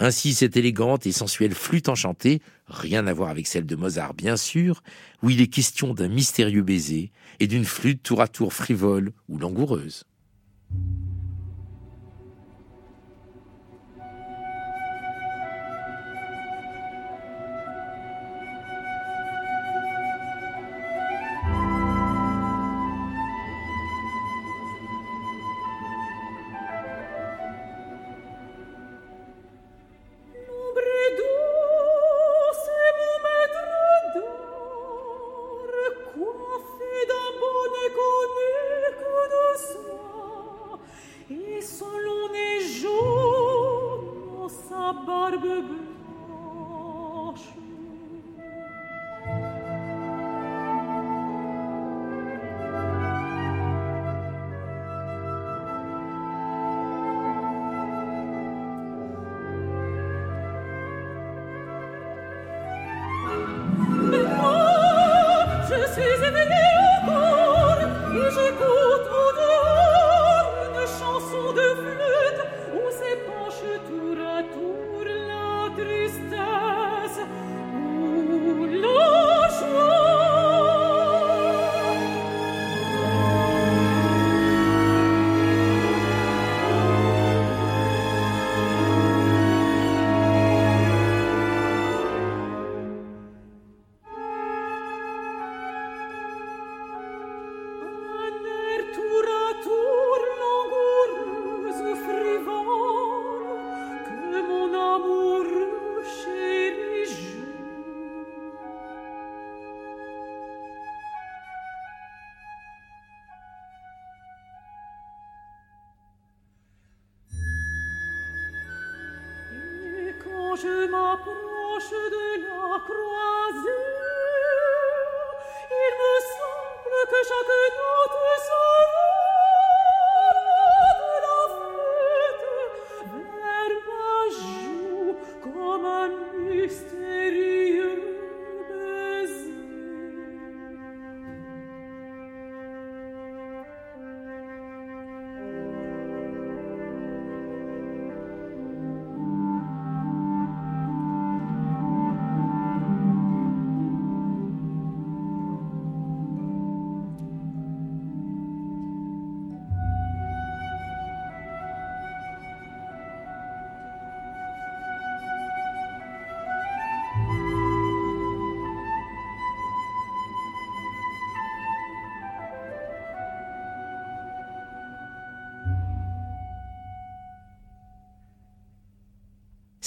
Ainsi 0.00 0.34
cette 0.34 0.56
élégante 0.56 1.06
et 1.06 1.12
sensuelle 1.12 1.54
flûte 1.54 1.88
enchantée, 1.88 2.42
rien 2.66 3.06
à 3.06 3.12
voir 3.12 3.30
avec 3.30 3.46
celle 3.46 3.66
de 3.66 3.76
Mozart 3.76 4.14
bien 4.14 4.36
sûr, 4.36 4.82
où 5.22 5.30
il 5.30 5.40
est 5.40 5.46
question 5.46 5.94
d'un 5.94 6.08
mystérieux 6.08 6.62
baiser 6.62 7.12
et 7.38 7.46
d'une 7.46 7.64
flûte 7.64 8.02
tour 8.02 8.20
à 8.20 8.26
tour 8.26 8.52
frivole 8.52 9.12
ou 9.28 9.38
langoureuse. 9.38 10.04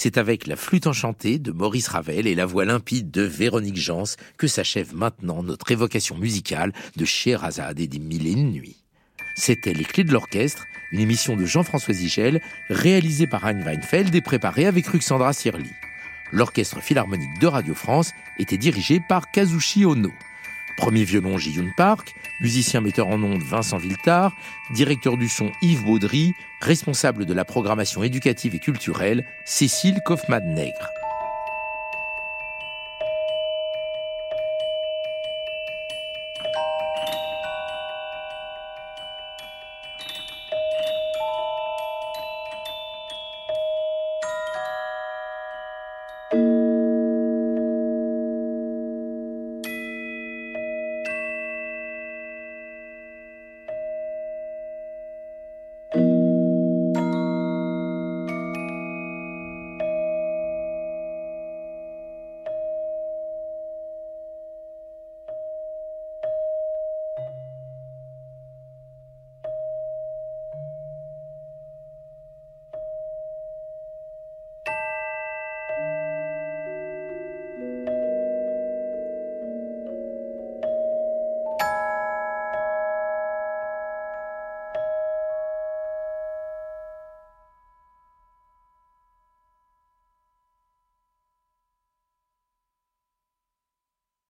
C'est 0.04 0.18
avec 0.18 0.48
la 0.48 0.56
flûte 0.56 0.88
enchantée 0.88 1.38
de 1.38 1.52
Maurice 1.52 1.86
Ravel 1.86 2.26
et 2.26 2.34
la 2.34 2.44
voix 2.44 2.64
limpide 2.64 3.12
de 3.12 3.22
Véronique 3.22 3.76
Jans 3.76 4.16
que 4.36 4.48
s'achève 4.48 4.96
maintenant 4.96 5.44
notre 5.44 5.70
évocation 5.70 6.18
musicale 6.18 6.72
de 6.96 7.04
Scheherazade 7.04 7.78
et 7.78 7.86
des 7.86 8.00
Mille 8.00 8.26
et 8.26 8.34
nuits. 8.34 8.82
C'était 9.36 9.72
Les 9.72 9.84
Clés 9.84 10.02
de 10.02 10.12
l'Orchestre, 10.12 10.64
une 10.90 10.98
émission 10.98 11.36
de 11.36 11.44
Jean-François 11.44 11.94
Zigel, 11.94 12.42
réalisée 12.68 13.28
par 13.28 13.44
Anne 13.44 13.62
Weinfeld 13.62 14.12
et 14.12 14.20
préparée 14.20 14.66
avec 14.66 14.88
Ruxandra 14.88 15.32
Sirli. 15.32 15.70
L'Orchestre 16.32 16.80
Philharmonique 16.80 17.38
de 17.40 17.46
Radio 17.46 17.76
France 17.76 18.10
était 18.40 18.58
dirigé 18.58 18.98
par 19.08 19.30
Kazushi 19.30 19.84
Ono. 19.84 20.10
Premier 20.78 21.04
violon 21.04 21.38
Ji-Yoon 21.38 21.70
Park, 21.76 22.16
musicien 22.42 22.80
metteur 22.80 23.08
en 23.08 23.22
ondes 23.22 23.42
Vincent 23.42 23.78
Viltard, 23.78 24.32
directeur 24.74 25.16
du 25.16 25.28
son 25.28 25.52
Yves 25.62 25.84
Baudry, 25.84 26.34
responsable 26.60 27.24
de 27.24 27.32
la 27.32 27.44
programmation 27.44 28.02
éducative 28.02 28.54
et 28.54 28.58
culturelle 28.58 29.24
Cécile 29.44 30.00
Kaufmann-Nègre. 30.04 31.01